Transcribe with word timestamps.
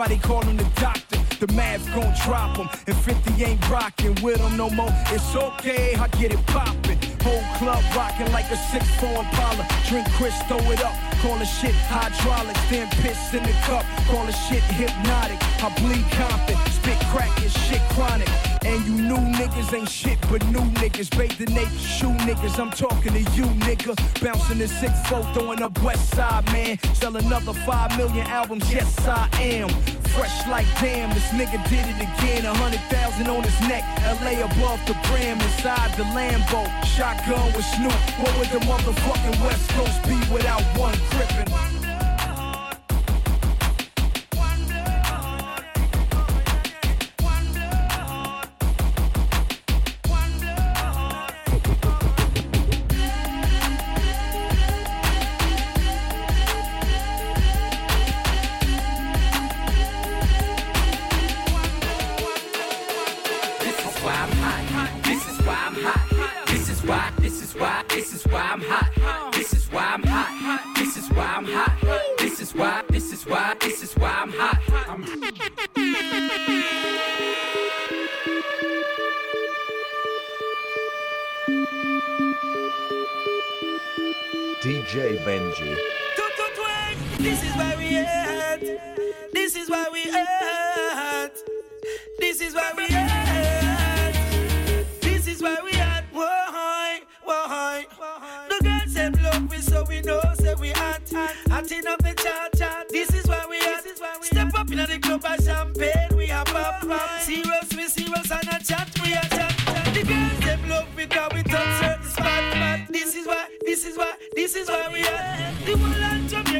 why 0.00 0.08
they 0.08 0.16
call 0.16 0.40
him 0.40 0.56
the 0.56 0.64
doctor. 0.80 1.18
The 1.44 1.52
math 1.52 1.84
gon' 1.94 2.14
drop 2.24 2.56
him, 2.56 2.68
and 2.86 2.96
50 2.96 3.44
ain't 3.44 3.68
rockin' 3.68 4.14
with 4.22 4.40
him 4.40 4.56
no 4.56 4.70
more. 4.70 4.88
It's 5.12 5.36
okay, 5.36 5.94
I 5.94 6.08
get 6.20 6.32
it 6.32 6.40
poppin'. 6.46 6.96
Whole 7.22 7.44
club 7.58 7.84
rockin' 7.94 8.32
like 8.32 8.46
a 8.50 8.56
6-4 8.72 9.20
Impala. 9.20 9.66
Drink 9.88 10.10
Chris, 10.12 10.34
throw 10.48 10.56
it 10.72 10.82
up. 10.82 10.94
Call 11.20 11.36
the 11.36 11.44
shit 11.44 11.74
hydraulics, 11.92 12.64
then 12.70 12.88
piss 13.02 13.34
in 13.34 13.42
the 13.42 13.52
cup. 13.68 13.84
Call 14.08 14.24
the 14.24 14.32
shit 14.32 14.62
hypnotic. 14.80 15.38
I 15.62 15.68
bleed 15.80 16.06
confident, 16.12 16.66
spit 16.68 16.98
crack 17.12 17.36
and 17.42 17.52
shit 17.52 17.82
chronic. 17.90 18.49
And 18.64 18.84
you 18.86 18.92
new 18.92 19.16
niggas 19.38 19.72
ain't 19.74 19.88
shit 19.88 20.18
but 20.30 20.44
new 20.46 20.64
niggas. 20.80 21.16
Bathe 21.16 21.38
the 21.38 21.46
naked 21.52 21.80
shoe 21.80 22.12
niggas. 22.28 22.58
I'm 22.58 22.70
talking 22.70 23.12
to 23.12 23.20
you, 23.32 23.44
nigga. 23.66 23.96
Bouncing 24.22 24.58
the 24.58 24.68
six 24.68 24.92
foot, 25.08 25.24
throwing 25.34 25.62
up 25.62 25.80
West 25.82 26.14
Side, 26.14 26.44
man. 26.52 26.78
Sell 26.94 27.16
another 27.16 27.54
five 27.66 27.96
million 27.96 28.26
albums, 28.26 28.70
yes 28.72 28.98
I 29.06 29.28
am. 29.40 29.68
Fresh 30.14 30.46
like 30.48 30.66
damn, 30.80 31.08
this 31.10 31.28
nigga 31.30 31.62
did 31.70 31.86
it 31.86 31.96
again. 31.96 32.44
A 32.44 32.54
hundred 32.54 32.80
thousand 32.90 33.28
on 33.28 33.42
his 33.42 33.60
neck, 33.62 33.84
LA 34.20 34.44
above 34.44 34.80
the 34.86 34.94
brim, 35.08 35.40
inside 35.40 35.94
the 35.96 36.04
Lambo. 36.14 36.66
Shotgun 36.84 37.52
with 37.54 37.64
Snoop. 37.64 37.92
What 38.20 38.36
would 38.38 38.48
the 38.48 38.60
motherfucking 38.66 39.40
West 39.46 39.70
Coast 39.70 40.02
be 40.04 40.18
without 40.32 40.62
one 40.76 40.94
crippin'? 41.10 41.69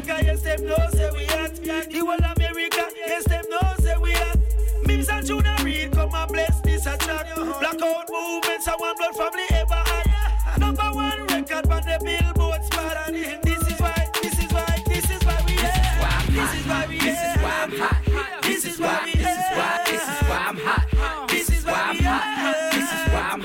Africa, 0.01 0.25
yes, 0.25 0.41
them 0.41 0.67
know, 0.67 0.77
say 0.93 1.11
we 1.13 1.25
hot. 1.27 1.55
The 1.57 1.99
whole 1.99 2.13
America, 2.15 2.89
yes, 2.97 3.25
them 3.25 3.45
know, 3.51 3.75
say 3.81 3.95
we 4.01 4.13
hot. 4.13 4.39
Mims 4.87 5.09
and 5.11 5.27
Junior 5.27 5.57
Reid, 5.63 5.93
come 5.93 6.15
and 6.15 6.33
bless 6.33 6.61
this 6.63 6.87
a 6.87 6.97
track. 6.97 7.27
Blackout 7.37 8.09
movements, 8.09 8.67
I 8.67 8.77
want 8.81 8.97
blood 8.97 9.15
family 9.15 9.45
ever 9.51 9.75
had. 9.75 10.59
Number 10.59 10.89
one 10.95 11.21
record 11.27 11.67
on 11.69 11.83
the 11.83 11.99
billboard 12.03 12.65
spot. 12.65 13.13
This 13.13 13.69
is 13.69 13.79
why, 13.79 14.09
this 14.23 14.39
is 14.39 14.53
why, 14.55 14.83
this 14.87 15.11
is 15.11 15.23
why 15.23 15.45
we 15.45 15.53
hot. 15.57 16.27
This 16.31 16.55
is 16.55 16.67
why 16.67 16.87
we 16.87 16.97
hot. 16.97 17.13
This 17.13 17.21
is 17.21 17.43
why 17.43 17.61
I'm 17.61 17.73
hot. 17.77 18.43
This 18.43 18.65
is 18.65 18.81
why 18.81 19.05
This 19.05 19.21
is 19.21 19.49
why, 19.53 19.85
this 19.85 20.03
hot. 20.03 21.29
This 21.29 21.51
is 21.51 21.65
why 21.67 21.77
I'm 21.77 21.97
hot. 22.01 22.31
This 22.33 22.87
is 22.87 23.05
why 23.13 23.37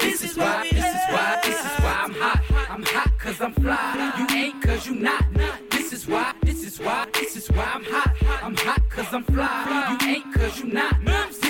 This 0.00 0.22
is 0.24 0.36
why, 0.36 0.62
this 0.68 0.84
is 0.84 1.04
why, 1.14 1.40
this 1.44 1.60
hot. 1.62 2.40
I'm 2.70 2.82
hot 2.82 3.16
I'm 3.38 3.52
fly. 3.52 4.14
You 4.18 4.36
ain't 4.36 4.62
cause 4.62 4.86
you 4.86 4.94
not. 4.94 5.35
Why 7.56 7.62
I'm 7.64 7.84
hot, 7.84 8.42
I'm 8.42 8.54
hot 8.54 8.82
cause 8.90 9.14
I'm 9.14 9.24
fly. 9.24 9.96
You 10.02 10.08
ain't 10.08 10.34
cause 10.34 10.60
you 10.60 10.74
not. 10.74 11.45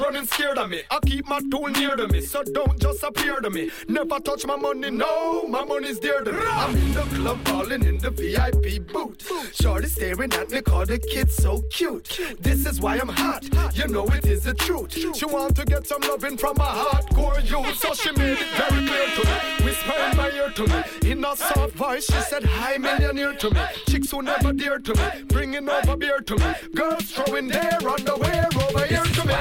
Running 0.00 0.26
scared 0.26 0.58
of 0.58 0.70
me. 0.70 0.82
I 0.90 0.98
keep 1.06 1.28
my 1.28 1.40
tool 1.50 1.68
near 1.68 1.96
to 1.96 2.08
me, 2.08 2.20
so 2.20 2.42
don't 2.42 2.78
just 2.80 3.02
appear 3.02 3.40
to 3.40 3.50
me. 3.50 3.70
Never 3.88 4.18
touch 4.20 4.46
my 4.46 4.56
money, 4.56 4.90
no, 4.90 5.46
my 5.48 5.64
money's 5.64 5.98
dear 5.98 6.22
to 6.22 6.32
me. 6.32 6.38
I'm 6.42 6.76
in 6.76 6.94
the 6.94 7.02
club 7.02 7.44
balling 7.44 7.84
in 7.84 7.98
the 7.98 8.10
VIP 8.10 8.86
booth. 8.92 9.30
Shorty 9.54 9.88
staring 9.88 10.32
at 10.32 10.50
me, 10.50 10.60
call 10.60 10.86
the 10.86 10.98
kid 10.98 11.30
so 11.30 11.62
cute. 11.70 12.20
This 12.40 12.66
is 12.66 12.80
why 12.80 12.98
I'm 12.98 13.08
hot, 13.08 13.44
you 13.76 13.88
know 13.88 14.06
it 14.06 14.26
is 14.26 14.44
the 14.44 14.54
truth. 14.54 14.92
She 15.16 15.24
want 15.24 15.56
to 15.56 15.64
get 15.64 15.86
some 15.86 16.00
loving 16.02 16.36
from 16.36 16.56
a 16.56 16.60
hardcore 16.60 17.42
youth, 17.48 17.76
so 17.78 17.92
she 17.94 18.10
made 18.12 18.38
it 18.38 18.48
very 18.56 18.86
clear 18.86 19.06
to 19.16 19.26
me. 19.26 19.64
Whisper 19.64 20.10
in 20.10 20.16
my 20.16 20.30
ear 20.30 20.50
to 20.50 20.66
me, 20.66 21.10
in 21.10 21.24
a 21.24 21.36
soft 21.36 21.74
voice, 21.74 22.06
she 22.06 22.20
said, 22.22 22.44
Hi, 22.44 22.78
millionaire 22.78 23.34
to 23.34 23.50
me. 23.50 23.60
Chicks 23.88 24.10
who 24.10 24.22
never 24.22 24.52
dear 24.52 24.78
to 24.78 24.94
me, 24.94 25.17
bringing 25.26 25.68
over 25.68 25.96
beer 25.96 26.20
to 26.20 26.36
me. 26.36 26.54
Girls 26.74 27.10
throwing 27.10 27.48
their 27.48 27.78
underwear 27.86 28.48
over 28.68 28.84
here 28.86 29.04
to 29.04 29.26
me. 29.26 29.34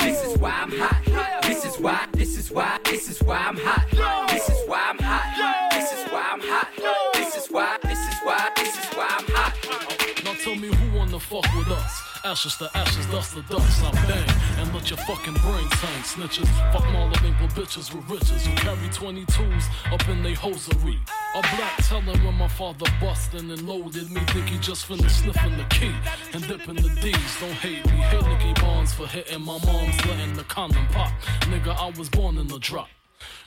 This 0.00 0.24
is 0.24 0.38
why 0.38 0.50
I'm 0.50 0.72
hot. 0.72 1.42
This 1.42 1.64
is 1.64 1.78
why, 1.78 2.06
this 2.12 2.36
is 2.38 2.50
why, 2.50 2.78
this 2.84 3.08
is 3.08 3.22
why 3.22 3.36
I'm 3.36 3.56
hot. 3.56 4.28
This 4.30 4.48
is 4.48 4.68
why 4.68 4.90
I'm 4.90 4.98
hot. 4.98 5.70
This 5.72 5.92
is 5.92 6.10
why 6.10 6.30
I'm 6.32 6.40
hot. 6.40 6.68
This 7.14 7.36
is 7.36 7.46
why, 7.50 7.78
this 7.82 7.98
is 7.98 8.14
why, 8.22 8.50
this 8.56 8.78
is 8.78 8.86
why 8.94 9.06
I'm 9.10 9.24
hot. 9.28 10.24
Now 10.24 10.32
tell 10.42 10.56
me 10.56 10.68
who 10.68 10.98
wanna 10.98 11.20
fuck 11.20 11.44
with 11.54 11.68
us. 11.68 12.07
Ashes 12.24 12.56
to 12.56 12.68
ashes, 12.76 13.06
dust 13.06 13.34
to 13.34 13.42
dust. 13.42 13.84
I 13.84 13.90
bang 14.06 14.28
and 14.58 14.74
let 14.74 14.90
your 14.90 14.98
fucking 14.98 15.34
brains 15.34 15.72
hang. 15.74 16.02
Snitches, 16.02 16.48
fuck 16.72 16.84
modeling 16.92 17.34
bitches 17.54 17.94
with 17.94 18.08
riches 18.10 18.46
who 18.46 18.54
carry 18.56 18.88
22s 18.88 19.64
up 19.92 20.08
in 20.08 20.22
they 20.22 20.34
hosiery. 20.34 20.98
A 21.34 21.40
black 21.40 21.76
telling 21.78 22.24
when 22.24 22.34
my 22.34 22.48
father 22.48 22.86
busted 23.00 23.42
and 23.42 23.62
loaded 23.62 24.10
me. 24.10 24.20
Think 24.28 24.48
he 24.48 24.58
just 24.58 24.86
finished 24.86 25.20
sniffing 25.20 25.56
the 25.56 25.64
key 25.64 25.94
and 26.32 26.46
dipping 26.46 26.76
the 26.76 26.88
D's. 27.00 27.40
Don't 27.40 27.52
hate 27.52 27.86
me. 27.86 27.92
Hit 27.92 28.26
Nicky 28.26 28.60
Barnes 28.60 28.92
for 28.92 29.06
hitting 29.06 29.42
my 29.44 29.58
mom's 29.64 30.06
letting 30.06 30.34
the 30.34 30.44
condom 30.44 30.86
pop. 30.88 31.12
Nigga, 31.42 31.76
I 31.76 31.96
was 31.98 32.08
born 32.08 32.38
in 32.38 32.48
the 32.48 32.58
drop. 32.58 32.88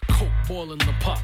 Coke 0.08 0.30
boiling 0.48 0.80
the 0.80 0.96
pot. 1.00 1.22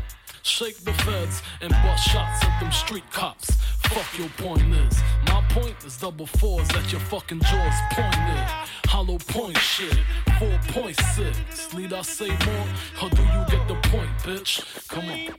Shake 0.47 0.77
the 0.85 0.93
feds 0.93 1.43
and 1.59 1.71
bust 1.83 2.07
shots 2.07 2.41
at 2.45 2.59
them 2.61 2.71
street 2.71 3.03
cops. 3.11 3.51
Fuck 3.89 4.17
your 4.17 4.29
point 4.37 4.73
is. 4.73 5.01
My 5.25 5.43
point 5.49 5.75
is 5.85 5.97
double 5.97 6.25
fours 6.25 6.69
at 6.69 6.89
your 6.89 7.01
fucking 7.01 7.41
jaws 7.41 7.73
pointed. 7.91 8.47
Hollow 8.87 9.17
point 9.17 9.57
shit. 9.57 9.97
4.6. 10.39 11.77
Need 11.77 11.91
I 11.91 12.01
say 12.01 12.29
more? 12.29 12.67
Or 13.03 13.09
do 13.09 13.21
you 13.23 13.43
get 13.49 13.67
the 13.67 13.75
point, 13.89 14.09
bitch? 14.23 14.63
Come 14.87 15.09
on. 15.09 15.35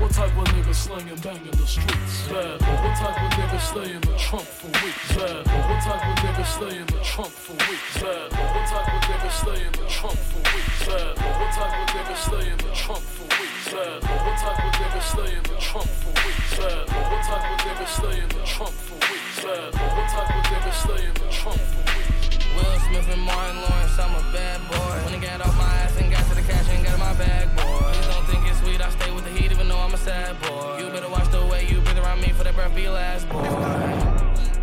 What 0.00 0.10
type 0.10 0.36
of 0.36 0.44
nigga 0.48 0.74
slanging 0.74 1.18
bang 1.18 1.36
in 1.36 1.50
the 1.52 1.66
streets? 1.66 2.26
Bad. 2.26 2.60
What 2.62 2.96
type 2.96 3.14
of 3.14 3.30
nigga 3.38 3.94
in 3.94 4.00
the 4.00 4.16
trunk 4.18 4.44
for 4.44 4.66
weeks? 4.66 5.14
Bad. 5.14 5.46
What 5.46 5.82
type 5.84 6.02
of 6.02 6.16
nigga 6.24 6.80
in 6.80 6.86
the 6.86 7.00
trunk 7.04 7.30
for 7.30 7.52
weeks? 7.52 8.02
Bad. 8.02 8.32
What 8.32 8.66
type 8.66 8.88
of 8.88 9.00
nigga 9.04 9.66
in 9.66 9.72
the 9.72 9.88
trunk 9.88 10.18
for 10.18 10.38
weeks? 10.50 10.86
Bad. 10.88 11.14
What 11.14 11.52
type 11.52 11.76
of 11.78 11.94
nigga 11.94 12.50
in 12.50 12.58
the 12.58 12.74
trunk 12.74 13.02
for 13.02 13.22
weeks? 13.40 13.72
Bad. 13.72 14.13
What 14.14 14.38
type 14.38 15.02
stay 15.02 15.34
in 15.34 15.42
the 15.42 15.56
trunk 15.58 15.88
for 15.88 16.10
weeks? 16.10 16.58
What 16.58 17.22
type 17.26 17.88
stay 17.88 18.20
in 18.20 18.28
the 18.28 18.42
trunk 18.44 18.70
for 18.70 18.94
weeks? 18.94 19.42
What 19.42 19.72
type 20.14 20.74
stay 20.74 21.04
in 21.06 21.14
the 21.14 21.28
trunk 21.30 21.58
for 21.58 21.82
weeks? 21.82 22.38
Will 22.54 22.78
Smith 22.86 23.08
and 23.10 23.22
Martin 23.22 23.56
Lawrence, 23.56 23.98
I'm 23.98 24.14
a 24.14 24.22
bad 24.32 24.60
boy. 24.70 24.94
When 25.04 25.14
I 25.14 25.18
got 25.20 25.40
off 25.40 25.56
my 25.58 25.64
ass 25.64 25.96
and 25.98 26.10
got 26.12 26.24
to 26.28 26.34
the 26.36 26.42
cash 26.42 26.68
and 26.70 26.84
got 26.84 26.94
in 26.94 27.00
my 27.00 27.14
bag, 27.14 27.56
boy. 27.56 27.62
You 27.62 28.12
don't 28.12 28.26
think 28.26 28.46
it's 28.46 28.60
sweet, 28.60 28.80
I 28.80 28.90
stay 28.90 29.10
with 29.10 29.24
the 29.24 29.30
heat 29.30 29.50
even 29.50 29.68
though 29.68 29.78
I'm 29.78 29.92
a 29.92 29.96
sad 29.96 30.40
boy. 30.42 30.78
You 30.78 30.90
better 30.90 31.08
watch 31.10 31.28
the 31.30 31.44
way 31.46 31.66
you 31.66 31.80
breathe 31.80 31.98
around 31.98 32.20
me 32.20 32.30
for 32.30 32.44
that 32.44 32.54
breath 32.54 32.74
be 32.74 32.88
last, 32.88 33.28
boy. 33.28 33.42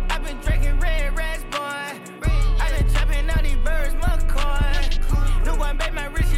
I've 0.08 0.24
been 0.24 0.38
drinking 0.40 0.80
red 0.80 1.14
rats, 1.14 1.44
boy. 1.50 1.58
I've 2.58 2.72
been 2.78 2.88
chopping 2.94 3.28
out 3.28 3.42
these 3.42 3.56
birds, 3.56 3.94
McCoy. 3.96 5.44
New 5.44 5.56
one, 5.58 5.76
babe, 5.76 5.92
my 5.92 6.06
wrist 6.06 6.31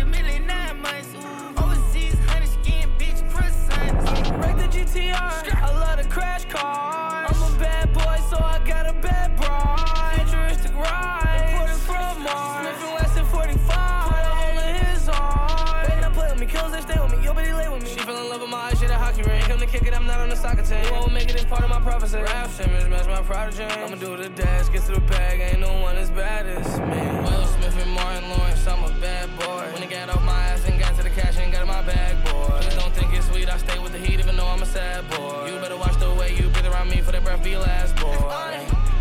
is 21.44 21.50
part 21.50 21.62
of 21.62 21.70
my 21.70 21.80
prophecy. 21.80 22.18
Rap 22.18 22.50
Simmons, 22.50 22.88
match 22.88 23.06
my 23.06 23.22
prodigy. 23.22 23.64
I'ma 23.64 23.96
do 23.96 24.16
the 24.16 24.28
dash, 24.30 24.68
get 24.68 24.82
to 24.84 24.92
the 24.92 25.00
bag, 25.00 25.40
ain't 25.40 25.60
no 25.60 25.80
one 25.80 25.96
as 25.96 26.10
bad 26.10 26.46
as 26.46 26.80
me. 26.80 27.02
Will 27.22 27.46
Smith 27.46 27.82
and 27.82 27.90
Martin 27.92 28.28
Lawrence, 28.30 28.66
I'm 28.66 28.84
a 28.84 29.00
bad 29.00 29.28
boy. 29.38 29.64
When 29.72 29.82
it 29.82 29.90
got 29.90 30.10
off 30.10 30.22
my 30.22 30.40
ass 30.48 30.66
and 30.68 30.78
got 30.78 30.96
to 30.96 31.02
the 31.02 31.10
cash 31.10 31.38
and 31.38 31.52
got 31.52 31.62
in 31.62 31.68
my 31.68 31.82
bag, 31.82 32.24
boy. 32.24 32.58
Please 32.60 32.74
don't 32.76 32.94
think 32.94 33.12
it's 33.12 33.26
sweet, 33.26 33.48
I 33.48 33.56
stay 33.58 33.78
with 33.78 33.92
the 33.92 33.98
heat 33.98 34.20
even 34.20 34.36
though 34.36 34.46
I'm 34.46 34.62
a 34.62 34.66
sad 34.66 35.08
boy. 35.10 35.50
You 35.50 35.58
better 35.60 35.76
watch 35.76 35.98
the 35.98 36.12
way 36.14 36.34
you 36.34 36.48
breathe 36.48 36.66
around 36.66 36.88
me 36.90 37.00
for 37.00 37.12
that 37.12 37.24
breath 37.24 37.42
be 37.42 37.56
last, 37.56 37.96
boy. 37.96 38.93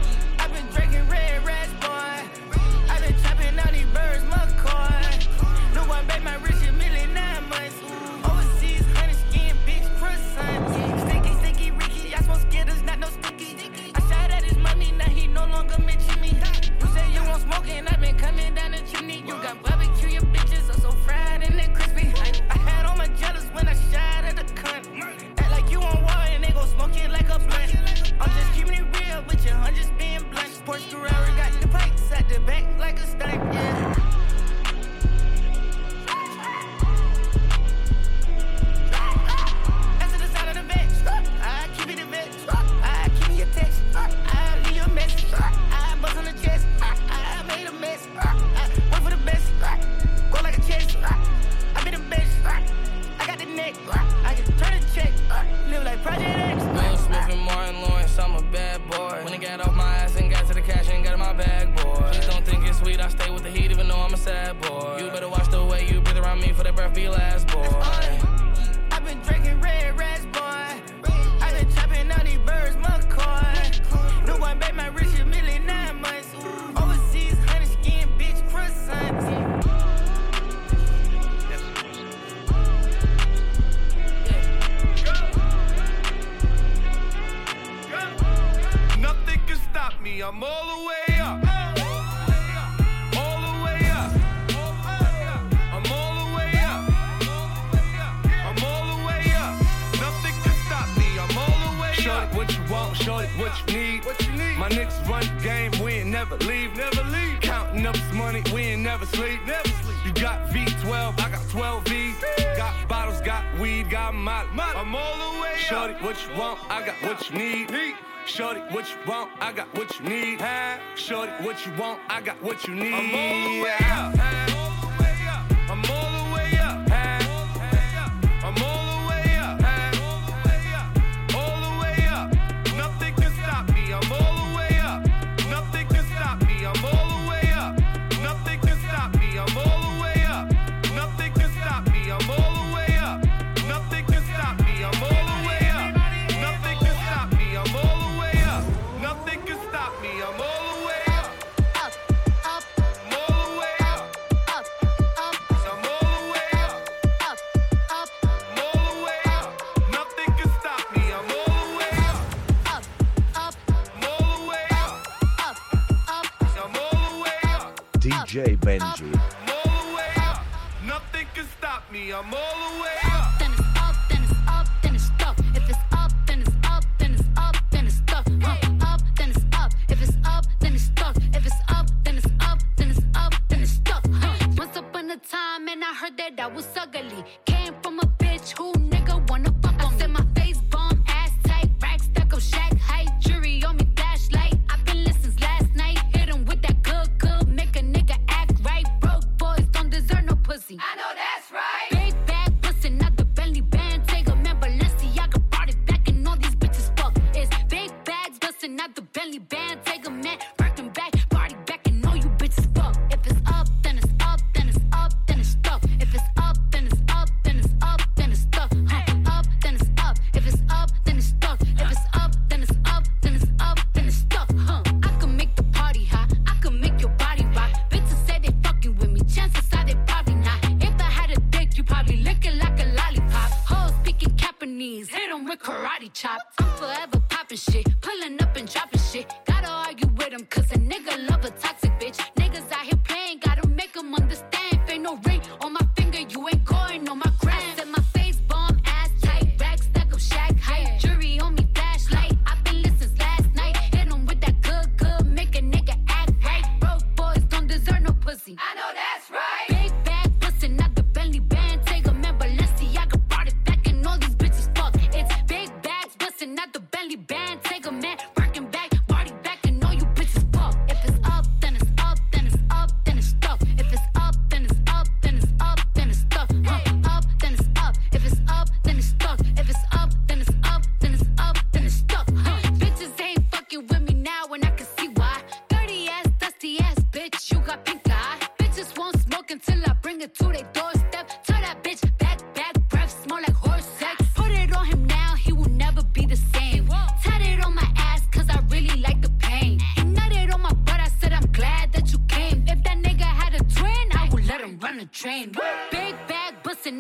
you 122.68 122.76
need. 122.76 123.33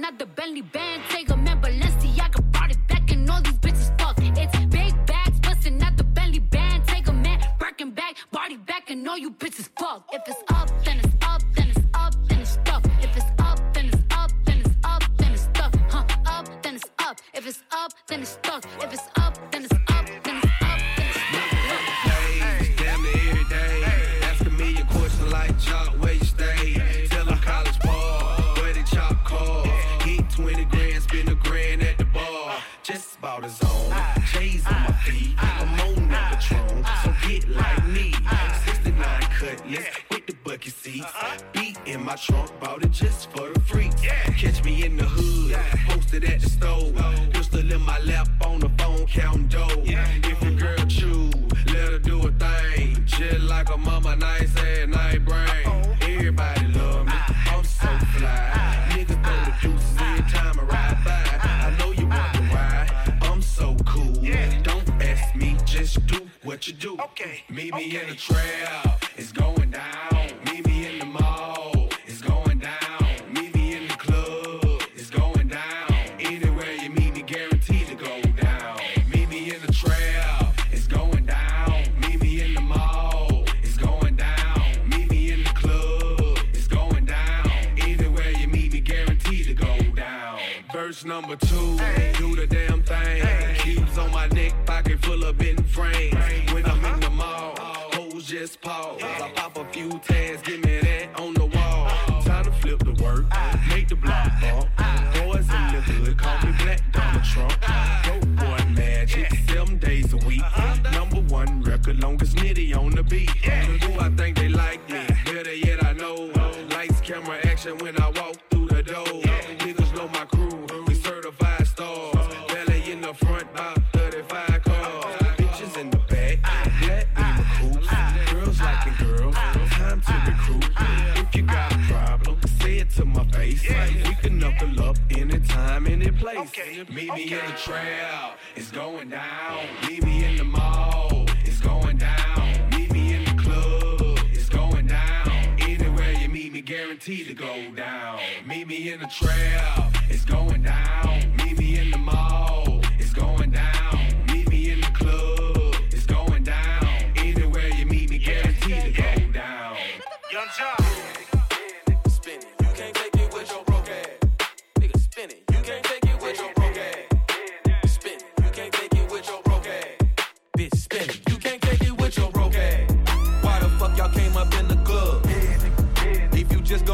not 0.04 0.20
the 0.20 0.26
Bentley 0.26 0.62
band. 0.62 1.02
Take 1.10 1.33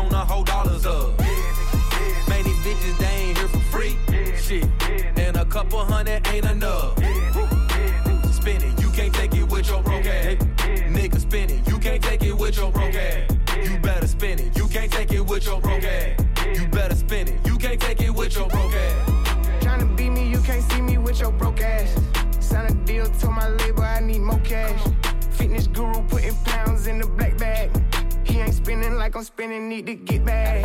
gonna 0.07 0.25
hold 0.25 0.47
dollars 0.47 0.85
up. 0.85 1.17
Man, 2.29 2.43
these 2.43 2.55
bitches, 2.63 2.97
they 2.97 3.05
ain't 3.05 3.37
here 3.37 3.47
for 3.47 3.59
free. 3.71 3.97
Shit, 4.37 4.65
and 5.17 5.35
a 5.35 5.45
couple 5.45 5.79
hundred 5.79 6.25
ain't 6.27 6.45
enough. 6.45 6.95
Spin 8.31 8.61
it, 8.61 8.81
you 8.81 8.89
can't 8.91 9.13
take 9.13 9.33
it 9.35 9.43
with 9.49 9.67
your 9.67 9.81
broke 9.83 10.05
ass. 10.05 10.37
Nigga, 10.95 11.19
spin 11.19 11.49
it, 11.49 11.67
you 11.67 11.77
can't 11.79 12.01
take 12.01 12.23
it 12.23 12.37
with 12.37 12.55
your 12.55 12.71
broke 12.71 12.95
ass. 12.95 13.29
You 13.63 13.77
better 13.79 14.07
spin 14.07 14.39
it, 14.39 14.55
you 14.57 14.67
can't 14.67 14.91
take 14.91 15.11
it 15.11 15.21
with 15.21 15.45
your 15.45 15.59
broke 15.59 15.83
ass. 15.83 16.19
You 16.55 16.67
better 16.67 16.95
spin 16.95 17.27
it, 17.27 17.45
you 17.45 17.57
can't 17.57 17.79
take 17.81 18.01
it 18.01 18.11
with 18.11 18.35
your 18.35 18.47
broke 18.47 18.73
ass. 18.73 19.09
Tryna 19.61 19.97
beat 19.97 20.11
me, 20.11 20.29
you 20.29 20.39
can't 20.41 20.63
see 20.71 20.81
me 20.81 20.97
with 20.97 21.19
your 21.19 21.31
broke 21.31 21.61
ass. 21.61 21.95
Sign 22.39 22.71
a 22.71 22.73
deal, 22.85 23.05
told 23.19 23.33
my 23.33 23.49
label 23.49 23.83
I 23.83 23.99
need 23.99 24.19
more 24.21 24.39
cash. 24.39 24.88
like 29.09 29.15
I'm 29.15 29.23
spinning, 29.23 29.67
need 29.69 29.87
to 29.87 29.95
get 29.95 30.23
back. 30.23 30.63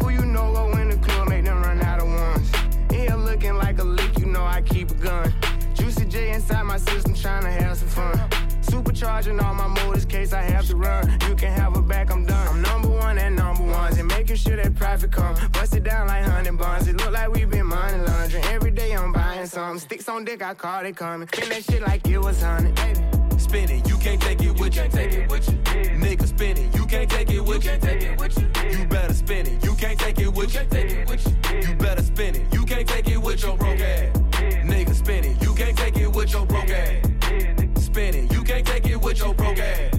Who 0.00 0.08
you 0.08 0.24
know 0.24 0.50
go 0.50 0.78
in 0.78 0.88
the 0.88 0.96
club, 0.96 1.28
make 1.28 1.44
them 1.44 1.62
run 1.62 1.78
out 1.82 2.00
of 2.00 2.08
ones. 2.08 2.50
In 2.88 3.00
here 3.00 3.16
looking 3.16 3.54
like 3.56 3.78
a 3.80 3.84
lick, 3.84 4.18
you 4.18 4.24
know 4.24 4.44
I 4.44 4.62
keep 4.62 4.90
a 4.92 4.94
gun. 4.94 5.34
Juicy 5.74 6.06
J 6.06 6.32
inside 6.32 6.62
my 6.62 6.78
system, 6.78 7.12
trying 7.14 7.42
to 7.42 7.50
have 7.50 7.76
some 7.76 7.88
fun. 7.88 8.16
Supercharging 8.62 9.42
all 9.42 9.52
my 9.52 9.66
motors, 9.66 10.06
case 10.06 10.32
I 10.32 10.40
have 10.40 10.66
to 10.68 10.76
run. 10.76 11.06
You 11.28 11.34
can 11.34 11.52
have 11.52 11.76
it 11.76 11.86
back, 11.86 12.10
I'm 12.10 12.24
done. 12.24 12.48
I'm 12.48 12.62
number 12.62 12.88
one 12.88 13.18
and 13.18 13.36
number 13.36 13.64
ones, 13.64 13.98
and 13.98 14.08
making 14.08 14.36
sure 14.36 14.56
that 14.56 14.74
profit 14.74 15.12
come. 15.12 15.36
Bust 15.52 15.76
it 15.76 15.84
down 15.84 16.06
like 16.06 16.24
hundred 16.24 16.56
buns. 16.56 16.88
It 16.88 16.96
look 16.96 17.12
like 17.12 17.30
we 17.30 17.44
been 17.44 17.66
money 17.66 17.98
laundering. 18.06 18.44
Every 18.44 18.70
day 18.70 18.92
I'm 18.92 19.12
buying 19.12 19.44
something. 19.44 19.80
Sticks 19.80 20.08
on 20.08 20.24
dick, 20.24 20.42
I 20.42 20.54
caught 20.54 20.86
it 20.86 20.96
coming. 20.96 21.28
Spin 21.28 21.50
that 21.50 21.64
shit 21.64 21.82
like 21.82 22.08
it 22.08 22.16
was 22.16 22.40
hundred. 22.40 22.74
Baby. 22.76 23.21
Spin 23.38 23.70
it, 23.70 23.88
you 23.88 23.96
can't 23.98 24.20
take 24.20 24.40
it 24.42 24.58
with 24.58 24.76
you. 24.76 24.88
Take 24.88 25.12
it 25.12 25.30
with 25.30 25.48
you. 25.48 25.58
Nigga, 25.98 26.26
spin 26.26 26.56
it, 26.56 26.74
you 26.74 26.86
can't 26.86 27.10
take 27.10 27.30
it 27.30 27.44
with 27.44 27.64
you. 27.64 27.76
Take 27.78 28.02
it 28.02 28.18
with 28.18 28.38
you. 28.38 28.78
You 28.78 28.86
better 28.86 29.14
spin 29.14 29.46
it, 29.46 29.64
you 29.64 29.74
can't 29.74 29.98
take 29.98 30.18
it 30.18 30.32
with 30.32 30.54
you. 30.54 30.64
Take 30.70 30.90
it 30.90 31.08
with 31.08 31.26
you. 31.26 31.68
You 31.68 31.74
better 31.76 32.02
spin 32.02 32.36
it, 32.36 32.54
you 32.54 32.64
can't 32.64 32.88
take 32.88 33.08
it 33.08 33.20
with 33.20 33.42
your 33.42 33.56
broke 33.56 33.80
ass. 33.80 34.16
Nigga, 34.64 34.94
spin 34.94 35.24
it, 35.24 35.42
you 35.42 35.54
can't 35.54 35.76
take 35.76 35.96
it 35.96 36.12
with 36.12 36.32
your 36.32 36.46
broke 36.46 36.70
ass. 36.70 37.84
Spin 37.84 38.14
it, 38.14 38.32
you 38.32 38.42
can't 38.42 38.66
take 38.66 38.86
it 38.86 39.00
with 39.00 39.18
your 39.18 39.34
broke 39.34 39.58
ass. 39.58 39.90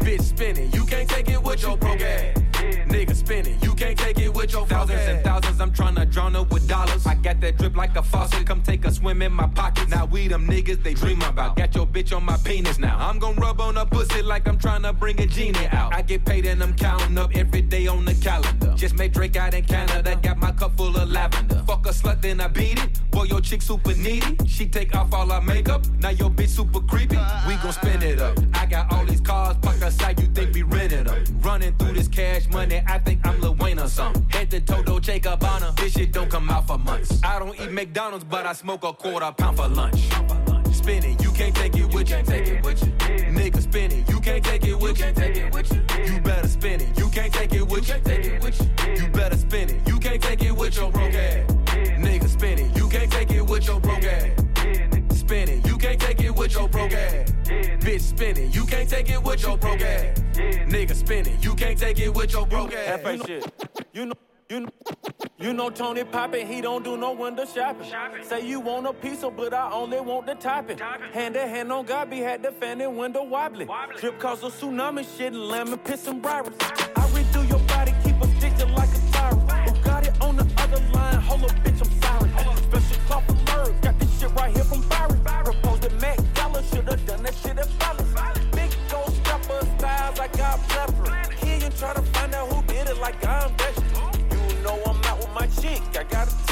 Bitch, 0.00 0.22
spin 0.22 0.56
it, 0.56 0.74
you 0.74 0.84
can't 0.84 1.08
take 1.08 1.28
it 1.28 1.42
with 1.42 1.62
your 1.62 1.76
broke 1.76 2.00
ass. 2.00 2.35
It, 3.28 3.60
you 3.64 3.74
can't 3.74 3.98
take 3.98 4.20
it 4.20 4.32
with 4.32 4.52
your 4.52 4.66
thousands 4.66 5.00
and 5.08 5.24
thousands. 5.24 5.60
I'm 5.60 5.72
tryna 5.72 6.08
drown 6.12 6.36
up 6.36 6.52
with 6.52 6.68
dollars. 6.68 7.06
I 7.06 7.14
got 7.16 7.40
that 7.40 7.58
drip 7.58 7.76
like 7.76 7.96
a 7.96 8.02
faucet. 8.02 8.46
Come 8.46 8.62
take 8.62 8.84
a 8.84 8.92
swim 8.92 9.20
in 9.20 9.32
my 9.32 9.48
pockets. 9.48 9.90
Now 9.90 10.04
we 10.04 10.28
them 10.28 10.46
niggas 10.46 10.80
they 10.84 10.94
dream 10.94 11.20
about. 11.22 11.56
Got 11.56 11.74
your 11.74 11.86
bitch 11.88 12.16
on 12.16 12.24
my 12.24 12.36
penis 12.44 12.78
now. 12.78 12.96
I'm 12.96 13.18
gon' 13.18 13.34
rub 13.34 13.60
on 13.60 13.78
a 13.78 13.84
pussy 13.84 14.22
like 14.22 14.46
I'm 14.46 14.58
tryna 14.58 14.96
bring 14.96 15.20
a 15.20 15.26
genie 15.26 15.66
out. 15.72 15.92
I 15.92 16.02
get 16.02 16.24
paid 16.24 16.46
and 16.46 16.62
I'm 16.62 16.74
counting 16.76 17.18
up 17.18 17.34
every 17.34 17.62
day 17.62 17.88
on 17.88 18.04
the 18.04 18.14
calendar. 18.14 18.72
Just 18.76 18.94
made 18.94 19.12
Drake 19.12 19.36
out 19.36 19.54
in 19.54 19.64
Canada. 19.64 20.16
Got 20.22 20.38
my 20.38 20.52
cup 20.52 20.76
full 20.76 20.96
of 20.96 21.10
lavender. 21.10 21.64
Fuck 21.66 21.86
a 21.86 21.90
slut, 21.90 22.22
then 22.22 22.40
I 22.40 22.46
beat 22.46 22.78
it. 22.78 23.10
Boy, 23.10 23.24
your 23.24 23.40
chick 23.40 23.60
super 23.60 23.94
needy. 23.94 24.36
She 24.46 24.68
take 24.68 24.94
off 24.94 25.12
all 25.12 25.32
our 25.32 25.42
makeup. 25.42 25.84
Now 25.98 26.10
your 26.10 26.30
bitch 26.30 26.50
super 26.50 26.80
creepy. 26.80 27.18
We 27.48 27.56
gon' 27.56 27.72
spin 27.72 28.02
it 28.02 28.20
up. 28.20 28.38
I 28.54 28.66
got 28.66 28.92
all 28.92 29.04
these 29.04 29.20
cars 29.20 29.56
parked 29.60 29.82
outside. 29.82 30.20
You 30.20 30.28
think 30.28 30.54
we? 30.54 30.75
Running 31.56 31.74
through 31.78 31.92
this 31.92 32.06
cash 32.06 32.46
money. 32.50 32.82
I 32.86 32.98
think 32.98 33.26
I'm 33.26 33.40
Lil 33.40 33.54
Wayne 33.54 33.78
or 33.78 33.88
something. 33.88 34.26
Head 34.28 34.50
to 34.50 34.60
Toto 34.60 35.00
Jacob 35.00 35.40
Bonner. 35.40 35.72
This 35.78 35.94
shit 35.94 36.12
don't 36.12 36.30
come 36.30 36.50
out 36.50 36.66
for 36.66 36.76
months. 36.76 37.18
I 37.24 37.38
don't 37.38 37.58
eat 37.58 37.72
McDonald's, 37.72 38.26
but 38.26 38.44
I 38.44 38.52
smoke 38.52 38.84
a 38.84 38.92
quarter 38.92 39.32
pound 39.32 39.56
for 39.56 39.66
lunch. 39.66 40.00
Spin 40.70 41.02
it, 41.02 41.22
you 41.22 41.32
can't 41.32 41.56
take 41.56 41.74
it 41.74 41.94
with 41.94 42.10
you. 42.10 42.22
Take 42.24 42.48
it 42.48 42.62
with 42.62 42.82
you. 42.82 42.92
Nigga, 43.32 43.62
spin 43.62 43.90
it, 43.90 44.06
you 44.06 44.20
can't 44.20 44.44
take 44.44 44.66
it 44.66 44.78
with 44.78 44.98
you. 44.98 45.12
Take 45.14 45.36
it 45.38 45.54
with 45.54 45.72
you. 45.72 46.14
You 46.14 46.20
better 46.20 46.46
spin 46.46 46.82
it, 46.82 46.98
you 46.98 47.08
can't 47.08 47.32
take 47.32 47.54
it 47.54 47.66
with 47.66 47.88
you. 47.88 48.00
Take 48.04 48.26
it 48.26 48.42
with 48.42 48.60
you. 48.60 49.02
You 49.02 49.08
better 49.08 49.36
spin 49.38 49.70
it, 49.70 49.88
you 49.88 49.98
can't 49.98 50.22
take 50.22 50.42
it 50.42 50.54
with 50.54 50.76
your 50.76 50.92
broke 50.92 51.14
ass. 51.14 51.50
Nigga, 52.04 52.28
spin 52.28 52.58
it, 52.58 52.76
you 52.76 52.86
can't 52.90 53.10
take 53.10 53.30
it 53.30 53.46
with 53.46 53.66
your 53.66 53.80
broke 53.80 54.04
ass. 54.04 55.18
Spin 55.18 55.48
it, 55.48 55.66
you 55.66 55.78
can't 55.78 55.98
take 55.98 56.20
it 56.20 56.36
with 56.36 56.52
your 56.52 56.68
broke 56.68 56.92
ass. 56.92 57.32
Bitch, 57.80 58.00
spin 58.02 58.36
it, 58.36 58.54
you 58.54 58.66
can't 58.66 58.90
take 58.90 59.08
it 59.08 59.22
with 59.22 59.40
your 59.40 59.56
broke 59.56 59.80
ass. 59.80 60.25
Nigga, 60.68 60.94
spin 60.94 61.26
it, 61.26 61.44
you 61.44 61.54
can't 61.54 61.78
take 61.78 61.98
it 62.00 62.12
with 62.12 62.32
your 62.32 62.46
broke 62.46 62.72
ass. 62.72 63.00
F.A. 63.00 63.18
shit. 63.24 63.44
You 63.92 64.06
know, 64.06 64.14
you 64.48 64.60
know, 64.60 64.68
you 65.38 65.52
know 65.52 65.70
Tony 65.70 66.02
Poppin', 66.02 66.46
he 66.46 66.60
don't 66.60 66.82
do 66.84 66.96
no 66.96 67.12
window 67.12 67.44
shopping. 67.44 67.88
Say 68.22 68.46
you 68.46 68.60
want 68.60 68.86
a 68.86 68.92
piece 68.92 69.22
of, 69.22 69.36
but 69.36 69.54
I 69.54 69.70
only 69.70 70.00
want 70.00 70.26
the 70.26 70.34
topping. 70.34 70.78
Hand 71.12 71.34
to 71.34 71.46
hand 71.46 71.70
on 71.72 71.86
God, 71.86 72.10
be 72.10 72.18
had 72.18 72.42
the 72.42 72.50
fan 72.50 72.80
and 72.80 72.96
window 72.96 73.22
wobbly. 73.22 73.68
Drip 73.98 74.18
cause 74.18 74.42
a 74.42 74.46
tsunami 74.46 75.06
shit 75.16 75.32
and 75.32 75.48
lemon 75.48 75.78
piss 75.78 76.06
and 76.08 76.20
bribery. 76.20 76.54
Like 93.06 93.24
I'm 93.24 93.54
vegetable. 93.56 94.10
You 94.32 94.62
know 94.64 94.82
I'm 94.84 95.04
out 95.04 95.18
with 95.18 95.32
my 95.32 95.46
chick, 95.62 95.80
I 95.96 96.02
got 96.02 96.45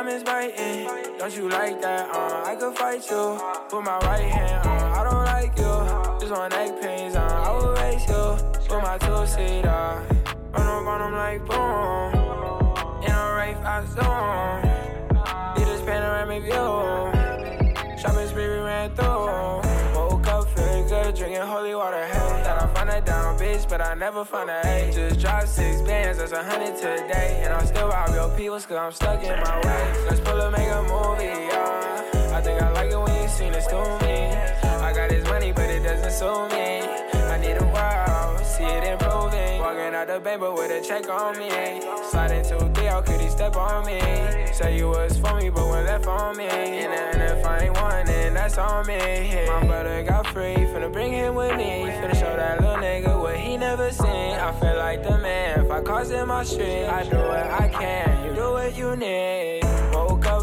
Diamonds 0.00 0.24
biting, 0.24 1.18
don't 1.18 1.36
you 1.36 1.46
like 1.50 1.78
that? 1.82 2.08
Uh, 2.08 2.42
I 2.46 2.56
could 2.56 2.74
fight 2.74 3.04
you 3.10 3.38
Put 3.68 3.84
my 3.84 3.98
right 3.98 4.30
hand. 4.32 4.66
Uh, 4.66 4.98
I 4.98 5.04
don't 5.04 5.24
like 5.26 5.52
you. 5.58 6.18
Just 6.18 6.32
on 6.32 6.48
neck 6.48 6.80
pains 6.80 7.16
on. 7.16 7.30
I 7.30 7.52
will 7.52 7.74
race 7.74 8.08
you 8.08 8.32
with 8.62 8.82
my 8.82 8.96
two 8.96 9.26
seater. 9.26 10.02
Run 10.54 10.66
up 10.66 10.86
on 10.88 11.00
them 11.00 11.12
like 11.12 11.44
boom. 11.44 12.14
In 13.04 13.12
a 13.12 13.34
Wraith, 13.36 13.62
I 13.62 13.84
zoom. 13.92 15.58
Need 15.58 15.68
this 15.70 15.82
panoramic 15.82 16.44
view. 16.44 17.98
Shopping 18.00 18.26
spree 18.26 18.48
we 18.48 18.54
ran 18.54 18.96
through. 18.96 19.60
Woke 19.94 20.26
up 20.28 20.48
feeling 20.56 20.88
good, 20.88 21.14
drinking 21.14 21.42
holy 21.42 21.74
water. 21.74 22.19
A 22.90 23.00
down 23.00 23.38
bitch, 23.38 23.68
but 23.68 23.80
I 23.80 23.94
never 23.94 24.24
find 24.24 24.50
a 24.50 24.60
A. 24.66 24.92
Just 24.92 25.20
dropped 25.20 25.48
six 25.48 25.80
bands, 25.82 26.18
that's 26.18 26.32
a 26.32 26.42
hundred 26.42 26.76
today. 26.76 27.42
And 27.42 27.52
I'm 27.52 27.66
still 27.66 27.88
rob 27.88 28.14
your 28.14 28.28
peoples, 28.36 28.66
cause 28.66 28.76
I'm 28.76 28.92
stuck 28.92 29.22
in 29.22 29.38
my 29.40 29.56
way. 29.64 30.04
Let's 30.08 30.20
pull 30.20 30.40
up, 30.40 30.52
make 30.52 30.68
a 30.68 30.82
movie, 30.82 31.24
yeah. 31.24 32.36
I 32.36 32.40
think 32.40 32.60
I 32.60 32.70
like 32.72 32.90
it 32.90 32.98
when 32.98 33.22
you 33.22 33.28
seen 33.28 33.52
it 33.52 33.64
to 33.68 33.98
me. 34.04 34.16
I 34.86 34.92
got 34.92 35.08
this 35.10 35.24
money, 35.28 35.52
but 35.52 35.68
it 35.70 35.82
doesn't 35.82 36.12
suit 36.12 36.48
me. 36.52 36.80
I 37.32 37.38
need 37.38 37.56
a 37.56 37.66
while, 37.66 38.38
see 38.44 38.64
it 38.64 38.84
improving. 38.84 39.39
Walking 39.90 40.08
out 40.08 40.14
the 40.14 40.20
bank, 40.20 40.40
but 40.40 40.54
with 40.54 40.70
a 40.70 40.86
check 40.86 41.08
on 41.10 41.36
me. 41.36 41.50
Sliding 42.10 42.44
to 42.44 42.80
Theo, 42.80 43.02
could 43.02 43.20
he 43.20 43.28
step 43.28 43.56
on 43.56 43.84
me? 43.84 43.98
Say 44.52 44.78
you 44.78 44.86
was 44.86 45.16
for 45.18 45.34
me, 45.34 45.50
but 45.50 45.68
when 45.68 45.84
left 45.84 46.06
on 46.06 46.36
me. 46.36 46.44
And 46.44 47.20
if 47.20 47.44
I 47.44 47.58
ain't 47.58 47.74
one, 47.74 48.06
then 48.06 48.34
that's 48.34 48.56
on 48.56 48.86
me. 48.86 48.98
My 49.48 49.66
brother 49.66 50.04
got 50.04 50.28
free, 50.28 50.54
finna 50.70 50.92
bring 50.92 51.10
him 51.12 51.34
with 51.34 51.56
me. 51.56 51.90
Finna 51.90 52.14
show 52.14 52.36
that 52.36 52.60
little 52.60 52.76
nigga 52.76 53.20
what 53.20 53.36
he 53.36 53.56
never 53.56 53.90
seen. 53.90 54.06
I 54.06 54.52
feel 54.60 54.76
like 54.76 55.02
the 55.02 55.18
man, 55.18 55.64
if 55.64 55.70
I 55.72 55.82
cause 55.82 56.12
in 56.12 56.28
my 56.28 56.44
street, 56.44 56.86
I 56.86 57.02
do 57.02 57.16
what 57.16 57.50
I 57.50 57.68
can, 57.68 58.26
you 58.26 58.34
do 58.36 58.52
what 58.52 58.76
you 58.76 58.94
need. 58.94 59.62
Woke 59.92 60.24
up 60.26 60.39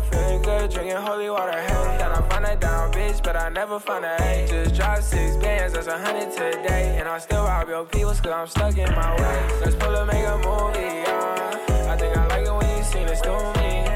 good, 0.67 0.75
drinking 0.75 0.97
holy 0.97 1.29
water. 1.29 1.51
Hey, 1.51 1.97
thought 1.97 2.11
I 2.17 2.29
find 2.29 2.45
a 2.45 2.55
down 2.55 2.91
bitch, 2.91 3.23
but 3.23 3.35
I 3.35 3.49
never 3.49 3.79
find 3.79 4.05
a 4.05 4.15
A. 4.21 4.47
Just 4.47 4.75
dropped 4.75 5.03
six 5.03 5.35
bands, 5.37 5.73
that's 5.73 5.87
a 5.87 5.97
hundred 5.97 6.31
today. 6.31 6.97
And 6.99 7.07
I 7.07 7.17
still 7.19 7.43
rob 7.43 7.67
your 7.67 7.85
peoples, 7.85 8.21
cause 8.21 8.31
I'm 8.31 8.47
stuck 8.47 8.77
in 8.77 8.93
my 8.95 9.15
way. 9.15 9.59
Let's 9.61 9.75
pull 9.75 9.95
up, 9.95 10.07
make 10.07 10.25
a 10.25 10.37
movie, 10.37 10.79
yeah. 10.79 11.91
I 11.91 11.97
think 11.97 12.15
I 12.17 12.27
like 12.27 12.45
it 12.45 12.53
when 12.53 12.77
you 12.77 12.83
seen 12.83 13.07
it 13.07 13.23
to 13.23 13.59
me. 13.59 13.87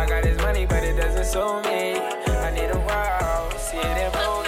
I 0.00 0.06
got 0.08 0.22
this 0.22 0.40
money, 0.40 0.66
but 0.66 0.82
it 0.84 0.96
doesn't 0.96 1.24
suit 1.24 1.64
me. 1.64 1.98
I 2.46 2.50
need 2.54 2.70
a 2.70 2.78
while, 2.78 3.50
see 3.58 3.78
it 3.78 4.04
improving. 4.06 4.36
my 4.36 4.45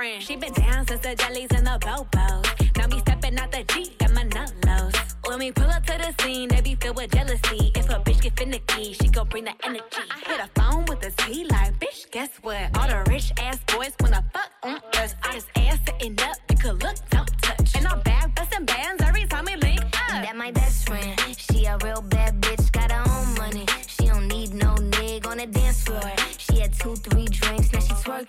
friend. 0.00 0.22
She 0.22 0.36
been 0.36 0.52
down 0.54 0.86
since 0.86 1.02
the 1.02 1.14
jellies 1.14 1.50
and 1.54 1.66
the 1.66 1.78
bobos. 1.86 2.44
Now 2.76 2.86
me 2.86 2.98
stepping 3.00 3.38
out 3.38 3.52
the 3.52 3.62
Jeep, 3.72 3.98
got 3.98 4.12
my 4.14 4.24
nullos. 4.24 4.94
When 5.26 5.38
we 5.38 5.52
pull 5.52 5.70
up 5.76 5.84
to 5.86 5.96
the 5.98 6.10
scene, 6.22 6.48
they 6.48 6.62
be 6.62 6.74
filled 6.74 6.96
with 6.96 7.12
jealousy. 7.12 7.70
If 7.74 7.90
a 7.90 7.98
bitch 8.06 8.22
get 8.22 8.38
finicky, 8.38 8.94
she 8.94 9.08
gon' 9.08 9.28
bring 9.28 9.44
the 9.44 9.54
energy. 9.62 10.04
I 10.14 10.18
hit 10.26 10.40
a 10.40 10.48
phone 10.58 10.86
with 10.86 11.04
a 11.04 11.10
T 11.22 11.44
like, 11.50 11.78
bitch, 11.78 12.10
guess 12.10 12.30
what? 12.40 12.64
All 12.78 12.88
the 12.88 13.10
rich 13.10 13.30
ass 13.38 13.58
boys 13.66 13.92
wanna 14.00 14.24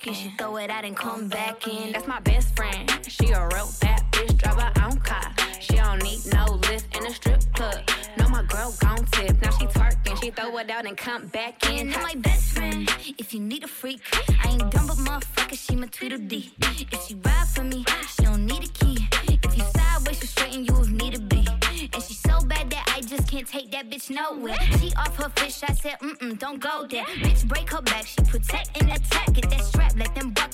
she 0.03 0.33
throw 0.37 0.57
it 0.57 0.69
out 0.69 0.83
and 0.83 0.95
come 0.95 1.27
back 1.27 1.67
in. 1.67 1.91
That's 1.91 2.07
my 2.07 2.19
best 2.21 2.55
friend. 2.55 2.89
She 3.07 3.29
a 3.31 3.47
real 3.53 3.69
bad 3.81 4.03
bitch, 4.11 4.37
drive 4.37 4.59
her 4.59 4.83
own 4.83 4.97
car. 4.99 5.33
She 5.59 5.75
don't 5.75 6.01
need 6.01 6.19
no 6.33 6.45
lift 6.69 6.95
in 6.97 7.05
a 7.05 7.11
strip 7.11 7.41
club. 7.53 7.89
No, 8.17 8.27
my 8.29 8.43
girl 8.43 8.73
gon' 8.79 9.05
tip. 9.11 9.41
Now 9.41 9.51
she 9.51 9.65
twerking, 9.65 10.21
she 10.21 10.31
throw 10.31 10.57
it 10.57 10.69
out 10.69 10.85
and 10.85 10.97
come 10.97 11.27
back 11.27 11.69
in. 11.69 11.89
That 11.91 12.01
my 12.01 12.15
best 12.15 12.53
friend. 12.53 12.89
If 13.17 13.33
you 13.33 13.39
need 13.39 13.63
a 13.63 13.67
freak, 13.67 14.01
I 14.43 14.49
ain't 14.49 14.71
dumb 14.71 14.87
but 14.87 14.97
motherfucker, 14.97 15.57
she 15.57 15.75
my 15.75 15.87
Tweedledee. 15.87 16.53
If 16.91 17.05
she 17.05 17.15
ride 17.15 17.47
for 17.47 17.63
me, 17.63 17.85
she 18.15 18.23
don't 18.23 18.45
need 18.45 18.63
a 18.63 18.67
key. 18.67 18.97
If 19.43 19.57
you 19.57 19.63
sideways, 19.75 20.19
she 20.19 20.27
straighten 20.27 20.65
you 20.65 20.81
if 20.81 20.89
need 20.89 21.13
to 21.15 21.21
be. 21.21 21.47
And 21.93 22.03
she 22.03 22.13
so 22.13 22.39
bad 22.45 22.69
that 22.71 22.93
I 22.95 23.01
just 23.01 23.27
can't 23.29 23.47
take 23.47 23.71
that 23.71 23.89
bitch 23.89 24.09
nowhere. 24.09 24.57
She 24.79 24.91
off 24.95 25.15
her 25.17 25.29
fish, 25.29 25.63
I 25.63 25.73
said, 25.73 25.97
mm-mm, 25.99 26.37
don't 26.39 26.59
go 26.59 26.85
there. 26.87 27.05
Bitch, 27.05 27.47
break 27.47 27.69
her 27.71 27.81
back, 27.81 28.05
she 28.05 28.21
protect 28.23 28.81
and 28.81 28.91
attack. 28.91 29.33
Get 29.33 29.49
that 29.49 29.61
strap, 29.61 29.80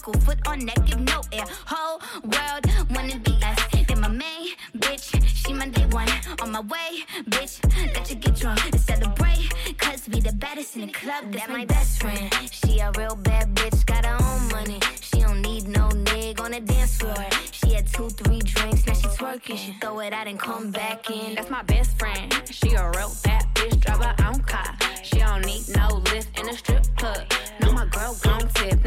let 0.08 0.24
foot 0.24 0.48
on 0.48 0.60
neck, 0.60 0.86
give 0.86 1.00
no 1.00 1.22
air. 1.32 1.46
Whole 1.65 2.00
world 2.24 2.65
wanna 2.96 3.20
be 3.20 3.38
us. 3.43 3.60
Then 3.88 4.00
my 4.02 4.08
main 4.08 4.54
bitch, 4.78 5.06
she 5.26 5.54
my 5.54 5.67
day 5.67 5.86
one. 5.91 6.10
On 6.41 6.52
my 6.52 6.62
way, 6.62 7.04
bitch, 7.30 7.60
let 7.93 8.10
you 8.10 8.15
get 8.15 8.36
drunk 8.36 8.63
and 8.65 8.80
celebrate. 8.80 9.50
Cause 9.78 10.08
we 10.10 10.20
the 10.20 10.34
baddest 10.34 10.76
in 10.76 10.88
the 10.88 10.93
club, 10.93 11.32
that's 11.32 11.50
my 11.50 11.65
best 11.65 12.02
friend. 12.02 12.32
She 12.52 12.80
a 12.80 12.91
real 12.98 13.15
bad 13.15 13.54
bitch, 13.56 13.86
got 13.86 14.06
her 14.06 14.17
own 14.24 14.48
money. 14.50 14.80
She 15.02 15.20
don't 15.20 15.41
need 15.41 15.67
no 15.67 15.89
nigga 15.89 16.41
on 16.41 16.52
the 16.52 16.62
dance 16.62 16.98
floor. 16.98 17.26
She 17.52 17.74
had 17.74 17.88
two, 17.88 18.10
three 18.10 18.39
drinks, 18.39 18.86
now 18.88 18.93
she 18.93 19.08
twerking. 19.08 19.58
She 19.58 19.74
throw 19.82 20.00
it 20.00 20.13
out 20.13 20.28
and 20.28 20.39
come 20.39 20.72
back 20.72 21.10
in. 21.10 21.36
That's 21.36 21.50
my 21.50 21.63
best 21.63 21.98
friend. 22.00 22.34
She 22.50 22.74
a 22.74 22.89
real 22.91 23.12
bad 23.24 23.46
bitch, 23.56 23.80
drive 23.82 24.04
her 24.04 24.15
own 24.26 24.39
car. 24.41 24.76
She 25.04 25.20
don't 25.20 25.46
need 25.46 25.63
no 25.76 26.02
lift 26.12 26.39
in 26.39 26.50
a 26.50 26.54
strip 26.54 26.86
club. 26.98 27.26
No, 27.62 27.72
my 27.72 27.86
girl 27.86 28.15
gon' 28.24 28.48
tip. 28.50 28.87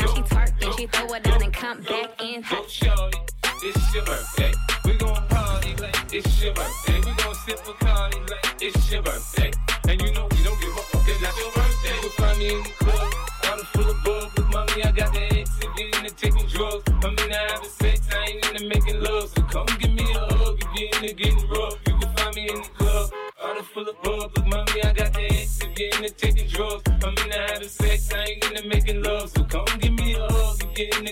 Come 1.74 1.82
back 1.82 2.22
in. 2.22 2.42
Go 2.42 2.66
shorty, 2.66 3.18
it's 3.62 3.94
your 3.94 4.04
birthday. 4.04 4.52
We 4.84 4.94
gon' 4.94 5.26
party 5.28 5.76
like 5.76 6.12
it's 6.12 6.42
your 6.42 6.52
birthday. 6.54 6.98
We 6.98 7.14
gon' 7.14 7.34
sip 7.46 7.60
a 7.68 7.84
party 7.84 8.18
like 8.18 8.56
it's 8.60 8.90
your 8.90 9.02
birthday. 9.02 9.50
And 9.88 10.02
you 10.02 10.12
know 10.12 10.26
we 10.30 10.42
don't 10.42 10.60
give 10.60 10.70
a 10.70 10.82
fuck, 10.90 11.06
cause 11.06 11.20
that's 11.20 11.38
your 11.38 11.52
birthday. 11.52 11.96
You 12.02 12.10
find 12.10 12.38
me 12.38 12.54
in 12.54 12.62
the 12.62 12.70
club, 12.70 13.12
bottle 13.42 13.64
full 13.66 13.90
of 13.90 14.04
bug. 14.04 14.30
With 14.36 14.48
mommy, 14.50 14.84
I 14.84 14.90
got 14.90 15.12
the 15.12 15.22
X 15.38 15.50
if 15.62 15.96
into 15.96 16.14
taking 16.16 16.46
drugs. 16.48 16.84
I'm 16.88 17.10
into 17.10 17.34
having 17.34 17.70
sex, 17.70 18.08
I 18.12 18.24
ain't 18.24 18.46
into 18.46 18.68
making 18.68 19.00
love. 19.02 19.28
So 19.28 19.42
come 19.42 19.66
give 19.78 19.92
me 19.92 20.04
a 20.12 20.18
hug 20.18 20.58
if 20.60 20.80
you 20.80 20.86
into 20.86 21.14
getting 21.14 21.48
rough. 21.50 21.76
You 21.86 21.98
can 21.98 22.16
find 22.16 22.34
me 22.34 22.48
in 22.48 22.62
the 22.62 22.68
club, 22.78 23.10
bottle 23.40 23.62
full 23.62 23.88
of 23.88 24.02
bug. 24.02 24.32
With 24.34 24.46
mommy, 24.46 24.82
I 24.82 24.92
got 24.92 25.12
the 25.12 25.22
X 25.22 25.60
if 25.62 25.78
you 25.78 25.86
into 25.86 26.10
taking 26.14 26.48
drugs. 26.48 26.82
I'm 26.88 27.10
into 27.10 27.38
having 27.38 27.68
sex, 27.68 28.12
I 28.12 28.24
ain't 28.24 28.44
into 28.44 28.68
making 28.68 29.02
love. 29.04 29.30
So 29.30 29.44
come 29.44 29.66
give 29.78 29.92
me 29.92 30.14
a 30.14 30.26
hug 30.32 30.62
if 30.62 30.78
you 30.78 30.98
into. 30.98 31.09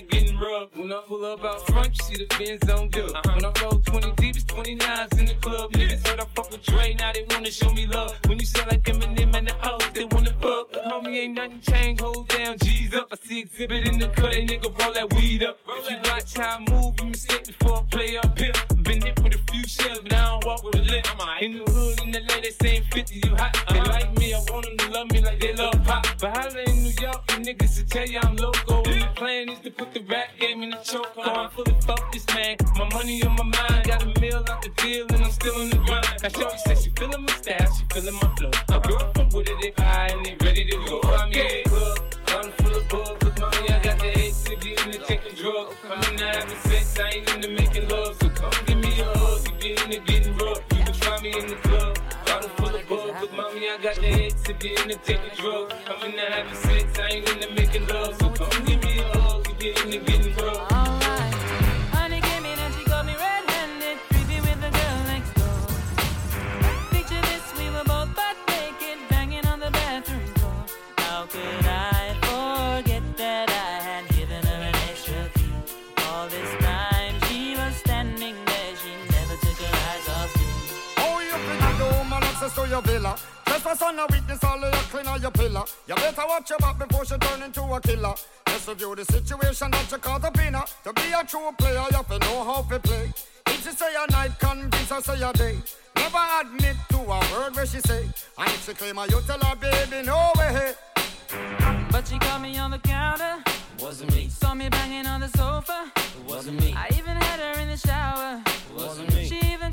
When 0.89 0.97
I 0.97 1.01
pull 1.01 1.23
up 1.23 1.43
out 1.43 1.67
front, 1.67 1.89
you 1.89 2.03
see 2.03 2.25
the 2.25 2.35
Benz 2.39 2.67
on 2.67 2.89
good. 2.89 3.11
When 3.11 3.45
I 3.45 3.53
roll 3.61 3.79
20 3.79 4.11
deep, 4.13 4.35
it's 4.35 4.43
29s 4.45 5.19
in 5.19 5.25
the 5.27 5.35
club. 5.35 5.71
Niggas 5.73 6.07
heard 6.07 6.19
I 6.19 6.25
fuck 6.33 6.49
with 6.49 6.63
Dre, 6.63 6.95
now 6.95 7.11
they 7.13 7.27
wanna 7.29 7.51
show 7.51 7.71
me 7.71 7.85
love. 7.85 8.17
When 8.25 8.39
you 8.39 8.45
sound 8.47 8.71
like 8.71 8.81
Eminem 8.85 9.35
and 9.35 9.49
the 9.49 9.55
O's, 9.69 9.87
they 9.93 10.05
wanna 10.05 10.33
fuck. 10.41 10.71
But 10.71 10.85
homie, 10.85 11.15
ain't 11.17 11.35
nothing 11.35 11.61
changed, 11.61 12.01
hold 12.01 12.27
down, 12.29 12.57
G's 12.57 12.95
up. 12.95 13.09
I 13.11 13.17
see 13.23 13.41
exhibit 13.41 13.87
in 13.87 13.99
the 13.99 14.07
cut, 14.07 14.31
that 14.31 14.47
nigga 14.47 14.79
roll 14.81 14.93
that 14.93 15.13
weed 15.13 15.43
up. 15.43 15.59
If 15.67 15.91
you 15.91 15.97
watch 16.05 16.35
how 16.35 16.57
I 16.57 16.71
move, 16.71 16.99
you 16.99 17.05
mistake 17.05 17.45
before 17.45 17.77
I 17.77 17.83
play 17.91 18.17
up 18.17 18.39
here. 18.39 18.53
Been 18.81 19.03
hit 19.03 19.21
with 19.21 19.35
a 19.35 19.51
few 19.51 19.67
shells, 19.67 19.99
but 19.99 20.13
I 20.13 20.25
don't 20.25 20.43
walk 20.43 20.63
with 20.63 20.73
a 20.73 20.81
limp. 20.81 21.05
In 21.41 21.53
the 21.53 21.71
hood, 21.71 22.01
in 22.01 22.09
the 22.09 22.19
LA, 22.21 22.41
they 22.41 22.49
saying 22.49 22.83
50, 22.91 23.21
you 23.27 23.35
hot. 23.35 23.55
They 23.69 23.79
like 23.79 24.17
me, 24.17 24.33
I 24.33 24.39
want 24.51 24.65
them 24.65 24.75
to 24.75 24.89
love 24.89 25.11
me 25.11 25.21
like 25.21 25.39
they 25.39 25.53
love 25.53 25.83
pop. 25.85 26.07
But 26.19 26.35
holla 26.35 26.63
in 26.63 26.78
York, 26.99 27.25
the 27.27 27.33
niggas 27.35 27.75
to 27.77 27.85
tell 27.85 28.05
you 28.05 28.19
I'm 28.21 28.35
loco. 28.35 28.83
And 28.83 29.01
the 29.01 29.07
plan 29.15 29.49
is 29.49 29.59
to 29.59 29.71
put 29.71 29.93
the 29.93 30.01
rap 30.01 30.27
game 30.39 30.63
in 30.63 30.71
the 30.71 30.77
choke. 30.77 31.11
I'm 31.17 31.49
fully 31.51 31.75
focused, 31.81 32.33
man. 32.35 32.57
My 32.75 32.89
money 32.89 33.23
on 33.23 33.35
my 33.35 33.43
mind, 33.43 33.87
got 33.87 34.03
a 34.03 34.19
meal 34.19 34.43
out 34.49 34.61
the 34.61 34.69
deal, 34.77 35.05
and 35.09 35.23
I'm 35.23 35.31
still 35.31 35.61
in 35.61 35.69
the 35.69 35.77
grind. 35.77 36.05
Now, 36.21 36.29
Shorty 36.29 36.57
says 36.65 36.83
she 36.83 36.89
feeling 36.91 37.21
my 37.21 37.33
style, 37.33 37.73
she 37.73 37.85
feeling 37.93 38.15
my 38.15 38.35
flow. 38.35 38.51
A 38.75 38.79
girl 38.87 39.11
from 39.15 39.29
Wooded, 39.29 39.55
they 39.61 39.73
high, 39.81 40.07
and 40.07 40.25
they 40.25 40.35
ready 40.45 40.65
to 40.65 40.77
go. 40.87 40.99
I'm 41.03 41.31
in 41.31 41.63
the 41.63 41.69
club, 41.69 41.99
I'm 42.27 42.51
full 42.51 42.75
of 42.75 42.89
bug. 42.89 43.23
Look, 43.23 43.39
mommy, 43.39 43.69
I 43.69 43.79
got 43.81 43.99
the 43.99 44.09
if 44.19 44.65
you 44.65 44.75
into 44.83 44.99
taking 45.05 45.35
drugs. 45.35 45.75
I'm 45.89 46.03
into 46.11 46.25
having 46.25 46.57
sex, 46.57 46.99
I 46.99 47.09
ain't 47.09 47.33
into 47.35 47.49
making 47.49 47.87
love. 47.87 48.17
So 48.19 48.29
come 48.29 48.51
give 48.65 48.77
me 48.77 48.99
a 48.99 49.05
hug 49.05 49.49
you 49.63 49.75
into 49.83 49.99
getting 49.99 50.35
rough. 50.37 50.61
You 50.75 50.83
can 50.83 50.93
find 50.93 51.21
me 51.21 51.31
in 51.31 51.47
the 51.47 51.55
club, 51.55 51.97
bottle 52.25 52.49
full 52.57 52.75
of 52.75 52.89
bug. 52.89 53.21
Look, 53.21 53.33
mommy, 53.33 53.69
I 53.69 53.77
got 53.81 53.95
the 53.95 54.25
if 54.49 54.63
you 54.63 54.75
into 54.83 54.95
taking 55.03 55.35
drugs. 55.37 55.73
I'm 55.87 56.09
into 56.09 56.21
having 56.21 56.55
sex, 56.55 56.78
access 82.49 82.63
to 82.63 82.69
your 82.69 82.81
villa. 82.81 83.15
Trespass 83.45 83.81
on 83.81 83.99
a 83.99 84.05
witness, 84.07 84.43
all 84.43 84.63
of 84.63 84.73
your 84.73 84.83
clean 84.83 85.07
on 85.07 85.21
your 85.21 85.31
pillar. 85.31 85.63
You 85.87 85.95
better 85.95 86.23
watch 86.27 86.49
your 86.49 86.59
back 86.59 86.77
before 86.79 87.05
she 87.05 87.17
turn 87.17 87.43
into 87.43 87.61
a 87.61 87.81
killer. 87.81 88.13
Let's 88.47 88.67
review 88.67 88.95
the 88.95 89.05
situation 89.05 89.71
that 89.71 89.91
you 89.91 89.97
caught 89.97 90.23
up 90.23 90.37
in. 90.39 90.53
To 90.53 90.93
be 90.93 91.11
a 91.17 91.23
true 91.25 91.51
player, 91.57 91.83
you 91.91 91.97
have 91.97 92.07
to 92.07 92.19
know 92.19 92.43
how 92.43 92.61
to 92.61 92.79
play. 92.79 93.11
If 93.47 93.63
she 93.63 93.71
say 93.71 93.93
a 93.95 94.11
night, 94.11 94.31
convince 94.39 94.89
her 94.89 95.01
say 95.01 95.21
a 95.21 95.33
day. 95.33 95.57
Never 95.95 96.25
admit 96.41 96.75
to 96.89 96.97
a 96.97 97.19
word 97.33 97.55
where 97.55 97.65
she 97.65 97.79
say. 97.79 98.03
And 98.37 98.49
if 98.49 98.65
she 98.65 98.73
claim 98.73 98.97
her, 98.97 99.05
you 99.07 99.21
tell 99.27 99.39
her, 99.39 99.55
baby, 99.55 100.05
no 100.05 100.31
way. 100.37 100.73
But 101.91 102.07
she 102.07 102.17
caught 102.19 102.41
me 102.41 102.57
on 102.57 102.71
the 102.71 102.79
counter. 102.79 103.43
Wasn't 103.79 104.13
me. 104.13 104.27
Saw 104.29 104.53
me 104.53 104.69
banging 104.69 105.05
on 105.05 105.21
the 105.21 105.29
sofa. 105.29 105.91
It 105.95 106.25
wasn't 106.25 106.59
me. 106.61 106.73
I 106.75 106.87
even 106.97 107.15
had 107.15 107.39
her 107.39 107.61
in 107.61 107.69
the 107.69 107.77
shower. 107.77 108.41
It 108.45 108.75
wasn't 108.75 109.13
me. 109.15 109.25
She 109.25 109.37
even 109.53 109.68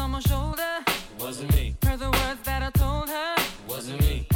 on 0.00 0.10
my 0.10 0.20
shoulder. 0.20 0.84
Wasn't 1.18 1.52
me. 1.54 1.74
Heard 1.84 1.98
the 1.98 2.10
words 2.10 2.40
that 2.44 2.62
I 2.62 2.70
told 2.70 3.08
her. 3.08 3.34
Wasn't 3.68 4.00
me. 4.00 4.29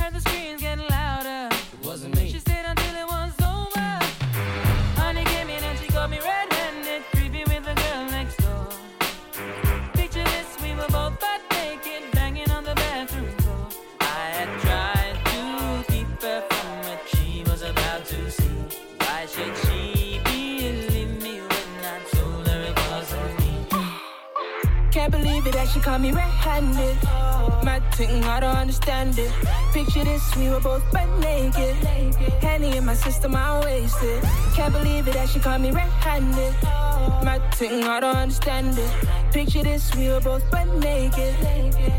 Caught 25.84 26.00
me 26.00 26.12
red-handed. 26.12 26.96
Mad 27.62 27.82
thing, 27.94 28.24
I 28.24 28.40
don't 28.40 28.56
understand 28.56 29.18
it. 29.18 29.63
Picture 29.74 30.04
this, 30.04 30.36
we 30.36 30.48
were 30.50 30.60
both 30.60 30.88
butt 30.92 31.08
naked. 31.18 31.74
Henny 32.40 32.76
in 32.76 32.86
my 32.86 32.94
system, 32.94 33.34
I 33.34 33.58
wasted. 33.64 34.22
Can't 34.54 34.72
believe 34.72 35.08
it 35.08 35.14
that 35.14 35.28
she 35.28 35.40
caught 35.40 35.60
me 35.60 35.72
red-handed. 35.72 36.54
My 37.24 37.40
thing, 37.54 37.82
I 37.82 37.98
don't 37.98 38.16
understand 38.16 38.78
it. 38.78 38.90
Picture 39.32 39.64
this, 39.64 39.92
we 39.96 40.10
were 40.10 40.20
both 40.20 40.48
butt 40.48 40.68
naked. 40.78 41.34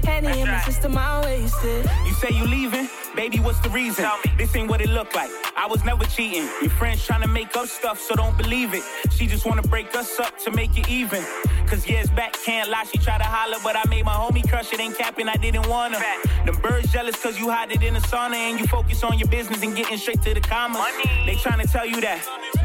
Henny 0.06 0.40
in 0.40 0.48
my 0.48 0.62
system, 0.62 0.98
I 0.98 1.22
wasted. 1.26 1.90
You 2.06 2.14
say 2.14 2.30
you 2.32 2.46
leaving? 2.46 2.88
Baby, 3.14 3.40
what's 3.40 3.60
the 3.60 3.70
reason? 3.70 4.06
This 4.38 4.56
ain't 4.56 4.70
what 4.70 4.80
it 4.80 4.90
looked 4.90 5.14
like. 5.14 5.30
I 5.58 5.68
was 5.68 5.84
never 5.84 6.06
cheating. 6.06 6.48
Your 6.62 6.72
friends 6.72 7.06
trying 7.06 7.22
to 7.22 7.28
make 7.28 7.56
up 7.58 7.68
stuff, 7.68 8.00
so 8.00 8.16
don't 8.16 8.38
believe 8.38 8.74
it. 8.74 8.84
She 9.12 9.28
just 9.28 9.46
wanna 9.46 9.62
break 9.64 9.96
us 9.96 10.20
up 10.20 10.38
to 10.40 10.52
make 10.52 10.78
it 10.78 10.90
even. 10.90 11.24
Cause 11.66 11.88
years 11.88 12.10
back, 12.10 12.34
can't 12.34 12.70
lie, 12.70 12.84
she 12.92 12.98
tried 13.00 13.20
to 13.20 13.24
holler, 13.24 13.58
but 13.64 13.76
I 13.76 13.84
made 13.90 14.06
my 14.06 14.14
homie 14.14 14.48
crush 14.48 14.72
it. 14.74 14.80
Ain't 14.80 14.98
capping, 14.98 15.28
I 15.28 15.36
didn't 15.36 15.68
wanna. 15.68 16.00
Them 16.46 16.56
birds 16.62 16.92
jealous 16.92 17.16
cause 17.22 17.40
you 17.40 17.50
hide 17.50 17.65
in 17.72 17.94
the 17.94 18.00
sauna 18.00 18.36
and 18.36 18.60
you 18.60 18.68
focus 18.68 19.04
on 19.04 19.18
your 19.18 19.28
business 19.28 19.62
and 19.64 19.76
getting 19.76 19.98
straight 19.98 20.22
to 20.22 20.34
the 20.34 20.42
commas. 20.42 20.82
They 21.26 21.36
trying 21.36 21.60
to 21.60 21.68
tell 21.68 21.86
you 21.86 22.00
that. 22.02 22.65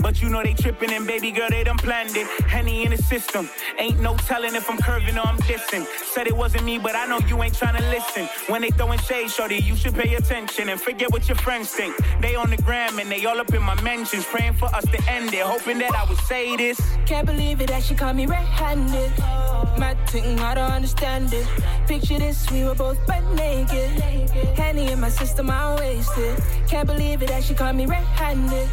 But 0.00 0.22
you 0.22 0.28
know 0.28 0.42
they 0.42 0.54
tripping 0.54 0.92
and 0.92 1.06
baby 1.06 1.30
girl, 1.30 1.48
they 1.50 1.64
done 1.64 1.76
planned 1.76 2.16
it. 2.16 2.26
Henny 2.42 2.84
in 2.84 2.90
the 2.90 2.96
system. 2.96 3.48
Ain't 3.78 4.00
no 4.00 4.16
telling 4.16 4.54
if 4.54 4.68
I'm 4.70 4.78
curving 4.78 5.16
or 5.16 5.26
I'm 5.26 5.38
dissing. 5.38 5.86
Said 6.04 6.26
it 6.26 6.36
wasn't 6.36 6.64
me, 6.64 6.78
but 6.78 6.96
I 6.96 7.06
know 7.06 7.18
you 7.28 7.42
ain't 7.42 7.54
trying 7.54 7.76
to 7.76 7.88
listen. 7.90 8.28
When 8.48 8.62
they 8.62 8.70
throwing 8.70 8.98
shade, 9.00 9.30
shorty, 9.30 9.56
you 9.56 9.76
should 9.76 9.94
pay 9.94 10.14
attention 10.14 10.68
and 10.68 10.80
forget 10.80 11.12
what 11.12 11.28
your 11.28 11.36
friends 11.36 11.70
think. 11.70 11.94
They 12.20 12.34
on 12.34 12.50
the 12.50 12.56
gram 12.56 12.98
and 12.98 13.10
they 13.10 13.24
all 13.26 13.38
up 13.38 13.52
in 13.52 13.62
my 13.62 13.80
mentions, 13.82 14.24
praying 14.24 14.54
for 14.54 14.66
us 14.74 14.84
to 14.84 15.10
end 15.10 15.32
it, 15.34 15.42
hoping 15.42 15.78
that 15.78 15.94
I 15.94 16.04
would 16.04 16.18
say 16.20 16.56
this. 16.56 16.80
Can't 17.06 17.26
believe 17.26 17.60
it 17.60 17.68
that 17.68 17.82
she 17.82 17.94
caught 17.94 18.16
me 18.16 18.26
red-handed. 18.26 19.12
Mad 19.78 19.96
thing, 20.08 20.38
I 20.40 20.54
don't 20.54 20.70
understand 20.70 21.32
it. 21.32 21.46
Picture 21.86 22.18
this, 22.18 22.50
we 22.50 22.64
were 22.64 22.74
both 22.74 22.98
butt 23.06 23.24
naked. 23.34 23.90
Henny 24.56 24.90
in 24.92 25.00
my 25.00 25.08
system, 25.08 25.50
I 25.50 25.74
wasted. 25.76 26.42
Can't 26.68 26.86
believe 26.86 27.22
it 27.22 27.28
that 27.28 27.44
she 27.44 27.54
caught 27.54 27.74
me 27.74 27.86
red-handed. 27.86 28.68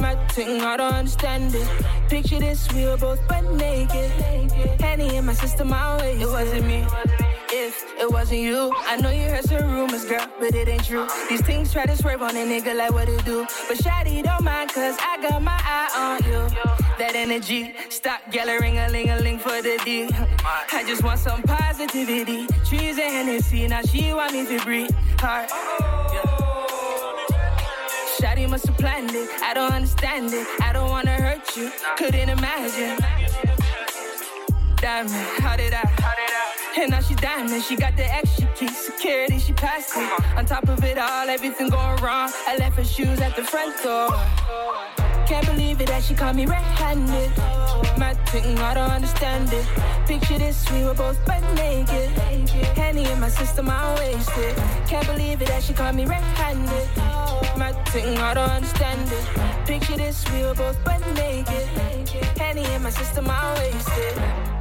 Mad 0.00 0.18
thing, 0.32 0.51
Mm, 0.52 0.60
I 0.60 0.76
don't 0.76 0.92
understand 0.92 1.54
it. 1.54 1.66
Picture 2.10 2.38
this, 2.38 2.70
we 2.74 2.84
were 2.84 2.98
both 2.98 3.26
butt 3.26 3.42
naked. 3.54 4.10
Henny 4.80 5.16
in 5.16 5.24
my 5.24 5.32
system, 5.32 5.72
I 5.72 5.96
wasted. 5.96 6.22
It 6.22 6.28
wasn't 6.28 6.66
me. 6.66 6.84
If 7.48 7.84
it 7.98 8.10
wasn't 8.10 8.40
you, 8.40 8.70
I 8.76 8.96
know 8.96 9.08
you 9.08 9.28
heard 9.30 9.44
some 9.44 9.70
rumors, 9.70 10.04
girl, 10.04 10.26
but 10.38 10.54
it 10.54 10.68
ain't 10.68 10.84
true. 10.84 11.08
These 11.30 11.40
things 11.40 11.72
try 11.72 11.86
to 11.86 11.96
swerve 11.96 12.20
on 12.20 12.36
a 12.36 12.44
nigga 12.44 12.76
like 12.76 12.92
what 12.92 13.08
it 13.08 13.24
do. 13.24 13.46
But 13.66 13.78
Shotty 13.78 14.22
don't 14.22 14.44
mind, 14.44 14.70
cause 14.72 14.96
I 15.00 15.22
got 15.22 15.40
my 15.42 15.58
eye 15.58 16.20
on 16.20 16.30
you. 16.30 16.40
That 16.98 17.12
energy, 17.14 17.74
stop 17.88 18.20
yelling 18.30 18.76
a 18.76 18.90
ling 18.90 19.08
a 19.08 19.20
ling 19.20 19.38
for 19.38 19.62
the 19.62 19.80
D. 19.86 20.10
I 20.70 20.84
just 20.86 21.02
want 21.02 21.18
some 21.18 21.42
positivity. 21.44 22.46
Trees 22.68 22.98
and 22.98 23.12
Hennessy, 23.14 23.68
now 23.68 23.80
she 23.82 24.12
want 24.12 24.34
me 24.34 24.44
to 24.46 24.62
breathe 24.64 24.90
hard. 25.18 26.41
Shotty 28.20 28.48
must 28.48 28.66
have 28.66 28.76
planned 28.76 29.10
it. 29.14 29.28
I 29.42 29.54
don't 29.54 29.72
understand 29.72 30.32
it. 30.32 30.46
I 30.60 30.72
don't 30.72 30.90
wanna 30.90 31.12
hurt 31.12 31.56
you. 31.56 31.70
Couldn't 31.96 32.28
imagine. 32.28 32.98
Diamond, 34.76 35.14
how 35.40 35.56
did 35.56 35.72
I? 35.72 35.82
And 36.78 36.90
now 36.90 37.00
she 37.00 37.14
diamond, 37.14 37.62
she 37.62 37.76
got 37.76 37.96
the 37.96 38.04
extra 38.04 38.46
key, 38.54 38.68
security, 38.68 39.38
she 39.38 39.52
passed 39.52 39.96
it. 39.96 40.36
On 40.36 40.44
top 40.44 40.68
of 40.68 40.82
it 40.84 40.98
all, 40.98 41.28
everything 41.28 41.68
going 41.68 42.00
wrong. 42.02 42.30
I 42.46 42.56
left 42.56 42.76
her 42.76 42.84
shoes 42.84 43.20
at 43.20 43.36
the 43.36 43.44
front 43.44 43.80
door. 43.82 45.01
Can't 45.32 45.46
believe 45.46 45.80
it 45.80 45.86
that 45.86 46.02
she 46.02 46.14
caught 46.14 46.36
me 46.36 46.44
red-handed. 46.44 47.30
Mad 47.96 48.18
thing, 48.28 48.58
I 48.58 48.74
don't 48.74 48.90
understand 48.90 49.50
it. 49.50 49.66
Picture 50.06 50.36
this, 50.36 50.70
we 50.70 50.84
were 50.84 50.92
both 50.92 51.24
butt 51.24 51.42
naked. 51.54 52.10
Henny 52.76 53.10
in 53.10 53.18
my 53.18 53.30
system, 53.30 53.70
I 53.70 53.94
wasted. 53.94 54.54
Can't 54.86 55.06
believe 55.06 55.40
it 55.40 55.48
that 55.48 55.62
she 55.62 55.72
caught 55.72 55.94
me 55.94 56.04
red-handed. 56.04 56.86
Mad 57.56 57.74
thing, 57.88 58.18
I 58.18 58.34
don't 58.34 58.50
understand 58.50 59.10
it. 59.10 59.66
Picture 59.66 59.96
this, 59.96 60.22
we 60.32 60.42
were 60.42 60.54
both 60.54 60.76
butt 60.84 61.00
naked. 61.14 61.66
Henny 62.36 62.66
in 62.74 62.82
my 62.82 62.90
system, 62.90 63.24
I 63.30 63.54
wasted. 63.54 64.51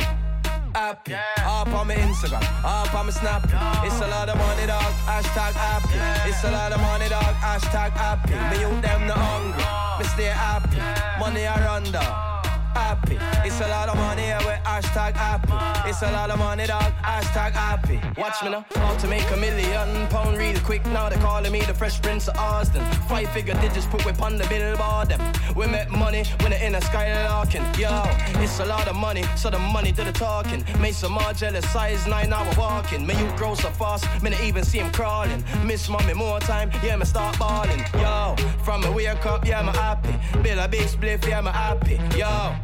Happy. 0.74 1.14
Up 1.14 1.68
on 1.68 1.88
my 1.88 1.96
Instagram, 1.96 2.44
up 2.64 2.94
on 2.94 3.06
my 3.06 3.12
Snap. 3.12 3.44
It's 3.86 4.00
a 4.02 4.08
lot 4.08 4.30
of 4.30 4.38
money, 4.38 4.68
dog. 4.68 4.94
Hashtag 5.06 5.54
happy. 5.54 6.30
It's 6.30 6.44
a 6.44 6.52
lot 6.52 6.72
of 6.72 6.82
money, 6.82 7.10
dog. 7.10 7.36
Hashtag 7.36 7.92
happy. 7.92 8.34
Me 8.50 8.62
you 8.62 8.82
them 8.82 9.08
no 9.08 9.14
hungry. 9.14 9.64
Me 10.00 10.06
stay 10.14 10.26
happy. 10.26 10.78
Money 11.20 11.46
I 11.46 11.66
run 11.66 11.84
down. 11.92 12.31
Happy. 12.74 13.18
It's 13.46 13.60
a 13.62 13.68
lot 13.68 13.90
of 13.90 13.98
money 13.98 14.24
yeah, 14.24 14.38
with 14.40 14.64
hashtag 14.64 15.14
happy. 15.14 15.90
It's 15.90 16.02
a 16.02 16.12
lot 16.12 16.30
of 16.30 16.40
money, 16.40 16.68
dog. 16.68 16.92
Hashtag 17.04 17.52
happy. 17.52 18.00
Watch 18.18 18.42
me 18.44 18.50
now. 18.50 18.66
How 18.76 18.96
to 18.98 19.08
make 19.08 19.30
a 19.32 19.38
million 19.38 20.08
pound 20.08 20.38
real 20.38 20.60
quick. 20.60 20.86
Now 20.88 21.10
they're 21.10 21.20
calling 21.20 21.52
me 21.52 21.62
the 21.62 21.74
Fresh 21.74 22.02
Prince 22.02 22.28
of 22.28 22.38
Austin. 22.38 22.84
Five 23.10 23.30
figure 23.32 23.56
digits 23.56 23.86
put 23.88 24.06
whip 24.06 24.22
on 24.22 24.38
the 24.38 24.46
billboard. 24.48 25.10
Them. 25.10 25.22
We 25.56 25.68
make 25.68 25.90
money 25.90 26.24
when 26.42 26.52
they 26.52 26.66
in 26.66 26.76
a 26.76 26.80
skylarking. 26.80 27.66
Yo, 27.78 28.04
it's 28.42 28.60
a 28.60 28.66
lot 28.66 28.88
of 28.88 28.96
money, 28.96 29.24
so 29.36 29.50
the 29.50 29.60
money 29.60 29.92
do 29.92 30.04
the 30.04 30.12
talking. 30.12 30.64
Make 30.80 30.94
some 30.94 31.14
more 31.14 31.34
jealous 31.34 31.68
size 31.72 32.08
nine 32.08 32.32
hour 32.32 32.48
walking. 32.58 33.06
Me 33.06 33.18
you 33.20 33.30
grow 33.38 33.56
so 33.56 33.70
fast, 33.70 34.06
me 34.24 34.30
not 34.30 34.42
even 34.42 34.64
see 34.64 34.80
him 34.80 34.92
crawling. 34.92 35.44
Miss 35.66 35.90
mommy 35.90 36.14
more 36.14 36.40
time, 36.40 36.72
yeah, 36.84 36.96
me 36.96 37.06
start 37.06 37.38
balling. 37.38 37.84
Yo, 37.94 38.36
from 38.64 38.82
me 38.82 38.90
wake 38.90 39.26
up, 39.26 39.46
yeah, 39.46 39.62
me 39.62 39.72
happy. 39.72 40.14
Bill 40.42 40.60
a 40.60 40.68
big 40.68 40.88
spliff, 40.88 41.28
yeah, 41.28 41.42
me 41.42 41.52
happy. 41.52 42.00
Yo, 42.18 42.56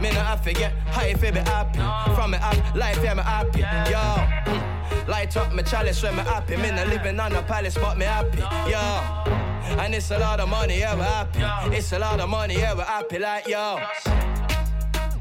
me 0.00 0.10
not 0.10 0.26
have 0.26 0.42
to 0.44 0.52
get 0.52 0.72
high 0.88 1.08
if 1.08 1.22
it 1.22 1.34
be 1.34 1.40
happy. 1.40 1.78
From 2.14 2.32
me 2.32 2.38
up 2.38 2.74
life, 2.74 3.00
yeah, 3.02 3.14
me 3.14 3.22
happy. 3.22 3.60
Yo, 3.60 4.52
mm, 4.52 5.08
light 5.08 5.36
up 5.36 5.52
my 5.52 5.62
chalice 5.62 6.02
when 6.02 6.16
me 6.16 6.22
happy. 6.22 6.56
Me 6.56 6.70
not 6.70 6.88
living 6.88 7.18
on 7.18 7.32
a 7.32 7.42
palace, 7.42 7.74
but 7.74 7.96
me 7.96 8.04
happy. 8.04 8.38
Yo. 8.70 9.44
And 9.78 9.94
it's 9.94 10.10
a 10.10 10.18
lot 10.18 10.40
of 10.40 10.48
money, 10.48 10.78
yeah, 10.80 10.94
we're 10.94 11.02
happy. 11.04 11.76
It's 11.76 11.92
a 11.92 11.98
lot 11.98 12.20
of 12.20 12.28
money, 12.28 12.54
yeah, 12.58 12.74
we're 12.74 12.84
happy, 12.84 13.18
like 13.18 13.48
yo. 13.48 13.78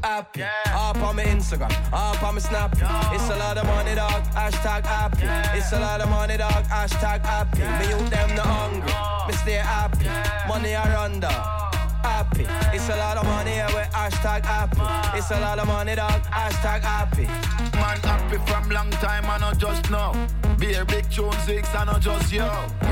Happy. 0.03 0.43
Up 0.43 0.97
on 0.97 1.15
my 1.15 1.23
Instagram, 1.23 1.71
up 1.93 2.21
on 2.21 2.36
my 2.36 2.41
Snap. 2.41 2.73
It's 3.13 3.29
a 3.29 3.38
lot 3.38 3.58
of 3.58 3.65
money, 3.65 3.95
dog. 3.95 4.21
Hashtag 4.36 4.86
happy. 4.86 5.58
It's 5.58 5.71
a 5.71 5.79
lot 5.79 6.01
of 6.01 6.10
money, 6.10 6.36
dog. 6.36 6.65
Hashtag 6.65 7.25
happy. 7.25 7.60
Me 7.60 7.89
you 7.89 8.10
them 8.10 8.36
not 8.36 8.45
hungry. 8.45 9.27
Me 9.27 9.34
stay 9.34 9.53
happy. 9.53 10.06
Money 10.47 10.75
I 10.75 10.93
run 10.93 11.21
down. 11.21 11.72
Happy. 12.03 12.45
It's 12.75 12.89
a 12.89 12.97
lot 12.97 13.17
of 13.17 13.25
money, 13.25 13.51
yeah, 13.51 13.67
we 13.67 13.81
hashtag 13.95 14.45
happy. 14.45 15.17
It's 15.17 15.31
a 15.31 15.39
lot 15.39 15.59
of 15.59 15.67
money, 15.67 15.95
dog. 15.95 16.21
Hashtag 16.23 16.81
happy. 16.81 17.25
Man 17.77 17.97
happy 18.01 18.37
from 18.45 18.69
long 18.69 18.89
time, 18.91 19.25
I 19.25 19.37
not 19.37 19.57
just 19.57 19.89
now. 19.89 20.13
Be 20.57 20.73
a 20.75 20.85
big 20.85 21.09
tune 21.09 21.31
six, 21.45 21.73
I 21.73 21.85
not 21.85 22.01
just 22.01 22.31
yo. 22.31 22.45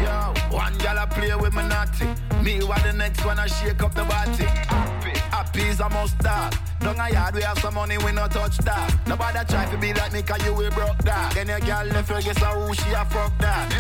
Yo, 0.04 0.34
one 0.50 0.78
gal 0.80 0.98
I 0.98 1.06
play 1.06 1.36
with 1.36 1.54
me 1.54 1.64
naughty. 1.68 2.08
Me 2.42 2.64
what 2.64 2.82
the 2.84 2.94
next 2.94 3.24
one 3.26 3.38
I 3.38 3.48
shake 3.48 3.84
up 3.84 3.94
the 3.94 4.04
body. 4.04 4.46
Happy, 4.46 5.20
happy 5.30 5.62
is 5.62 5.80
a 5.80 5.90
must 5.90 6.20
start. 6.20 6.58
Down 6.80 7.00
a 7.00 7.12
yard 7.12 7.36
we 7.36 7.44
have 7.44 7.60
some 7.60 7.76
money, 7.76 7.98
we 8.00 8.12
no 8.12 8.28
touch 8.28 8.58
that. 8.60 9.08
Nobody 9.08 9.40
try 9.46 9.70
to 9.70 9.78
be 9.78 9.94
like 9.94 10.14
me, 10.14 10.24
cause 10.24 10.44
you 10.46 10.54
will 10.54 10.72
broke 10.72 10.98
that. 11.00 11.34
Then 11.36 11.48
your 11.48 11.60
girl 11.60 11.86
left 11.86 12.10
her, 12.10 12.22
guess 12.22 12.38
how 12.38 12.60
who 12.60 12.74
she 12.74 12.92
a 12.92 13.06
fuck 13.06 13.38
that. 13.40 13.72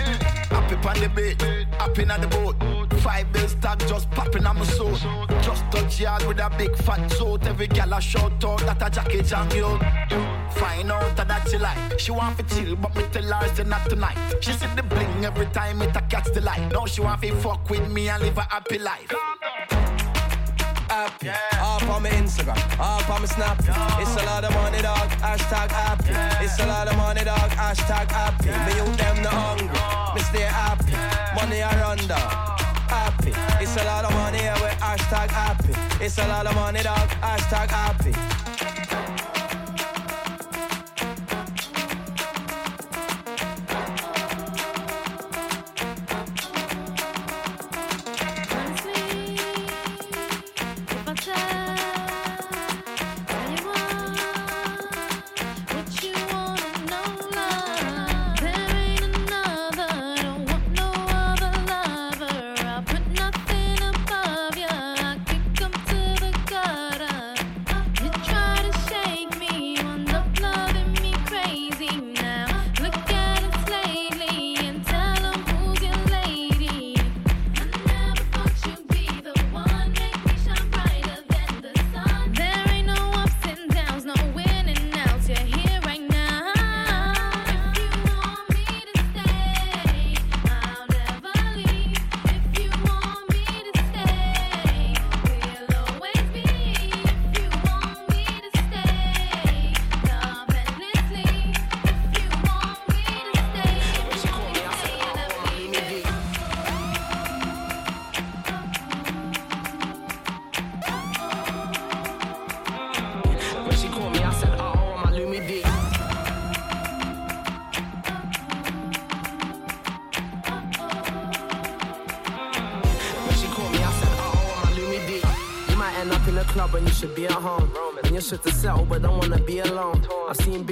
Happy 0.51 0.75
on 0.75 0.99
the 0.99 1.09
beat, 1.09 1.41
happy 1.79 2.09
on 2.09 2.21
the 2.21 2.27
boat. 2.27 2.55
Five 3.01 3.31
bills 3.33 3.55
tag 3.55 3.79
just 3.87 4.09
popping 4.11 4.45
on 4.45 4.59
my 4.59 4.65
soul. 4.65 4.95
Just 5.41 5.63
touch 5.71 5.99
yard 5.99 6.25
with 6.27 6.39
a 6.39 6.49
big 6.57 6.75
fat 6.77 7.09
suit. 7.11 7.45
Every 7.45 7.67
gal 7.67 7.93
a 7.93 8.01
shout 8.01 8.43
out 8.43 8.59
that 8.61 8.81
a 8.81 8.89
Jackie 8.89 9.23
Chan 9.23 9.51
you. 9.51 9.79
Find 10.51 10.91
out 10.91 11.15
that 11.15 11.47
she 11.49 11.57
like. 11.57 11.99
She 11.99 12.11
want 12.11 12.37
to 12.37 12.43
chill, 12.55 12.75
but 12.75 12.95
me 12.95 13.03
tell 13.11 13.23
her 13.23 13.55
say 13.55 13.63
not 13.63 13.89
tonight. 13.89 14.17
She 14.41 14.51
see 14.53 14.67
the 14.75 14.83
bling 14.83 15.25
every 15.25 15.45
time 15.47 15.81
it 15.81 15.95
a 15.95 16.01
catch 16.01 16.31
the 16.33 16.41
light. 16.41 16.71
Now 16.71 16.85
she 16.85 17.01
want 17.01 17.21
to 17.21 17.35
fuck 17.35 17.69
with 17.69 17.89
me 17.89 18.09
and 18.09 18.23
live 18.23 18.37
a 18.37 18.41
happy 18.41 18.79
life. 18.79 19.11
happy. 20.91 21.29
Up 21.29 21.89
on 21.89 22.03
my 22.03 22.09
Instagram, 22.09 22.57
up 22.79 23.09
on 23.09 23.21
my 23.21 23.27
Snap. 23.27 23.59
It's 24.01 24.15
a 24.21 24.25
lot 24.25 24.43
of 24.43 24.53
money, 24.53 24.81
dog. 24.81 25.09
Hashtag 25.21 25.71
happy. 25.71 26.45
It's 26.45 26.59
a 26.59 26.65
lot 26.67 26.87
of 26.87 26.97
money, 26.97 27.23
dog. 27.23 27.49
Hashtag 27.51 28.11
happy. 28.11 28.49
Me 28.65 28.73
you 28.79 28.95
them 28.97 29.23
the 29.23 29.29
hungry. 29.29 30.15
Me 30.15 30.21
stay 30.21 30.41
happy. 30.41 30.93
Money 31.35 31.61
I 31.61 31.79
run 31.81 31.97
dog. 32.07 32.60
Happy. 33.29 33.63
It's 33.63 33.77
a 33.77 33.83
lot 33.83 34.05
of 34.05 34.13
money, 34.13 34.39
yeah, 34.39 34.55
we 34.55 34.69
hashtag 34.81 35.29
happy. 35.29 36.03
It's 36.03 36.17
a 36.17 36.27
lot 36.27 36.47
of 36.47 36.55
money, 36.55 36.81
dog. 36.81 37.09
Hashtag 37.21 37.69
happy. 37.69 38.30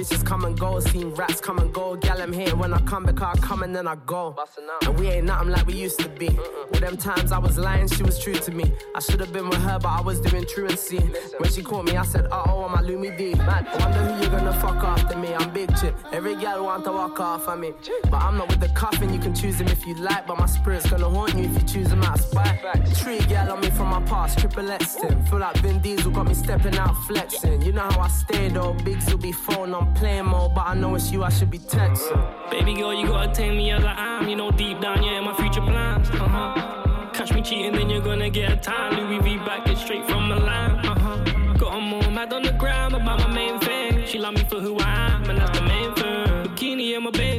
Bitches 0.00 0.24
come 0.24 0.44
and 0.46 0.58
go, 0.58 0.80
seen 0.80 1.10
rats 1.10 1.40
come 1.40 1.58
and 1.58 1.72
go. 1.74 1.94
Gal, 1.96 2.22
I'm 2.22 2.32
here 2.32 2.56
when 2.56 2.72
I 2.72 2.80
come 2.80 3.04
back, 3.04 3.20
I 3.20 3.34
come 3.34 3.62
and 3.62 3.76
then 3.76 3.86
I 3.86 3.96
go. 4.06 4.34
And 4.82 4.98
we 4.98 5.08
ain't 5.08 5.26
nothing 5.26 5.50
like 5.50 5.66
we 5.66 5.74
used 5.74 6.00
to 6.00 6.08
be. 6.08 6.28
With 6.70 6.80
them 6.80 6.96
times 6.96 7.32
I 7.32 7.38
was 7.38 7.58
lying, 7.58 7.86
she 7.88 8.02
was 8.02 8.18
true 8.18 8.34
to 8.34 8.50
me. 8.50 8.72
I 8.94 9.00
should 9.00 9.20
have 9.20 9.32
been 9.32 9.48
with 9.50 9.60
her, 9.60 9.78
but 9.78 9.88
I 9.88 10.00
was 10.00 10.20
doing 10.20 10.46
truancy. 10.46 11.00
When 11.38 11.50
she 11.50 11.62
called 11.62 11.86
me, 11.86 11.96
I 11.96 12.04
said, 12.04 12.26
uh 12.26 12.44
oh, 12.46 12.62
on 12.62 12.72
my 12.72 12.82
Lumi 12.82 13.16
D. 13.16 13.34
I 13.34 13.62
wonder 13.78 13.98
who 13.98 14.22
you 14.22 14.30
gonna 14.30 14.54
fuck 14.60 14.76
after 14.76 15.18
me. 15.18 15.34
I'm 15.34 15.52
big 15.52 15.68
chip. 15.76 15.94
Every 16.20 16.36
gal 16.36 16.62
want 16.62 16.84
to 16.84 16.92
walk 16.92 17.18
off 17.18 17.48
of 17.48 17.58
me. 17.58 17.72
But 18.10 18.20
I'm 18.20 18.36
not 18.36 18.50
with 18.50 18.60
the 18.60 18.68
coffin, 18.68 19.10
you 19.10 19.18
can 19.18 19.34
choose 19.34 19.58
him 19.58 19.68
if 19.68 19.86
you 19.86 19.94
like. 19.94 20.26
But 20.26 20.38
my 20.38 20.44
spirit's 20.44 20.90
gonna 20.90 21.08
haunt 21.08 21.34
you 21.34 21.44
if 21.44 21.54
you 21.54 21.66
choose 21.66 21.90
him 21.90 22.02
out 22.02 22.18
of 22.18 22.26
spite. 22.26 22.60
Three 22.88 23.20
gal 23.20 23.50
on 23.50 23.60
me 23.60 23.70
from 23.70 23.88
my 23.88 24.02
past, 24.02 24.38
triple 24.38 24.70
X 24.70 24.96
him. 24.96 25.24
Feel 25.24 25.38
like 25.38 25.56
Vin 25.62 25.80
Diesel 25.80 26.10
got 26.10 26.26
me 26.26 26.34
stepping 26.34 26.76
out 26.76 26.94
flexing. 27.06 27.62
You 27.62 27.72
know 27.72 27.88
how 27.88 28.00
I 28.00 28.08
stay 28.08 28.50
though, 28.50 28.74
bigs 28.84 29.10
will 29.10 29.16
be 29.16 29.32
phone 29.32 29.72
on 29.72 29.94
play 29.94 30.20
mode. 30.20 30.54
But 30.54 30.66
I 30.66 30.74
know 30.74 30.94
it's 30.94 31.10
you, 31.10 31.24
I 31.24 31.30
should 31.30 31.50
be 31.50 31.58
texting. 31.58 32.50
Baby 32.50 32.74
girl, 32.74 32.92
you 32.92 33.06
gotta 33.06 33.32
take 33.32 33.52
me 33.52 33.70
as 33.70 33.82
I 33.82 33.94
am. 33.96 34.28
You 34.28 34.36
know, 34.36 34.50
deep 34.50 34.78
down, 34.78 35.02
yeah, 35.02 35.20
in 35.20 35.24
my 35.24 35.34
future 35.34 35.62
plans. 35.62 36.10
Uh 36.10 36.28
huh. 36.28 37.10
Catch 37.14 37.32
me 37.32 37.40
cheating, 37.40 37.72
then 37.72 37.88
you're 37.88 38.02
gonna 38.02 38.28
get 38.28 38.52
a 38.52 38.56
time. 38.56 38.92
Louis 39.08 39.20
V 39.20 39.38
back 39.38 39.66
it 39.66 39.78
straight 39.78 40.06
from 40.06 40.28
Milan. 40.28 40.84
Uh 40.84 40.98
huh. 40.98 41.54
Got 41.54 41.72
all 41.72 42.10
mad 42.10 42.30
on 42.34 42.42
the 42.42 42.52
gram 42.52 42.94
about 42.94 43.20
my 43.20 43.34
main 43.34 43.58
thing. 43.58 44.04
She 44.04 44.18
love 44.18 44.34
me 44.34 44.44
for 44.44 44.60
who 44.60 44.76
I 44.80 45.12
am, 45.12 45.30
and 45.30 45.38
that's 45.38 45.58
the. 45.58 45.69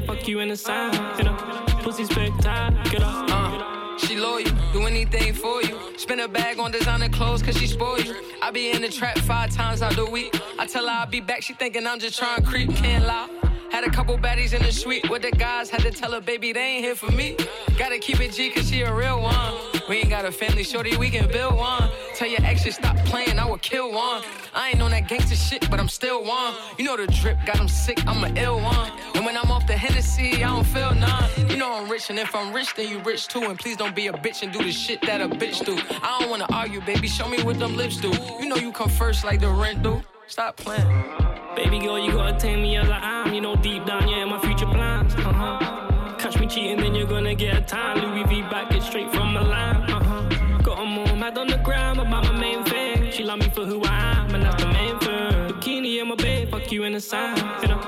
Fuck 0.06 0.28
you 0.28 0.40
in 0.40 0.50
the 0.50 0.58
sand. 0.58 0.96
You 1.18 1.26
know, 1.26 1.36
pussy 1.84 2.06
spectacular. 2.06 3.06
Uh, 3.06 3.98
she 3.98 4.18
loyal, 4.18 4.50
do 4.74 4.86
anything 4.86 5.34
for 5.34 5.62
you. 5.62 5.80
Spend 5.98 6.22
a 6.22 6.28
bag 6.28 6.60
on 6.60 6.72
designer 6.72 7.10
clothes 7.10 7.42
cause 7.44 7.58
she 7.58 7.68
spoil 7.68 8.00
you. 8.00 8.16
I 8.42 8.52
be 8.52 8.72
in 8.72 8.82
the 8.82 8.90
trap 8.90 9.18
five 9.20 9.52
times 9.52 9.82
out 9.82 9.96
the 9.96 10.06
week. 10.06 10.40
I 10.58 10.66
tell 10.66 10.86
her 10.88 10.92
I'll 10.92 11.06
be 11.06 11.20
back, 11.20 11.44
she 11.44 11.54
thinking 11.54 11.86
I'm 11.86 12.00
just 12.00 12.18
trying 12.18 12.42
to 12.42 12.48
creep, 12.48 12.74
can't 12.76 13.06
lie. 13.06 13.51
Had 13.72 13.86
a 13.86 13.90
couple 13.90 14.18
baddies 14.18 14.54
in 14.54 14.62
the 14.62 14.72
suite 14.72 15.10
with 15.10 15.22
the 15.22 15.32
guys, 15.32 15.70
had 15.70 15.82
to 15.82 15.92
tell 15.92 16.12
her, 16.12 16.20
baby, 16.20 16.52
they 16.52 16.60
ain't 16.60 16.84
here 16.84 16.94
for 16.94 17.10
me. 17.10 17.38
Gotta 17.78 18.00
keep 18.00 18.20
it 18.20 18.34
G 18.34 18.50
cause 18.50 18.70
she 18.70 18.82
a 18.82 18.94
real 18.94 19.22
one. 19.22 19.54
We 19.88 19.98
ain't 19.98 20.10
got 20.10 20.26
a 20.26 20.32
family, 20.32 20.64
shorty, 20.64 20.98
we 20.98 21.10
can 21.10 21.32
build 21.32 21.56
one. 21.56 21.90
Tell 22.14 22.28
your 22.28 22.44
ex 22.44 22.64
to 22.64 22.74
stop 22.74 22.98
playing, 23.06 23.40
I 23.40 23.46
will 23.46 23.58
kill 23.60 23.94
one. 23.94 24.24
I 24.54 24.72
ain't 24.72 24.82
on 24.82 24.92
that 24.92 25.08
gangster 25.08 25.38
shit, 25.38 25.70
but 25.72 25.80
I'm 25.80 25.88
still 25.88 26.22
one. 26.26 26.54
You 26.78 26.84
know 26.84 26.98
the 26.98 27.08
drip 27.08 27.38
got 27.46 27.58
them 27.58 27.70
sick, 27.70 28.06
I'm 28.06 28.24
a 28.26 28.40
ill 28.40 28.60
one. 28.60 28.92
And 29.16 29.26
when 29.26 29.38
I'm 29.38 29.50
off 29.50 29.66
the 29.68 29.78
Hennessy, 29.78 30.44
I 30.44 30.50
don't 30.50 30.68
feel 30.68 30.94
none. 30.94 31.30
You 31.50 31.56
know 31.56 31.72
I'm 31.72 31.90
rich, 31.90 32.10
and 32.10 32.20
if 32.20 32.36
I'm 32.36 32.54
rich, 32.54 32.76
then 32.76 32.90
you 32.90 33.00
rich 33.00 33.30
too. 33.30 33.44
And 33.44 33.58
please 33.58 33.78
don't 33.78 33.96
be 33.96 34.08
a 34.08 34.14
bitch 34.14 34.44
and 34.44 34.52
do 34.52 34.62
the 34.62 34.72
shit 34.74 35.02
that 35.04 35.22
a 35.22 35.30
bitch 35.30 35.66
do. 35.66 35.80
I 36.04 36.20
don't 36.20 36.30
wanna 36.30 36.48
argue, 36.52 36.82
baby, 36.82 37.08
show 37.08 37.30
me 37.30 37.42
what 37.42 37.58
them 37.58 37.78
lips 37.78 37.98
do. 37.98 38.12
You 38.38 38.48
know 38.50 38.58
you 38.58 38.74
come 38.74 38.90
first 38.90 39.24
like 39.24 39.40
the 39.40 39.50
rent 39.50 39.82
do. 39.82 40.02
Stop 40.28 40.58
playing. 40.58 41.21
Baby 41.56 41.80
girl, 41.80 42.00
you 42.00 42.12
gotta 42.14 42.38
take 42.40 42.58
me 42.60 42.78
as 42.78 42.90
I 42.90 43.00
am. 43.04 43.34
You 43.34 43.42
know, 43.42 43.56
deep 43.56 43.86
down, 43.86 44.08
yeah, 44.08 44.26
my 44.26 44.40
future 44.40 44.66
plans. 44.66 45.14
Uh 45.16 45.34
huh. 45.34 46.16
Catch 46.18 46.40
me 46.40 46.48
cheating, 46.48 46.78
then 46.78 46.96
you're 46.96 47.08
gonna 47.08 47.36
get 47.36 47.58
a 47.58 47.62
time. 47.62 47.98
Louis 47.98 48.24
V 48.26 48.42
back 48.44 48.72
it 48.74 48.84
straight 48.84 49.12
from 49.12 49.34
Milan. 49.34 49.76
Uh 49.92 50.04
huh. 50.04 50.60
Got 50.64 50.80
'em 50.80 50.98
all 51.00 51.16
mad 51.16 51.38
on 51.38 51.48
the 51.48 51.58
gram 51.58 52.00
about 52.00 52.24
my 52.26 52.32
main 52.40 52.64
thing. 52.64 53.12
She 53.12 53.24
love 53.24 53.40
me 53.40 53.50
for 53.50 53.66
who 53.66 53.82
I 53.84 54.14
am, 54.16 54.34
and 54.36 54.44
that's 54.44 54.64
the 54.64 54.70
main 54.70 54.98
thing. 55.00 55.32
Bikini 55.50 56.02
in 56.02 56.08
my 56.08 56.16
bed, 56.16 56.50
fuck 56.50 56.72
you 56.72 56.84
in 56.86 56.94
the 56.94 57.02
sand. 57.02 57.38
You 57.62 57.68
know, 57.70 57.82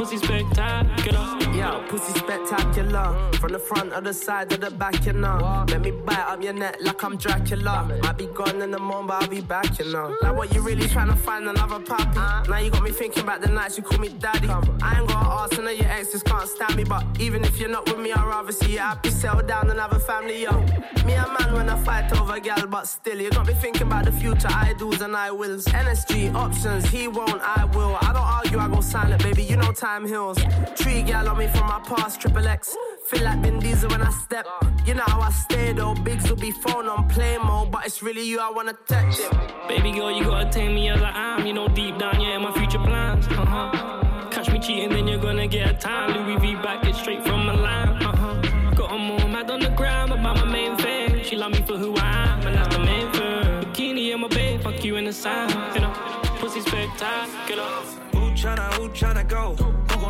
pussy 0.00 0.16
spectacular. 0.16 1.36
Yo, 1.54 1.84
pussy 1.88 2.18
spectacular. 2.18 3.14
From 3.34 3.52
the 3.52 3.58
front 3.58 3.92
or 3.92 4.00
the 4.00 4.14
side 4.14 4.50
or 4.50 4.56
the 4.56 4.70
back, 4.70 5.04
you 5.04 5.12
know. 5.12 5.66
Let 5.68 5.82
me 5.82 5.90
bite 5.90 6.26
up 6.32 6.42
your 6.42 6.54
neck 6.54 6.76
like 6.80 7.04
I'm 7.04 7.18
Dracula. 7.18 7.98
Might 8.02 8.16
be 8.16 8.26
gone 8.26 8.62
in 8.62 8.70
the 8.70 8.78
morning, 8.78 9.08
but 9.08 9.22
I'll 9.22 9.28
be 9.28 9.42
back, 9.42 9.78
you 9.78 9.92
know. 9.92 10.16
Like 10.22 10.34
what 10.34 10.54
you 10.54 10.62
really 10.62 10.88
trying 10.88 11.08
to 11.08 11.16
find 11.16 11.46
another 11.46 11.80
puppy? 11.80 12.18
Now 12.50 12.58
you 12.58 12.70
got 12.70 12.82
me 12.82 12.92
thinking 12.92 13.24
about 13.24 13.42
the 13.42 13.48
nights 13.48 13.76
you 13.76 13.82
call 13.82 13.98
me 13.98 14.08
daddy. 14.08 14.48
I 14.48 15.00
ain't 15.00 15.08
got 15.08 15.26
ask, 15.44 15.58
I 15.58 15.64
know 15.64 15.70
your 15.70 15.88
exes 15.88 16.22
can't 16.22 16.48
stand 16.48 16.76
me, 16.76 16.84
but 16.84 17.04
even 17.18 17.44
if 17.44 17.60
you're 17.60 17.68
not 17.68 17.86
with 17.86 17.98
me, 17.98 18.10
I'd 18.12 18.26
rather 18.26 18.52
see 18.52 18.72
you 18.72 18.78
happy, 18.78 19.10
settle 19.10 19.42
down 19.42 19.68
and 19.70 19.78
have 19.78 19.92
a 19.92 20.00
family, 20.00 20.42
yo. 20.42 20.60
Me 21.04 21.14
a 21.14 21.26
man 21.38 21.52
when 21.52 21.68
I 21.68 21.78
fight 21.84 22.10
over 22.18 22.40
gal, 22.40 22.66
but 22.66 22.86
still, 22.86 23.20
you 23.20 23.30
got 23.30 23.46
me 23.46 23.52
thinking 23.52 23.82
about 23.82 24.06
the 24.06 24.12
future, 24.12 24.48
I 24.48 24.74
do's 24.78 25.02
and 25.02 25.14
I 25.14 25.30
wills. 25.30 25.66
NSG 25.66 26.34
options, 26.34 26.86
he 26.86 27.06
won't, 27.06 27.40
I 27.42 27.66
will. 27.74 27.98
I 28.00 28.12
don't 28.12 28.22
argue, 28.22 28.58
I 28.58 28.68
go 28.68 28.80
silent, 28.80 29.22
baby, 29.22 29.42
you 29.42 29.56
know 29.56 29.72
time 29.72 29.89
heals. 29.98 30.38
Tree 30.76 31.02
gal 31.02 31.28
on 31.28 31.38
me 31.38 31.46
from 31.48 31.66
my 31.66 31.80
past, 31.80 32.20
triple 32.20 32.46
X. 32.46 32.76
Feel 33.08 33.24
like 33.24 33.40
Vin 33.40 33.58
Diesel 33.58 33.90
when 33.90 34.02
I 34.02 34.10
step. 34.10 34.46
You 34.86 34.94
know 34.94 35.02
how 35.06 35.20
I 35.20 35.30
stay 35.30 35.72
though, 35.72 35.94
bigs 35.94 36.28
will 36.30 36.36
be 36.36 36.52
phone 36.52 36.86
on 36.88 37.08
play 37.08 37.36
mode, 37.38 37.70
but 37.72 37.84
it's 37.86 38.02
really 38.02 38.22
you 38.22 38.38
I 38.38 38.50
wanna 38.50 38.74
text. 38.86 39.20
Baby 39.68 39.92
girl, 39.92 40.10
you 40.10 40.24
gotta 40.24 40.48
take 40.50 40.72
me 40.72 40.88
as 40.90 41.02
I 41.02 41.10
am. 41.14 41.46
You 41.46 41.52
know, 41.52 41.68
deep 41.68 41.98
down, 41.98 42.20
yeah, 42.20 42.36
in 42.36 42.42
my 42.42 42.52
future 42.52 42.78
plans. 42.78 43.26
Uh 43.28 43.44
huh. 43.44 44.28
Catch 44.30 44.50
me 44.50 44.58
cheating, 44.60 44.90
then 44.90 45.08
you're 45.08 45.18
gonna 45.20 45.48
get 45.48 45.68
a 45.70 45.74
time. 45.74 46.08
Louis 46.14 46.38
V 46.38 46.54
back 46.56 46.84
it 46.86 46.94
straight 46.94 47.22
from 47.24 47.46
Milan. 47.46 47.88
Uh 48.02 48.16
huh. 48.16 48.74
Got 48.74 48.92
'em 48.92 49.10
all 49.10 49.28
mad 49.28 49.50
on 49.50 49.60
the 49.60 49.70
gram 49.70 50.12
about 50.12 50.36
my 50.36 50.44
main 50.44 50.76
thing. 50.76 51.22
She 51.24 51.36
love 51.36 51.52
me 51.52 51.62
for 51.66 51.76
who 51.76 51.94
I 51.96 52.10
am, 52.28 52.46
and 52.46 52.56
that's 52.56 52.74
the 52.76 52.82
main 52.82 53.10
thing. 53.12 53.44
Bikini 53.64 54.12
in 54.12 54.20
my 54.20 54.28
bed, 54.28 54.62
fuck 54.62 54.84
you 54.84 54.96
in 54.96 55.04
the 55.04 55.12
sand. 55.12 55.50
You 55.74 55.80
know, 55.82 55.92
pussy 56.38 56.60
spectacular. 56.60 57.64
who 58.12 58.30
tryna, 58.40 58.72
who 58.74 58.88
tryna 58.90 59.26
go? 59.28 59.56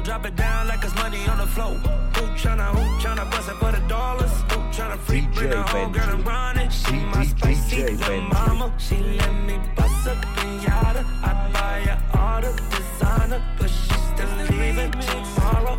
Gon' 0.00 0.06
drop 0.06 0.24
it 0.24 0.34
down 0.34 0.66
like 0.66 0.82
it's 0.82 0.94
money 0.94 1.26
on 1.26 1.36
the 1.36 1.46
floor? 1.46 1.74
Who 1.74 2.22
tryna, 2.32 2.74
who 2.74 2.80
tryna 3.02 3.30
bust 3.30 3.50
it 3.50 3.56
for 3.56 3.70
the 3.70 3.86
dollars? 3.86 4.30
Who 4.50 4.58
tryna 4.72 4.98
free 4.98 5.28
bring 5.34 5.50
the 5.50 5.62
whole 5.62 5.88
girl 5.88 6.08
and 6.08 6.26
run 6.26 6.56
it? 6.56 6.72
She 6.72 6.92
my 6.92 7.26
spicy 7.26 7.82
little 7.82 8.22
mama. 8.22 8.72
She 8.78 8.96
let 8.96 9.34
me 9.44 9.60
bust 9.76 10.06
a 10.06 10.14
pinata. 10.36 11.04
I 11.22 11.50
buy 11.52 11.80
her 11.90 12.18
all 12.18 12.40
the 12.40 12.52
designer, 12.70 13.42
but 13.58 13.68
she 13.68 13.94
still 14.14 14.36
leaving 14.48 14.90
tomorrow. 15.02 15.78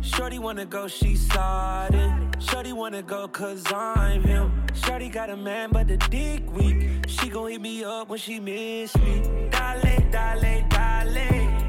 Shorty 0.00 0.38
wanna 0.38 0.64
go, 0.64 0.86
she 0.86 1.16
sliding. 1.16 2.32
Shorty 2.38 2.72
wanna 2.72 3.02
go, 3.02 3.26
cause 3.26 3.64
I'm 3.72 4.22
him. 4.22 4.64
Shorty 4.74 5.08
got 5.08 5.28
a 5.28 5.36
man, 5.36 5.70
but 5.72 5.88
the 5.88 5.96
dick 5.96 6.48
weak. 6.52 7.08
She 7.08 7.30
gon' 7.30 7.50
hit 7.50 7.60
me 7.60 7.82
up 7.82 8.08
when 8.08 8.20
she 8.20 8.38
miss 8.38 8.96
me. 8.98 9.22
Dale, 9.50 9.98
dale, 10.12 10.64
dale. 10.68 11.59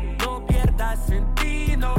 Pierdas 0.81 1.05
sentido. 1.05 1.93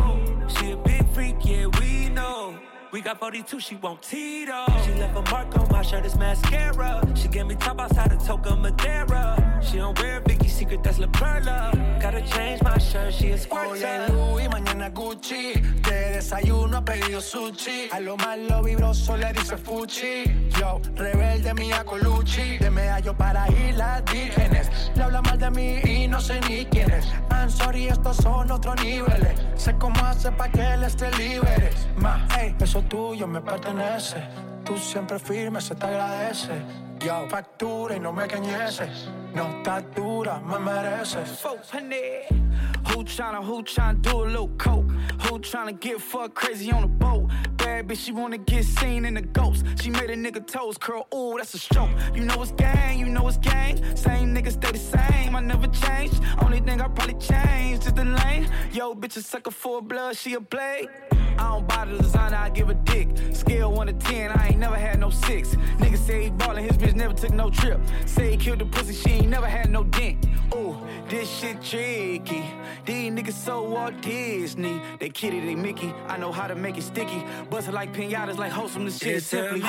She 0.48 0.72
a 0.72 0.76
big 0.76 1.06
freak, 1.14 1.36
yeah, 1.44 1.66
we 1.78 2.08
know. 2.08 2.61
We 2.92 3.00
got 3.00 3.18
42, 3.18 3.58
she 3.58 3.76
won't 3.76 4.02
Tito. 4.02 4.66
She 4.84 4.92
left 4.92 5.16
a 5.16 5.22
mark 5.30 5.56
on 5.58 5.66
my 5.70 5.80
shirt, 5.80 6.04
it's 6.04 6.14
mascara. 6.14 7.00
She 7.14 7.26
gave 7.26 7.46
me 7.46 7.54
top 7.54 7.80
outside 7.80 8.12
of 8.12 8.18
Toca 8.18 8.54
Madera. 8.54 9.60
She 9.62 9.78
don't 9.78 9.98
wear 9.98 10.20
Vicky 10.20 10.48
Secret, 10.48 10.82
that's 10.82 10.98
La 10.98 11.06
Perla. 11.06 11.72
Gotta 12.02 12.20
change 12.20 12.62
my 12.62 12.76
shirt, 12.76 13.14
she 13.14 13.28
is 13.28 13.46
Hoy 13.46 13.78
squirter. 13.78 13.86
es 13.86 14.10
Louis, 14.10 14.48
mañana 14.48 14.90
Gucci. 14.90 15.54
De 15.82 16.12
desayuno 16.16 16.76
ha 16.76 16.84
pedido 16.84 17.22
sushi. 17.22 17.88
A 17.92 17.98
lo 17.98 18.14
malo 18.18 18.62
vibroso 18.62 19.16
le 19.16 19.32
dice 19.32 19.56
Fuchi. 19.56 20.50
Yo, 20.60 20.78
rebelde 20.94 21.54
mía 21.54 21.84
Colucci. 21.84 22.58
De 22.58 22.68
medallo 22.70 23.16
para 23.16 23.48
islas 23.48 24.02
vírgenes. 24.12 24.68
Le 24.94 25.02
habla 25.02 25.22
mal 25.22 25.38
de 25.38 25.50
mí 25.50 25.80
y 25.84 26.08
no 26.08 26.20
sé 26.20 26.40
ni 26.46 26.66
quién 26.66 26.90
es. 26.90 27.06
I'm 27.30 27.48
sorry, 27.48 27.88
estos 27.88 28.18
son 28.18 28.50
otros 28.50 28.76
niveles. 28.84 29.40
Sé 29.56 29.74
cómo 29.78 29.98
hace 30.04 30.30
pa' 30.32 30.48
que 30.50 30.60
él 30.74 30.82
esté 30.82 31.10
libre. 31.12 31.70
Ma, 31.96 32.26
ey, 32.38 32.54
eso 32.60 32.81
tuyo 32.88 33.26
me 33.26 33.40
pertenece. 33.40 34.51
Tú 34.64 34.78
siempre 34.78 35.18
firme, 35.18 35.60
se 35.60 35.74
te 35.74 35.86
agradece. 35.86 36.62
Yo, 37.04 37.28
factura 37.28 37.96
y 37.96 38.00
no 38.00 38.12
me 38.12 38.28
cañeces. 38.28 39.08
No 39.34 39.62
dura, 39.96 40.38
me 40.40 40.58
mereces. 40.58 41.42
Who 42.88 43.04
tryna, 43.04 43.42
who 43.42 43.62
tryna 43.62 44.02
do 44.02 44.22
a 44.22 44.26
little 44.26 44.48
coke? 44.58 44.90
Who 45.22 45.38
tryna 45.38 45.80
get 45.80 46.00
fucked 46.00 46.34
crazy 46.34 46.70
on 46.70 46.82
a 46.82 46.88
boat? 46.88 47.30
Bad 47.56 47.88
bitch, 47.88 48.04
she 48.04 48.12
wanna 48.12 48.38
get 48.38 48.64
seen 48.64 49.04
in 49.04 49.14
the 49.14 49.22
ghost. 49.22 49.64
She 49.80 49.90
made 49.90 50.10
a 50.10 50.16
nigga 50.16 50.46
toes 50.46 50.78
curl, 50.78 51.06
ooh, 51.14 51.36
that's 51.38 51.54
a 51.54 51.58
stroke. 51.58 51.90
You 52.14 52.24
know 52.24 52.42
it's 52.42 52.52
gang, 52.52 52.98
you 52.98 53.06
know 53.06 53.26
it's 53.28 53.38
gang. 53.38 53.76
Same 53.96 54.34
niggas 54.34 54.52
stay 54.52 54.72
the 54.72 54.78
same, 54.78 55.34
I 55.34 55.40
never 55.40 55.68
changed. 55.68 56.20
Only 56.42 56.60
thing 56.60 56.80
I 56.80 56.88
probably 56.88 57.14
changed 57.14 57.86
is 57.86 57.92
the 57.94 58.04
lane. 58.04 58.48
Yo, 58.72 58.94
bitch, 58.94 59.16
a 59.16 59.22
sucker 59.22 59.50
for 59.50 59.80
blood, 59.80 60.16
she 60.16 60.34
a 60.34 60.40
blade. 60.40 60.88
I 61.38 61.48
don't 61.48 61.66
buy 61.66 61.86
the 61.86 61.98
designer, 61.98 62.36
I 62.36 62.50
give 62.50 62.68
a 62.68 62.74
dick. 62.74 63.08
Scale 63.32 63.72
1 63.72 63.86
to 63.86 63.92
10, 63.94 64.32
I 64.32 64.48
ain't 64.48 64.51
never 64.56 64.76
had 64.76 64.98
no 64.98 65.10
6. 65.10 65.48
Nigga 65.78 65.98
say 65.98 66.24
he 66.24 66.30
ballin', 66.30 66.64
his 66.64 66.76
bitch 66.76 66.94
never 66.94 67.14
took 67.14 67.32
no 67.32 67.50
trip. 67.50 67.80
Say 68.06 68.32
he 68.32 68.36
killed 68.36 68.60
the 68.60 68.66
pussy, 68.66 68.94
she 68.94 69.10
ain't 69.10 69.28
never 69.28 69.46
had 69.46 69.70
no 69.70 69.84
dent. 69.84 70.26
Ooh, 70.54 70.76
this 71.08 71.30
shit 71.30 71.62
tricky. 71.62 72.44
These 72.84 73.12
niggas 73.12 73.32
so 73.32 73.62
Walt 73.62 74.00
Disney. 74.02 74.80
They 74.98 75.08
kitty, 75.08 75.40
they 75.40 75.54
Mickey. 75.54 75.94
I 76.08 76.16
know 76.18 76.32
how 76.32 76.46
to 76.46 76.54
make 76.54 76.76
it 76.76 76.82
sticky. 76.82 77.24
Bust 77.50 77.68
it 77.68 77.74
like 77.74 77.92
pinatas, 77.92 78.36
like 78.36 78.52
wholesome, 78.52 78.84
this 78.84 78.98
shit 78.98 79.16
is 79.16 79.26
simply. 79.26 79.60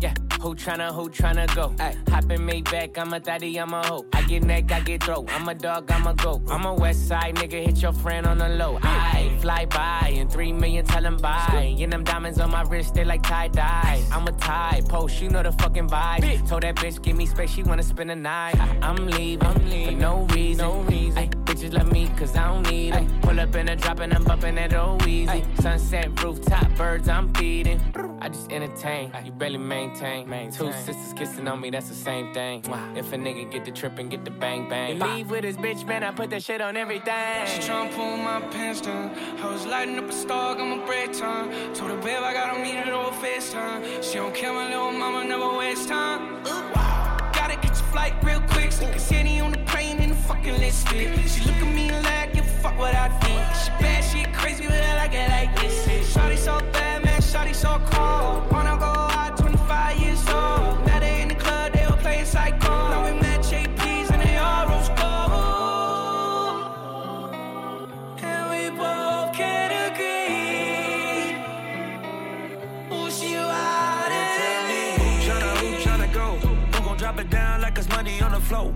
Yeah, 0.00 0.14
who 0.42 0.56
tryna, 0.56 0.92
who 0.92 1.08
tryna 1.08 1.46
go? 1.54 1.72
Ay, 1.78 1.96
hop 2.08 2.30
in 2.30 2.40
Maybach, 2.40 2.98
I'm 2.98 3.12
a 3.12 3.20
thotty, 3.20 3.56
I'm 3.58 3.72
a 3.72 3.86
hoe. 3.86 4.04
I 4.12 4.22
get 4.22 4.42
neck, 4.42 4.72
I 4.72 4.80
get 4.80 5.04
throat. 5.04 5.28
I'm 5.32 5.48
a 5.48 5.54
dog, 5.54 5.90
I'm 5.90 6.06
a 6.06 6.14
goat. 6.14 6.42
I'm 6.48 6.64
a 6.66 6.74
west 6.74 7.06
side 7.06 7.36
nigga, 7.36 7.64
hit 7.64 7.80
your 7.80 7.92
friend 7.92 8.26
on 8.26 8.38
the 8.38 8.48
low. 8.48 8.78
I 8.82 9.30
fly 9.40 9.66
by 9.66 10.12
and 10.14 10.30
three 10.30 10.52
million 10.52 10.84
tell 10.84 11.04
him 11.04 11.16
bye. 11.16 11.76
And 11.78 11.92
them 11.92 12.02
diamonds 12.02 12.40
on 12.40 12.50
my 12.50 12.62
wrist, 12.62 12.94
they 12.94 13.04
like 13.04 13.22
tie 13.22 13.48
dye. 13.48 14.02
I'm 14.10 14.26
a 14.26 14.32
tie 14.32 14.82
post, 14.88 15.22
you 15.22 15.28
know 15.28 15.42
the 15.44 15.52
fucking 15.52 15.88
vibe. 15.88 16.48
Told 16.48 16.64
that 16.64 16.74
bitch, 16.74 17.00
give 17.00 17.16
me 17.16 17.26
space, 17.26 17.50
she 17.50 17.62
wanna 17.62 17.84
spend 17.84 18.10
the 18.10 18.16
night. 18.16 18.56
I'm 18.82 18.96
leaving, 19.06 19.46
I'm 19.46 19.64
leaving. 19.70 19.96
for 19.96 20.02
no 20.02 20.26
reason. 20.34 20.66
No 20.66 20.80
reason. 20.82 21.18
Ay, 21.18 21.30
bitches 21.62 21.72
love 21.72 21.92
me 21.92 22.10
cause 22.16 22.36
I 22.36 22.48
don't 22.48 22.68
need 22.70 22.94
it. 22.94 23.22
Pull 23.22 23.38
up 23.38 23.54
in 23.54 23.68
a 23.68 23.76
drop 23.76 24.00
and 24.00 24.12
I'm 24.12 24.24
bumping 24.24 24.54
that 24.56 24.74
old 24.74 25.06
easy. 25.06 25.44
Sunset 25.60 26.22
rooftop, 26.22 26.74
birds 26.76 27.08
I'm 27.08 27.32
feeding. 27.34 27.80
I 28.20 28.28
just 28.28 28.52
entertain, 28.52 29.12
you 29.24 29.32
barely 29.32 29.58
maintain. 29.58 30.28
Two 30.52 30.72
sisters 30.72 31.12
kissing 31.16 31.48
on 31.48 31.60
me, 31.60 31.70
that's 31.70 31.88
the 31.88 31.94
same 31.94 32.32
thing. 32.32 32.60
If 32.96 33.12
a 33.12 33.16
nigga 33.16 33.50
get 33.50 33.64
the 33.64 33.70
trip 33.70 33.98
and 33.98 34.10
get 34.10 34.24
the 34.24 34.30
bang 34.30 34.68
bang. 34.68 34.98
Leave 34.98 35.30
with 35.30 35.44
his 35.44 35.56
bitch, 35.56 35.86
man, 35.86 36.02
I 36.04 36.10
put 36.10 36.30
that 36.30 36.42
shit 36.42 36.60
on 36.60 36.76
everything. 36.76 37.46
She 37.46 37.60
tryna 37.60 37.94
pull 37.94 38.16
my 38.16 38.40
pants 38.50 38.80
down. 38.80 39.10
I 39.40 39.52
was 39.52 39.66
lighting 39.66 39.98
up 39.98 40.08
a 40.08 40.12
star, 40.12 40.54
got 40.54 40.76
my 40.76 40.84
break 40.84 41.12
time. 41.12 41.74
Told 41.74 41.90
her, 41.90 41.96
babe, 41.96 42.22
I 42.22 42.32
gotta 42.32 42.62
meet 42.62 42.76
it 42.76 42.88
over 42.88 43.10
FaceTime. 43.24 44.02
She 44.02 44.14
don't 44.14 44.34
care, 44.34 44.52
my 44.52 44.68
little 44.68 44.92
mama 44.92 45.24
never 45.24 45.56
waste 45.56 45.88
time. 45.88 46.42
Gotta 46.44 47.56
get 47.56 47.76
your 47.76 47.88
flight 47.90 48.14
real 48.22 48.40
quick. 48.42 48.70
So 48.72 48.86
can 48.86 48.98
see 48.98 49.16
any 49.16 49.40
on 49.40 49.50
the 49.50 49.58
plane 49.58 49.60
in 49.60 49.61
the 49.61 49.61
fucking 50.26 50.58
listed. 50.58 51.28
She 51.28 51.44
look 51.44 51.56
at 51.56 51.74
me 51.74 51.90
like, 51.90 52.36
a 52.36 52.42
fuck 52.42 52.78
what 52.78 52.94
I 52.94 53.08
think. 53.20 53.42
She 53.60 53.70
bad, 53.82 54.04
she 54.04 54.24
crazy, 54.32 54.64
but 54.66 54.74
I 54.74 54.96
like 54.96 55.14
it 55.14 55.28
like 55.28 55.54
this. 55.60 55.86
Shawty 56.14 56.38
so 56.38 56.58
bad, 56.72 57.04
man, 57.04 57.20
shawty 57.20 57.54
so 57.54 57.80
cold. 57.90 58.50
Wanna 58.50 58.76
go 58.78 58.86
out, 58.86 59.36
25 59.36 59.98
years 59.98 60.20
old. 60.28 60.86
Now 60.86 61.00
they 61.00 61.22
in 61.22 61.28
the 61.28 61.34
club, 61.34 61.72
they 61.72 61.84
all 61.84 61.96
playing 61.96 62.26
psycho. 62.26 62.68
Now 62.90 63.04
we 63.04 63.12
match 63.20 63.46
APs 63.50 64.10
and 64.10 64.22
they 64.22 64.36
all 64.36 64.66
rose 64.68 64.88
gold. 65.00 66.62
And 68.22 68.50
we 68.52 68.70
both 68.76 69.32
can 69.34 69.70
agree. 69.88 71.34
Who 72.90 73.10
she 73.10 73.36
riding? 73.36 74.98
Who 75.00 75.08
tryna, 75.26 75.52
who 75.60 75.68
tryna 75.84 76.08
go? 76.12 76.26
Who 76.36 76.84
gon' 76.84 76.96
drop 76.96 77.18
it 77.20 77.30
down 77.30 77.60
like 77.60 77.76
it's 77.78 77.88
money 77.88 78.20
on 78.20 78.32
the 78.32 78.40
floor? 78.40 78.72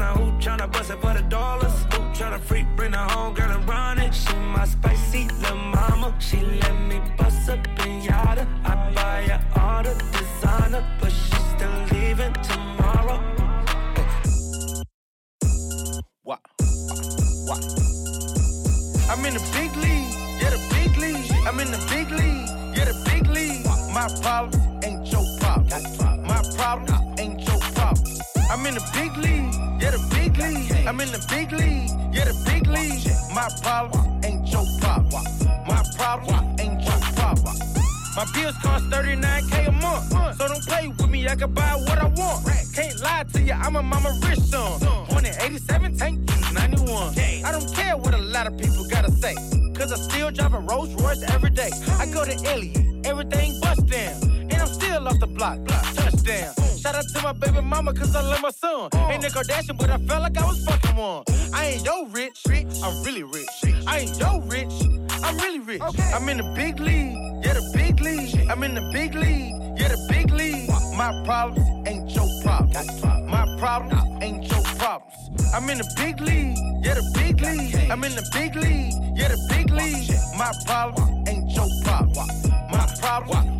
Tryna, 0.00 0.16
who 0.16 0.32
tryna 0.40 0.72
bust 0.72 0.90
it 0.90 1.00
for 1.02 1.12
the 1.12 1.22
dollars? 1.28 1.74
Who 1.92 1.98
tryna 2.16 2.40
freak, 2.40 2.66
bring 2.74 2.92
the 2.92 2.98
home 2.98 3.34
girl 3.34 3.50
and 3.50 3.68
run 3.68 3.98
it? 3.98 4.14
She 4.14 4.34
my 4.34 4.64
spicy 4.64 5.28
little 5.28 5.56
mama. 5.56 6.14
She 6.18 6.40
let 6.40 6.74
me 6.88 7.02
bust 7.18 7.48
a 7.50 7.56
pinata. 7.76 8.46
I 8.64 8.92
buy 8.94 9.22
her 9.28 9.60
all 9.60 9.82
the 9.82 9.92
designer, 10.12 10.82
but 11.00 11.12
she 11.12 11.36
still 11.52 11.76
leaving 11.92 12.32
tomorrow. 12.32 13.20
What? 16.22 16.40
What? 17.44 17.62
I'm 19.10 19.24
in 19.26 19.34
the 19.34 19.44
big 19.52 19.76
league, 19.76 20.14
yeah, 20.40 20.48
the 20.48 20.60
big 20.72 20.96
league. 20.96 21.30
I'm 21.46 21.60
in 21.60 21.70
the 21.70 21.86
big 21.90 22.10
league, 22.10 22.48
yeah, 22.74 22.86
the 22.86 22.96
big 23.04 23.26
league. 23.26 23.66
My 23.92 24.08
problems 24.22 24.56
ain't 24.82 25.06
your 25.12 25.26
problem. 25.40 26.22
My 26.22 26.42
problems 26.56 26.88
problem. 26.88 27.09
I'm 28.50 28.66
in 28.66 28.74
the 28.74 28.90
big 28.92 29.16
league, 29.16 29.54
yeah, 29.80 29.92
the 29.92 30.02
big 30.10 30.36
league. 30.36 30.84
I'm 30.84 31.00
in 31.00 31.12
the 31.12 31.24
big 31.30 31.52
league, 31.52 31.88
yeah, 32.12 32.24
the 32.24 32.34
big 32.44 32.66
league. 32.66 33.06
My 33.32 33.48
problems 33.62 34.26
ain't 34.26 34.44
your 34.48 34.66
problem. 34.80 35.22
My 35.68 35.84
problems 35.96 36.60
ain't 36.60 36.82
your 36.82 36.98
problem. 37.14 37.54
My 38.16 38.26
bills 38.34 38.56
cost 38.58 38.86
39k 38.90 39.68
a 39.68 39.70
month. 39.70 40.36
So 40.36 40.48
don't 40.48 40.64
play 40.66 40.88
with 40.88 41.08
me, 41.08 41.28
I 41.28 41.36
can 41.36 41.54
buy 41.54 41.76
what 41.86 41.98
I 41.98 42.06
want. 42.06 42.44
Can't 42.74 43.00
lie 43.00 43.24
to 43.34 43.40
you, 43.40 43.52
I'm 43.52 43.76
a 43.76 43.84
mama 43.84 44.18
rich 44.26 44.40
son. 44.40 44.80
Born 45.08 45.26
in 45.26 45.34
87, 45.40 45.96
tank 45.96 46.28
use 46.28 46.52
91. 46.52 47.14
I 47.44 47.52
don't 47.52 47.72
care 47.72 47.96
what 47.96 48.14
a 48.14 48.18
lot 48.18 48.48
of 48.48 48.58
people 48.58 48.84
gotta 48.88 49.12
say. 49.12 49.36
Cause 49.74 49.92
I 49.92 49.96
still 49.96 50.32
drive 50.32 50.54
a 50.54 50.58
Rolls 50.58 50.92
Royce 51.00 51.22
every 51.30 51.50
day. 51.50 51.70
I 52.00 52.06
go 52.06 52.24
to 52.24 52.34
Elliot, 52.50 53.06
everything 53.06 53.60
bust 53.60 53.86
down. 53.86 54.22
And 54.50 54.54
I'm 54.54 54.66
still 54.66 55.06
off 55.06 55.20
the 55.20 55.28
block, 55.28 55.64
touchdown. 55.94 56.69
Shout 56.80 56.94
out 56.94 57.06
to 57.08 57.22
my 57.22 57.32
baby 57.34 57.60
mama, 57.60 57.92
cause 57.92 58.16
I 58.16 58.22
love 58.22 58.40
my 58.40 58.50
son. 58.50 58.88
Ain't 59.10 59.22
a 59.22 59.28
Kardashian, 59.28 59.76
but 59.76 59.90
I 59.90 59.98
felt 59.98 60.22
like 60.22 60.38
I 60.38 60.46
was 60.46 60.64
fucking 60.64 60.96
one. 60.96 61.24
I 61.52 61.66
ain't 61.66 61.84
yo 61.84 62.06
rich, 62.06 62.40
I'm 62.82 63.02
really 63.04 63.22
rich. 63.22 63.46
I 63.86 63.98
ain't 63.98 64.18
yo 64.18 64.40
rich, 64.46 64.72
I'm 65.22 65.36
really 65.36 65.58
rich. 65.58 65.82
I'm 66.14 66.26
in 66.30 66.38
the 66.38 66.52
big 66.56 66.80
league, 66.80 67.44
yeah, 67.44 67.52
the 67.52 67.70
big 67.74 68.00
league. 68.00 68.48
I'm 68.48 68.62
in 68.62 68.74
the 68.74 68.88
big 68.94 69.14
league, 69.14 69.78
yeah, 69.78 69.88
the 69.88 70.06
big 70.08 70.30
league. 70.30 70.70
My 70.96 71.22
problems 71.26 71.86
ain't 71.86 72.10
your 72.12 72.28
problems. 72.42 73.02
My 73.28 73.44
problems 73.58 74.22
ain't 74.22 74.44
your 74.50 74.62
problems. 74.80 75.52
I'm 75.52 75.68
in 75.68 75.78
the 75.78 75.92
big 75.98 76.18
league, 76.22 76.56
yeah, 76.82 76.94
the 76.94 77.04
big 77.12 77.42
league. 77.42 77.90
I'm 77.90 78.02
in 78.04 78.14
the 78.14 78.26
big 78.32 78.56
league, 78.56 78.94
yeah, 79.18 79.28
the 79.28 79.38
big 79.50 79.70
league. 79.70 80.10
My 80.38 80.50
problems 80.64 81.28
ain't 81.28 81.50
your 81.50 81.68
problems. 81.84 82.48
My 82.72 82.86
problems. 83.00 83.59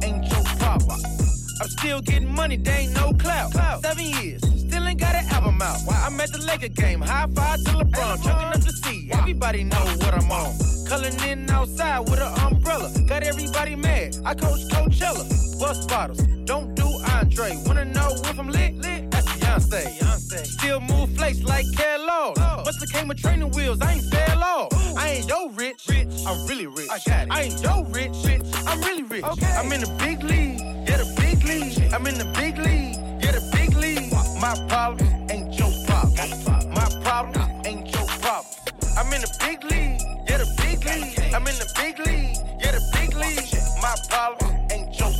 I'm 1.60 1.68
still 1.68 2.00
getting 2.00 2.34
money, 2.34 2.56
they 2.56 2.72
ain't 2.72 2.94
no 2.94 3.12
clout. 3.12 3.52
Seven 3.82 4.04
years, 4.04 4.40
still 4.40 4.88
ain't 4.88 4.98
got 4.98 5.14
an 5.14 5.26
album 5.28 5.60
out. 5.60 5.76
I'm 5.92 6.18
at 6.18 6.32
the 6.32 6.38
Laker 6.38 6.68
game, 6.68 7.02
high 7.02 7.26
five 7.34 7.62
to 7.64 7.70
LeBron, 7.72 8.24
chucking 8.24 8.48
up 8.48 8.60
the 8.60 8.72
sea. 8.72 9.10
Everybody 9.12 9.64
know 9.64 9.84
what 9.98 10.14
I'm 10.14 10.32
on. 10.32 10.54
Culling 10.88 11.20
in 11.28 11.50
outside 11.50 12.00
with 12.00 12.18
an 12.18 12.32
umbrella, 12.40 12.90
got 13.06 13.22
everybody 13.24 13.76
mad. 13.76 14.16
I 14.24 14.34
coach 14.34 14.60
Coachella, 14.72 15.28
bust 15.60 15.86
bottles, 15.86 16.22
don't 16.46 16.74
do 16.74 16.86
Andre. 17.12 17.54
Wanna 17.66 17.84
know 17.84 18.08
if 18.08 18.38
I'm 18.38 18.48
lit? 18.48 18.76
Lit, 18.76 19.09
Beyonce. 19.50 19.98
Beyonce. 19.98 20.46
Still 20.46 20.80
move 20.80 21.10
flakes 21.16 21.42
like 21.42 21.66
Kellogg. 21.76 22.36
Buster 22.36 22.86
came 22.86 23.08
with 23.08 23.18
training 23.20 23.50
wheels, 23.50 23.80
I 23.80 23.94
ain't 23.94 24.04
fell 24.04 24.42
off. 24.44 24.96
I 24.96 25.08
ain't 25.08 25.28
yo 25.28 25.48
rich, 25.50 25.86
rich. 25.88 26.08
I'm 26.26 26.46
really 26.46 26.66
rich. 26.66 26.88
I 26.90 26.98
got 27.06 27.26
it. 27.26 27.32
I 27.32 27.42
ain't 27.42 27.62
yo 27.62 27.82
rich, 27.90 28.12
rich. 28.24 28.42
I'm 28.66 28.80
really 28.82 29.02
rich. 29.02 29.24
Okay. 29.24 29.52
I'm 29.56 29.72
in 29.72 29.80
the 29.80 29.90
big 29.98 30.22
league, 30.22 30.60
yeah, 30.88 30.98
the 30.98 31.14
big 31.16 31.42
league. 31.44 31.92
I'm 31.92 32.06
in 32.06 32.18
the 32.18 32.26
big 32.36 32.58
league, 32.58 32.96
yeah, 33.22 33.32
the 33.32 33.42
big 33.52 33.74
league. 33.76 34.12
My 34.40 34.54
problems 34.68 35.32
ain't 35.32 35.52
your 35.58 35.72
problems. 35.86 36.46
My 36.46 36.88
problems 37.02 37.66
ain't 37.66 37.92
your 37.92 38.06
problems. 38.06 38.56
I'm 38.96 39.12
in 39.12 39.20
the 39.20 39.36
big 39.40 39.64
league, 39.64 40.00
yeah, 40.28 40.38
the 40.38 40.48
big 40.62 40.84
league. 40.84 41.34
I'm 41.34 41.46
in 41.46 41.56
the 41.58 41.72
big 41.76 41.98
league, 41.98 42.36
yeah, 42.60 42.72
the 42.72 42.82
big 42.94 43.14
league. 43.16 43.50
My 43.82 43.94
problems 44.08 44.72
ain't 44.72 44.98
your 44.98 45.12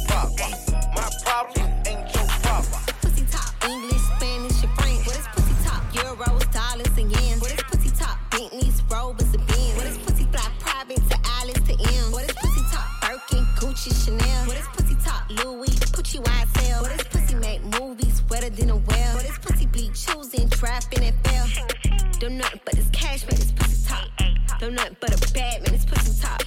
Don't 24.61 24.74
nothing 24.74 24.96
but 25.00 25.14
a 25.14 25.32
bad 25.32 25.62
man, 25.62 25.72
this 25.72 25.86
pussy 25.86 26.20
top. 26.20 26.42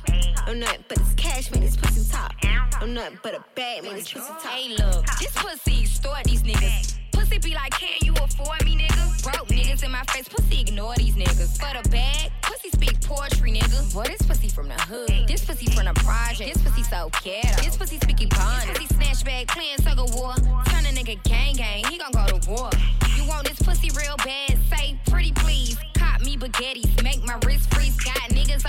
Don't 0.46 0.60
nothing 0.60 0.84
but 0.88 1.00
this 1.00 1.14
cash, 1.16 1.52
man, 1.52 1.62
this 1.62 1.76
pussy 1.76 2.08
top. 2.12 2.32
Don't 2.80 2.94
nothing 2.94 3.18
but 3.24 3.34
a 3.34 3.44
bad 3.56 3.84
man, 3.84 3.96
this 3.96 4.14
pussy 4.14 4.28
top. 4.28 4.52
Hey, 4.52 4.70
look, 4.70 5.04
this 5.20 5.32
pussy 5.34 5.82
extort 5.82 6.24
these 6.26 6.44
niggas. 6.44 6.94
Pussy 7.12 7.40
be 7.40 7.56
like, 7.56 7.72
can 7.72 7.98
you 8.04 8.14
afford 8.14 8.64
me, 8.66 8.78
nigga? 8.78 9.24
Broke 9.24 9.48
niggas 9.48 9.84
in 9.84 9.90
my 9.90 10.04
face, 10.10 10.30
pussy 10.30 10.62
ignore 10.62 10.94
these 10.96 11.16
niggas. 11.16 11.58
For 11.58 11.82
the 11.82 11.90
bag, 11.90 12.32
pussy 12.44 12.70
speak 12.70 13.02
poetry, 13.02 13.52
nigga. 13.52 13.92
Boy, 13.96 14.04
this 14.04 14.22
pussy 14.22 14.48
from 14.48 14.68
the 14.68 14.76
hood. 14.76 15.28
This 15.28 15.44
pussy 15.44 15.66
from 15.72 15.86
the 15.86 15.94
project. 15.96 16.54
This 16.54 16.62
pussy 16.62 16.84
so 16.84 17.10
ghetto. 17.24 17.64
This 17.64 17.76
pussy 17.76 17.98
speaking 17.98 18.30
pun. 18.30 18.68
This 18.68 18.78
pussy 18.78 18.94
snatch 18.94 19.26
bag, 19.26 19.48
playing 19.48 19.80
of 19.98 20.14
war. 20.14 20.36
Turn 20.66 20.86
a 20.86 20.90
nigga 20.90 21.18
gang 21.24 21.56
gang, 21.56 21.84
he 21.90 21.98
gon' 21.98 22.12
go 22.12 22.38
to 22.38 22.50
war. 22.50 22.70
You 23.16 23.26
want 23.28 23.48
this 23.48 23.60
pussy 23.60 23.90
real 23.98 24.18
bad? 24.18 24.56
Say 24.70 25.00
pretty 25.10 25.32
please. 25.32 25.78
Cop 25.96 26.22
me 26.22 26.38
baguettes, 26.38 27.04
make 27.04 27.24
my 27.24 27.40
wrist 27.46 27.74
freeze. 27.74 27.83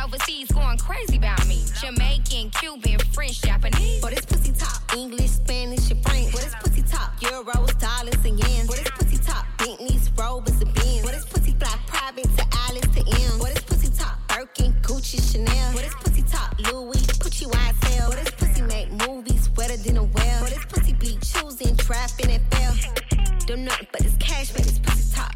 Overseas 0.05 0.50
going 0.50 0.76
crazy 0.76 1.16
about 1.16 1.46
me. 1.46 1.64
Jamaican, 1.80 2.50
Cuban, 2.50 2.98
French, 3.14 3.40
Japanese. 3.40 4.00
For 4.00 4.11
this 4.11 4.26
pussy 4.26 4.52
top, 4.52 4.82
English, 4.94 5.30
Spanish, 5.30 5.90
and 5.90 6.02
French. 6.02 6.30
For 6.30 6.42
this 6.42 6.55
pussy 6.61 6.82
top, 6.82 7.18
Euros, 7.20 7.78
dollars, 7.80 8.22
and 8.26 8.38
yens. 8.38 8.66
For 8.66 8.76
this 8.76 8.90
pussy 8.90 9.16
top, 9.16 9.46
Bentleys, 9.57 10.11
Rovers, 10.14 10.61
and 10.61 10.74
Benz. 10.74 11.00
For 11.00 11.11
this 11.11 11.24
pussy 11.24 11.52
fly 11.52 11.78
private 11.86 12.28
to 12.36 12.44
Alice 12.68 12.86
to 12.96 13.00
M. 13.00 13.38
For 13.40 13.48
this 13.48 13.62
pussy 13.62 13.88
top, 13.96 14.18
Birkin, 14.28 14.74
Gucci, 14.82 15.32
Chanel. 15.32 15.72
For 15.72 15.78
this 15.78 15.94
pussy 15.94 16.22
top, 16.22 16.55
Louis, 16.70 17.00
Pucci, 17.07 17.46
YSL. 17.50 18.11
For 18.11 18.16
this 18.16 18.30
pussy 18.32 18.61
make 18.61 18.92
movies 19.09 19.48
wetter 19.57 19.78
than 19.78 19.96
a 19.96 20.05
whale. 20.05 20.44
For 20.44 20.50
this 20.50 20.66
pussy 20.66 20.92
be 20.92 21.16
choosing, 21.22 21.78
trapping, 21.78 22.30
and 22.30 22.44
fail. 22.52 22.74
Don't 23.46 23.64
nothing 23.64 23.88
but 23.90 24.02
this 24.02 24.16
cash, 24.18 24.52
man, 24.52 24.64
this 24.64 24.78
pussy 24.80 25.14
top. 25.14 25.34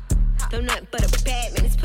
Don't 0.50 0.66
nothing 0.66 0.88
but 0.90 1.00
a 1.00 1.24
bad 1.24 1.54
man, 1.54 1.70
top. 1.70 1.77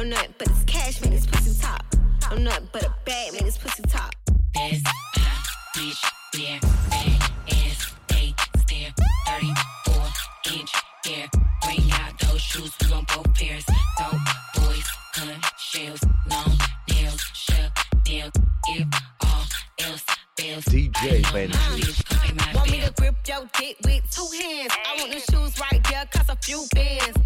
Don't 0.00 0.08
nothing 0.08 0.34
but 0.38 0.48
this 0.48 0.64
cash, 0.64 1.00
man, 1.02 1.10
this 1.10 1.26
pussy 1.26 1.60
top. 1.60 1.84
Don't 2.30 2.42
nothing 2.42 2.70
but 2.72 2.84
a 2.84 2.94
bad 3.04 3.34
man, 3.34 3.44
this 3.44 3.58
pussy 3.58 3.82
top. 3.82 4.14
This 4.54 4.82
hot 4.86 5.46
bitch, 5.76 6.40
yeah, 6.40 6.58
big 6.88 7.54
ass, 7.54 7.92
eight 8.14 8.34
stare, 8.60 8.94
34 9.26 10.54
inch 10.54 10.70
hair. 11.04 11.28
Bring 11.62 11.92
out 11.92 12.18
those 12.18 12.40
shoes, 12.40 12.72
we 12.80 12.90
want 12.90 13.08
both 13.08 13.34
pairs. 13.34 13.66
Dope 13.98 14.12
boys, 14.56 14.88
gun 15.18 15.38
shells, 15.58 16.00
long 16.30 16.58
nails, 16.88 17.20
shut 17.34 17.70
down. 18.02 18.30
If 18.68 18.86
all 19.20 19.44
else 19.80 20.04
fails, 20.38 20.64
DJ 20.64 21.20
Benji. 21.24 22.54
Want 22.54 22.70
me 22.70 22.80
to 22.80 22.92
grip 22.92 23.16
your 23.28 23.46
dick 23.58 23.76
with 23.84 24.10
two 24.10 24.26
hands? 24.40 24.72
I 24.82 24.96
want 24.98 25.12
the 25.12 25.20
shoes 25.30 25.60
right 25.60 25.86
there, 25.90 26.06
cost 26.10 26.30
a 26.30 26.36
few 26.36 26.64
bands. 26.74 27.19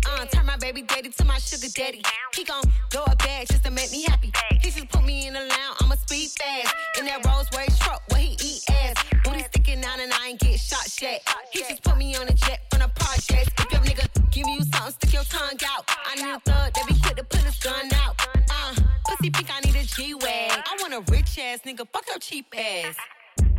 Baby 0.74 0.88
daddy 0.88 1.08
to 1.10 1.24
my 1.24 1.38
sugar 1.38 1.68
daddy. 1.72 2.02
He 2.34 2.42
gon' 2.42 2.64
go 2.90 3.04
a 3.06 3.14
bag 3.14 3.46
just 3.46 3.62
to 3.62 3.70
make 3.70 3.92
me 3.92 4.02
happy. 4.02 4.32
He 4.60 4.70
just 4.70 4.88
put 4.88 5.04
me 5.04 5.28
in 5.28 5.36
a 5.36 5.38
lounge, 5.38 5.76
I'ma 5.80 5.94
speed 5.94 6.30
fast. 6.30 6.74
In 6.98 7.06
that 7.06 7.24
Rolls 7.24 7.46
Royce 7.56 7.78
truck 7.78 8.02
where 8.10 8.20
he 8.20 8.32
eat 8.42 8.62
ass. 8.68 8.96
Booty 9.22 9.44
sticking 9.44 9.84
out 9.84 10.00
and 10.00 10.12
I 10.12 10.30
ain't 10.30 10.40
get 10.40 10.58
shot 10.58 10.84
yet. 11.00 11.22
He 11.52 11.60
just 11.60 11.84
put 11.84 11.96
me 11.96 12.16
on 12.16 12.26
a 12.26 12.32
jet 12.32 12.62
from 12.72 12.80
the 12.80 12.90
projects. 12.96 13.52
If 13.56 13.70
your 13.70 13.82
nigga 13.82 14.32
give 14.32 14.48
you 14.48 14.62
something, 14.62 14.90
stick 14.94 15.12
your 15.12 15.22
tongue 15.22 15.60
out. 15.64 15.88
I 16.06 16.16
need 16.16 16.34
a 16.34 16.40
thug 16.40 16.74
that 16.74 16.84
be 16.88 16.98
quick 16.98 17.16
to 17.18 17.24
put 17.24 17.42
his 17.42 17.56
gun 17.58 17.94
out. 17.94 18.16
Uh, 18.34 18.74
pussy 19.06 19.30
pink, 19.30 19.50
I 19.54 19.60
need 19.60 19.76
a 19.76 19.86
G-Wag. 19.86 20.26
I 20.26 20.76
want 20.80 20.92
a 20.92 21.12
rich 21.12 21.38
ass 21.38 21.60
nigga, 21.64 21.86
fuck 21.92 22.04
your 22.08 22.18
cheap 22.18 22.52
ass. 22.58 22.96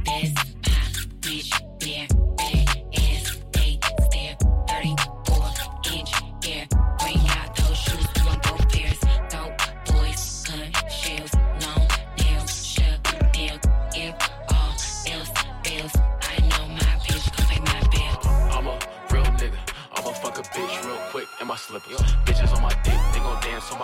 This 0.03 0.33
hot 0.67 1.07
bitch, 1.21 1.64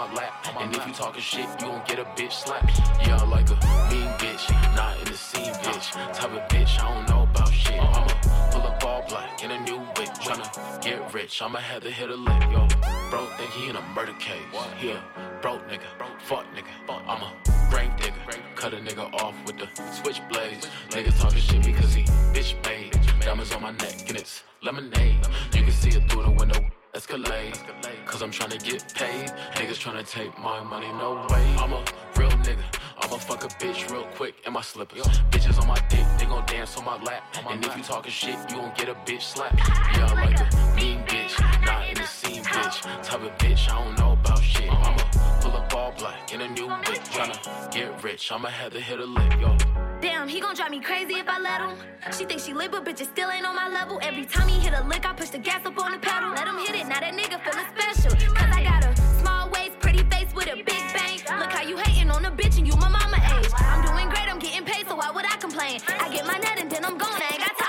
my 0.02 0.14
lap. 0.14 0.34
And 0.60 0.76
if 0.76 0.88
you 0.88 0.93
talking 0.93 1.22
shit, 1.22 1.47
you 1.60 1.68
gon' 1.68 1.82
get 1.86 1.99
a 1.99 2.06
bitch 2.18 2.32
slap. 2.32 2.68
Yeah, 3.06 3.18
I 3.18 3.26
like 3.26 3.49
a 3.49 3.58
mean 3.91 4.10
bitch, 4.22 4.49
not 4.76 4.97
in 4.99 5.06
the 5.06 5.14
scene 5.14 5.54
bitch. 5.66 5.91
Type 6.18 6.32
of 6.32 6.43
bitch, 6.49 6.80
I 6.80 6.93
don't 6.93 7.10
know 7.10 7.24
about 7.24 7.54
shit. 7.54 7.80
I'ma 7.80 8.08
pull 8.52 8.64
up 8.64 8.84
all 8.84 9.04
black 9.08 9.43
in 9.43 9.52
a 9.52 9.60
new 9.62 9.78
wig, 9.97 10.10
tryna 10.26 10.82
get 10.82 11.14
rich. 11.14 11.41
I'ma 11.41 11.60
have 11.60 11.84
to 11.84 11.91
hit 11.91 12.10
a 12.10 12.16
lick, 12.16 12.43
yo. 12.52 12.68
Bro, 13.12 13.26
think 13.38 13.52
he 13.52 13.70
in 13.70 13.76
a 13.76 13.82
murder 13.95 14.14
case. 14.14 14.41
Yeah, 14.82 14.99
broke 15.41 15.68
nigga, 15.68 15.89
fuck 16.20 16.45
nigga. 16.56 16.74
I'm 16.89 17.22
a 17.22 17.32
great 17.70 17.91
nigga, 17.97 18.56
cut 18.56 18.74
a 18.74 18.78
nigga 18.78 19.14
off 19.22 19.36
with 19.45 19.58
the 19.58 19.68
switchblades. 19.99 20.66
Niggas 20.89 21.20
talking 21.22 21.39
shit 21.39 21.64
because 21.64 21.93
he 21.93 22.04
bitch 22.34 22.56
made. 22.66 22.97
Diamonds 23.22 23.54
on 23.54 23.62
my 23.62 23.72
neck 23.72 24.10
and 24.10 24.18
it's 24.18 24.43
lemonade. 24.64 25.20
You 25.54 25.64
can 25.64 25.72
see 25.72 25.89
it 25.89 26.10
through 26.10 26.24
the 26.24 26.32
window. 26.32 26.60
Escalade, 26.94 27.58
cause 28.06 28.22
I'm 28.22 28.32
tryna 28.32 28.62
get 28.62 28.94
paid. 28.94 29.30
Niggas 29.56 29.80
tryna 29.80 30.06
take 30.06 30.38
my 30.38 30.62
money, 30.62 30.88
no 30.89 31.26
way. 31.30 31.56
I'm 31.58 31.72
a 31.72 31.82
real 32.18 32.30
nigga. 32.44 32.64
I'ma 33.00 33.16
fuck 33.16 33.46
a 33.46 33.48
bitch 33.48 33.89
real 33.89 34.04
quick 34.16 34.36
in 34.46 34.52
my 34.52 34.62
slippers. 34.62 35.04
Bitches 35.32 35.58
on 35.62 35.68
my 35.68 35.80
dick, 35.88 36.06
they 36.20 36.26
gon' 36.26 36.46
dance 36.48 36.76
on 36.76 36.84
my 36.84 37.02
lap. 37.02 37.24
And 37.50 37.66
if 37.66 37.78
you 37.78 37.84
talking 37.84 38.12
shit, 38.12 38.36
you 38.50 38.58
gon' 38.58 38.74
get 38.76 38.89
a 38.89 38.94
bitch 38.94 39.22
slap. 39.22 39.58
Yeah, 39.58 40.08
I 40.10 40.14
like 40.26 40.39
a 40.39 40.76
mean 40.76 41.00
bitch, 41.06 41.21
not 41.40 41.88
in 41.90 41.96
the 41.96 42.06
scene 42.06 42.44
bitch. 42.44 43.04
Type 43.04 43.22
of 43.22 43.38
bitch, 43.38 43.70
I 43.70 43.84
don't 43.84 43.98
know 43.98 44.14
about 44.14 44.42
shit. 44.42 44.70
I'ma 44.72 44.98
pull 45.42 45.56
up 45.56 45.74
all 45.74 45.92
black 45.98 46.34
in 46.34 46.42
a 46.42 46.48
new 46.48 46.68
wig, 46.68 47.02
tryna 47.14 47.72
get 47.72 48.04
rich. 48.04 48.32
I'ma 48.32 48.50
have 48.50 48.74
to 48.74 48.80
hit 48.80 49.00
a 49.00 49.06
lick, 49.06 49.34
yo. 49.40 49.58
Damn, 50.02 50.28
he 50.28 50.40
gon' 50.40 50.56
drive 50.56 50.72
me 50.72 50.80
crazy 50.80 51.16
if 51.16 51.28
I 51.30 51.40
let 51.40 51.62
him. 51.62 51.78
She 52.18 52.26
thinks 52.26 52.46
she 52.46 52.54
lit, 52.54 52.72
but 52.72 52.84
bitches 52.84 53.08
still 53.08 53.30
ain't 53.30 53.46
on 53.46 53.56
my 53.56 53.70
level. 53.70 54.00
Every 54.02 54.26
time 54.26 54.48
he 54.48 54.60
hit 54.60 54.74
a 54.74 54.84
lick, 54.88 55.06
I 55.08 55.14
push 55.14 55.30
the 55.30 55.38
gas 55.38 55.66
up 55.66 55.78
on 55.80 55.92
the 55.92 56.00
pedal. 56.00 56.32
Let 56.32 56.48
him 56.48 56.58
hit 56.58 56.76
it, 56.76 56.88
now 56.88 57.00
that 57.00 57.14
nigga 57.14 57.38
feelin' 57.44 57.68
special. 57.76 58.34
Cause 58.34 58.50
I 58.52 58.64
got 58.64 58.86
a 58.86 58.96
small 59.20 59.50
waist, 59.52 59.80
pretty 59.80 60.04
face 60.10 60.34
with 60.34 60.48
a 60.48 60.56
big 60.56 60.84
bang. 60.96 61.20
Look 61.40 61.52
how 61.52 61.64
you 61.64 61.78
hating 61.78 62.10
on 62.10 62.26
a 62.26 62.32
bitch 62.32 62.58
and 62.58 62.68
you 62.68 62.76
my 62.78 62.90
mama 62.90 63.18
age. 63.18 63.52
I'm 63.58 63.86
doing 63.86 64.10
great, 64.10 64.28
I'm 64.28 64.40
getting 64.40 64.66
paid, 64.66 64.88
so 64.88 64.96
why 64.96 65.12
would 65.12 65.26
I 65.26 65.38
complain? 65.38 65.80
I 65.88 66.10
get 66.12 66.26
my 66.26 66.38
net 66.38 66.58
and 66.60 66.70
then 66.72 66.84
I'm 66.84 66.98
gone, 66.98 67.14
I 67.14 67.30
ain't 67.34 67.40
got 67.40 67.58
time 67.58 67.61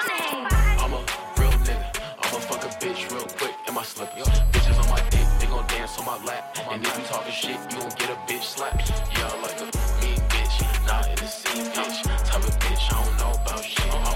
quick 4.07 4.27
in. 4.27 4.33
Bitches 4.53 4.79
on 4.83 4.89
my 4.91 5.01
dick, 5.11 5.27
they 5.39 5.47
gon' 5.47 5.67
dance 5.67 5.99
on 5.99 6.07
my 6.07 6.19
lap. 6.25 6.57
And 6.71 6.85
if 6.85 6.99
you 6.99 7.05
talking 7.05 7.33
shit, 7.33 7.59
you 7.71 7.79
gon' 7.79 7.89
get 7.99 8.11
a 8.11 8.19
bitch 8.27 8.43
slap. 8.43 8.75
Yeah, 9.17 9.31
I 9.31 9.43
like 9.43 9.61
a 9.61 9.65
mean 10.01 10.21
bitch, 10.33 10.87
not 10.87 11.09
in 11.09 11.17
the 11.17 11.27
scene 11.27 11.67
bitch. 11.67 12.03
Type 12.03 12.43
of 12.43 12.59
bitch, 12.59 12.85
I 12.93 13.05
don't 13.05 13.17
know 13.19 13.33
about 13.43 13.65
shit. 13.65 13.95
I'ma 13.95 14.13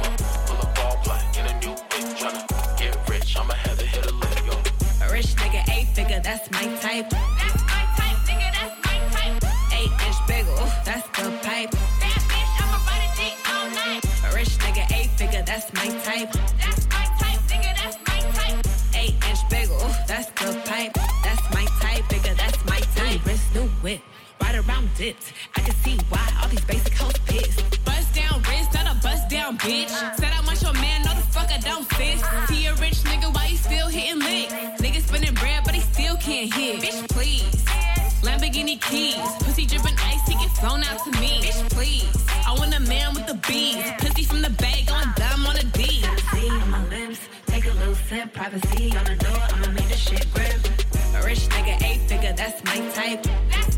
pull 0.47 0.59
up 0.59 0.79
all 0.85 1.01
black 1.05 1.37
in 1.39 1.47
a 1.47 1.55
new 1.61 1.71
wig, 1.71 2.07
tryna 2.19 2.79
get 2.79 3.09
rich. 3.09 3.37
I'ma 3.37 3.55
have 3.55 3.79
to 3.79 3.87
hit 3.87 4.07
a 4.07 4.13
lick, 4.13 4.39
yo. 4.47 4.55
A 5.07 5.13
rich 5.13 5.35
nigga, 5.37 5.63
eight 5.71 5.89
figure, 5.95 6.21
that's 6.21 6.51
my 6.51 6.67
type. 6.83 7.11
That's 7.11 7.63
my 7.71 7.83
type, 7.97 8.19
nigga, 8.27 8.49
that's 8.57 8.77
my 8.87 8.97
type. 9.15 9.39
Eight 9.79 9.93
inch 10.07 10.21
big, 10.27 10.47
ooh, 10.47 10.71
that's 10.85 11.07
the 11.15 11.31
pipe. 11.47 11.71
Bad 12.03 12.21
bitch, 12.31 12.53
I'ma 12.63 12.79
ride 12.89 13.05
a 13.07 13.11
dick 13.19 13.37
all 13.53 13.69
night. 13.71 14.03
A 14.27 14.35
rich 14.35 14.53
nigga, 14.59 14.85
eight 14.97 15.11
figure, 15.19 15.43
that's 15.43 15.73
my 15.75 15.89
type. 16.03 16.33
That's 16.33 16.66
dipped. 24.97 25.33
I 25.55 25.61
can 25.61 25.75
see 25.85 25.99
why 26.09 26.27
all 26.41 26.49
these 26.49 26.65
basic 26.65 26.95
hoes 26.95 27.19
pissed. 27.27 27.85
Bust 27.85 28.15
down 28.15 28.43
wrist, 28.49 28.73
not 28.73 28.87
a 28.87 28.95
bust 29.03 29.29
down, 29.29 29.59
bitch. 29.59 29.91
Said 30.17 30.33
I 30.33 30.41
want 30.45 30.61
your 30.63 30.73
man, 30.75 31.03
no 31.03 31.15
the 31.15 31.27
fuck 31.35 31.51
I 31.53 31.59
don't 31.59 31.85
fist. 31.95 32.25
He 32.51 32.67
a 32.67 32.75
rich 32.77 32.99
nigga, 33.05 33.33
why 33.35 33.47
you 33.47 33.57
still 33.57 33.89
hitting 33.89 34.21
licks? 34.21 34.53
Nigga 34.81 35.01
spinning 35.07 35.35
bread, 35.35 35.63
but 35.65 35.75
he 35.75 35.81
still 35.81 36.17
can't 36.17 36.53
hit. 36.53 36.81
Bitch, 36.81 37.09
please. 37.11 37.65
Lamborghini 38.23 38.81
keys, 38.81 39.21
pussy 39.45 39.67
dripping 39.67 39.97
ice, 39.99 40.27
he 40.27 40.35
get 40.35 40.51
flown 40.57 40.83
out 40.83 41.05
to 41.05 41.11
me. 41.21 41.41
Bitch, 41.45 41.71
please. 41.71 42.17
I 42.47 42.55
want 42.59 42.75
a 42.75 42.81
man 42.81 43.15
with 43.15 43.27
the 43.27 43.39
bees, 43.49 43.85
pussy 43.99 44.25
from 44.25 44.41
the 44.41 44.51
bag 44.51 44.91
on 44.91 45.13
dumb 45.17 45.47
on 45.47 45.57
a 45.57 45.65
D. 45.77 46.03
See 46.33 46.49
on 46.49 46.71
my 46.71 46.83
lips, 46.89 47.21
take 47.47 47.67
a 47.67 47.75
little 47.75 47.95
sip, 47.95 48.33
privacy 48.33 48.97
on 48.97 49.05
the 49.05 49.17
door, 49.17 49.43
I'ma 49.53 49.73
make 49.73 49.89
the 49.89 49.97
shit 49.97 50.27
grip. 50.33 50.61
A 51.17 51.27
rich 51.27 51.49
nigga, 51.49 51.83
eight 51.83 52.01
figure, 52.09 52.33
that's 52.33 52.65
my 52.65 52.79
type. 52.93 53.23
That's 53.51 53.76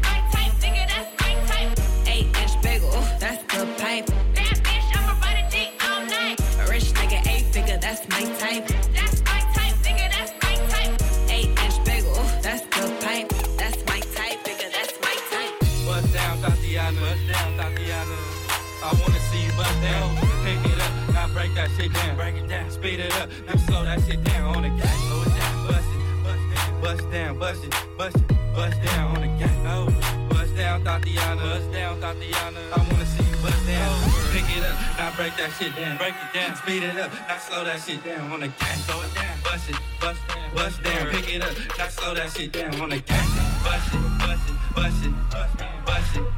shit 21.78 21.92
down. 21.92 22.16
Break 22.16 22.34
it 22.36 22.48
down. 22.48 22.70
Speed 22.70 23.00
it 23.00 23.12
up, 23.20 23.28
now 23.46 23.56
slow 23.66 23.84
that 23.84 24.00
shit 24.04 24.22
down 24.24 24.56
on 24.56 24.62
the 24.62 24.70
gas. 24.70 24.98
Slow 25.06 25.22
it 25.22 25.32
down, 25.38 25.66
bust 25.66 25.88
it, 25.94 26.82
bust 26.82 27.10
down, 27.10 27.38
bust 27.38 27.64
it, 27.64 27.74
bust 27.96 28.16
it, 28.16 28.28
bust 28.54 28.82
down 28.82 29.16
on 29.16 29.20
the 29.22 29.30
gas. 29.38 29.56
Oh, 29.66 29.86
bust 30.28 30.56
down, 30.56 30.84
Tatiana. 30.84 31.42
Bust 31.42 31.72
down, 31.72 32.00
Tatiana. 32.00 32.60
I 32.74 32.78
wanna 32.78 33.06
see 33.06 33.24
you 33.24 33.36
bust 33.42 33.66
down. 33.66 33.90
Pick 34.32 34.48
it 34.56 34.64
up, 34.64 34.76
now 34.98 35.10
break 35.16 35.36
that 35.36 35.50
shit 35.58 35.74
down. 35.76 35.96
Break 35.96 36.14
it 36.14 36.30
down, 36.34 36.56
speed 36.56 36.82
it 36.82 36.98
up, 36.98 37.12
now 37.12 37.38
slow 37.38 37.64
that 37.64 37.80
shit 37.80 38.04
down 38.04 38.32
on 38.32 38.40
the 38.40 38.48
gas. 38.48 38.84
Slow 38.84 39.00
it 39.02 39.14
down, 39.14 39.36
bust 39.44 39.70
it, 39.70 39.76
bust 40.00 40.20
down, 40.28 40.54
bust 40.54 40.82
down. 40.82 41.06
Pick 41.12 41.34
it 41.34 41.42
up, 41.42 41.54
now 41.78 41.88
slow 41.88 42.14
that 42.14 42.30
shit 42.32 42.52
down 42.52 42.80
on 42.80 42.90
the 42.90 42.98
gas. 42.98 43.28
Bust 43.64 43.94
it, 43.94 44.02
bust 44.18 44.48
it, 44.48 44.56
bust 44.74 45.04
it, 45.06 45.12
bust 45.30 45.54
it, 45.60 45.70
bust 45.86 46.16
it. 46.16 46.28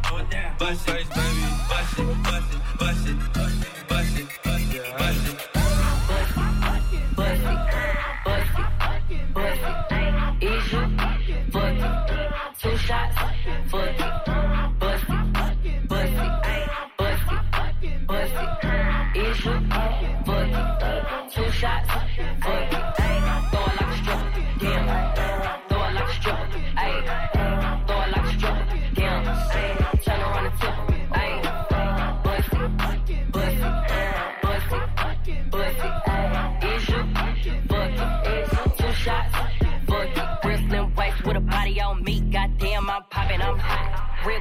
Bust 0.60 0.86
bust 0.86 1.00
it, 1.00 1.08
bust 1.08 1.98
it, 1.98 2.22
bust 2.22 2.52
it, 2.52 2.78
bust 2.78 3.08
it, 3.08 3.32
bust 3.32 3.62
it, 3.64 3.79
bust 4.98 5.49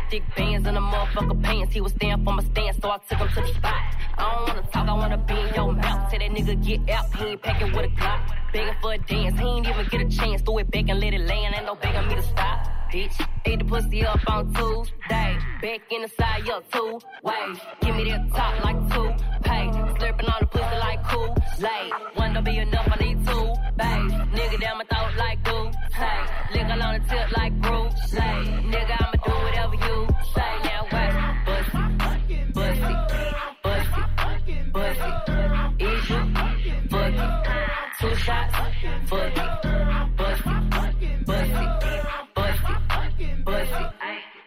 thick 0.10 0.24
bands 0.36 0.68
in 0.68 0.74
the 0.74 0.80
motherfucker 0.80 1.42
pants. 1.44 1.74
He 1.74 1.82
was 1.82 1.92
staying 1.94 2.24
for 2.24 2.34
my 2.34 2.44
stance, 2.44 2.78
so 2.82 2.90
I 2.90 2.98
took 3.10 3.20
him 3.20 3.28
to 3.30 3.42
the 3.42 3.54
spot. 3.54 3.74
I 4.18 4.36
don't 4.36 4.48
wanna 4.48 4.68
talk, 4.72 4.88
I 4.88 4.94
wanna 4.94 5.18
be 5.18 5.34
in 5.34 5.54
your 5.54 5.74
mouth. 5.74 6.12
Say 6.12 6.18
that 6.18 6.32
nigga 6.32 6.66
get 6.66 6.90
out, 6.90 7.16
he 7.16 7.26
ain't 7.26 7.42
packing 7.42 7.72
with 7.74 7.86
a 7.86 7.90
Glock. 7.90 8.22
Begging 8.52 8.74
for 8.82 8.94
a 8.94 8.98
dance, 8.98 9.40
he 9.40 9.46
ain't 9.46 9.68
even 9.68 9.88
get 9.88 10.02
a 10.02 10.10
chance. 10.10 10.42
Throw 10.42 10.58
it 10.58 10.72
back 10.72 10.90
and 10.90 11.00
let 11.00 11.14
it 11.14 11.22
land, 11.22 11.56
ain't 11.56 11.66
no 11.66 11.76
begging 11.76 12.08
me 12.08 12.16
to 12.16 12.24
stop. 12.24 12.68
Bitch, 12.92 13.28
eat 13.46 13.60
the 13.60 13.66
pussy 13.66 14.04
up 14.04 14.20
on 14.28 14.52
Tuesday. 14.54 15.38
Back 15.62 15.82
in 15.92 16.02
the 16.02 16.10
side, 16.18 16.44
yo, 16.46 16.62
two 16.72 17.00
ways. 17.22 17.58
Give 17.82 17.96
me 17.96 18.10
that 18.10 18.30
top 18.34 18.64
like 18.64 18.80
two 18.92 19.14
pay. 19.44 19.68
Slurping 20.00 20.34
on 20.34 20.40
the 20.40 20.48
pussy 20.48 20.78
like 20.80 21.04
cool. 21.04 21.36
Late, 21.60 21.94
one 22.16 22.34
don't 22.34 22.44
be 22.44 22.58
enough, 22.58 22.88
I 22.92 23.04
need 23.04 23.28
two 23.28 23.54
bays. 23.78 24.12
Nigga 24.34 24.60
down 24.60 24.78
my 24.80 24.86
throat 24.86 25.14
like 25.18 25.44
glue. 25.44 25.72
Hey, 25.94 26.22
lick 26.54 26.66
on 26.66 26.80
the 26.80 27.10
tip 27.10 27.38
like 27.38 27.62
groove. 27.62 27.94
Say, 28.08 28.59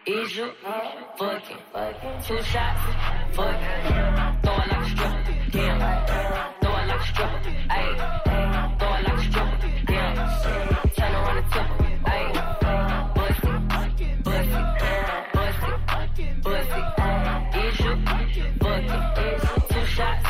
Is 0.05 0.35
you? 0.35 0.51
Two 1.17 2.41
shots, 2.43 2.81
fuck. 3.31 3.55
Throw 4.43 4.53
it 4.53 4.67
like 4.67 4.81
a 4.81 4.89
stripper, 4.89 5.35
damn. 5.49 5.79
Throw 6.59 6.75
it 6.75 6.87
like 6.87 6.99
a 6.99 7.05
stripper, 7.05 7.53
ayy. 7.69 7.93
Throw 8.79 8.93
it 8.95 9.03
like 9.03 9.13
a 9.13 9.23
stripper, 9.23 9.71
damn. 9.87 10.15
Turn 10.91 11.13
around 11.15 11.43
ayy. 12.03 12.31
Bust 13.15 13.43
it, 13.43 13.59
bust 13.69 14.01
it, 14.01 14.23
bust 14.23 14.49
it, 16.75 16.87
bust? 18.59 19.69
Two 19.69 19.85
shots. 19.85 20.27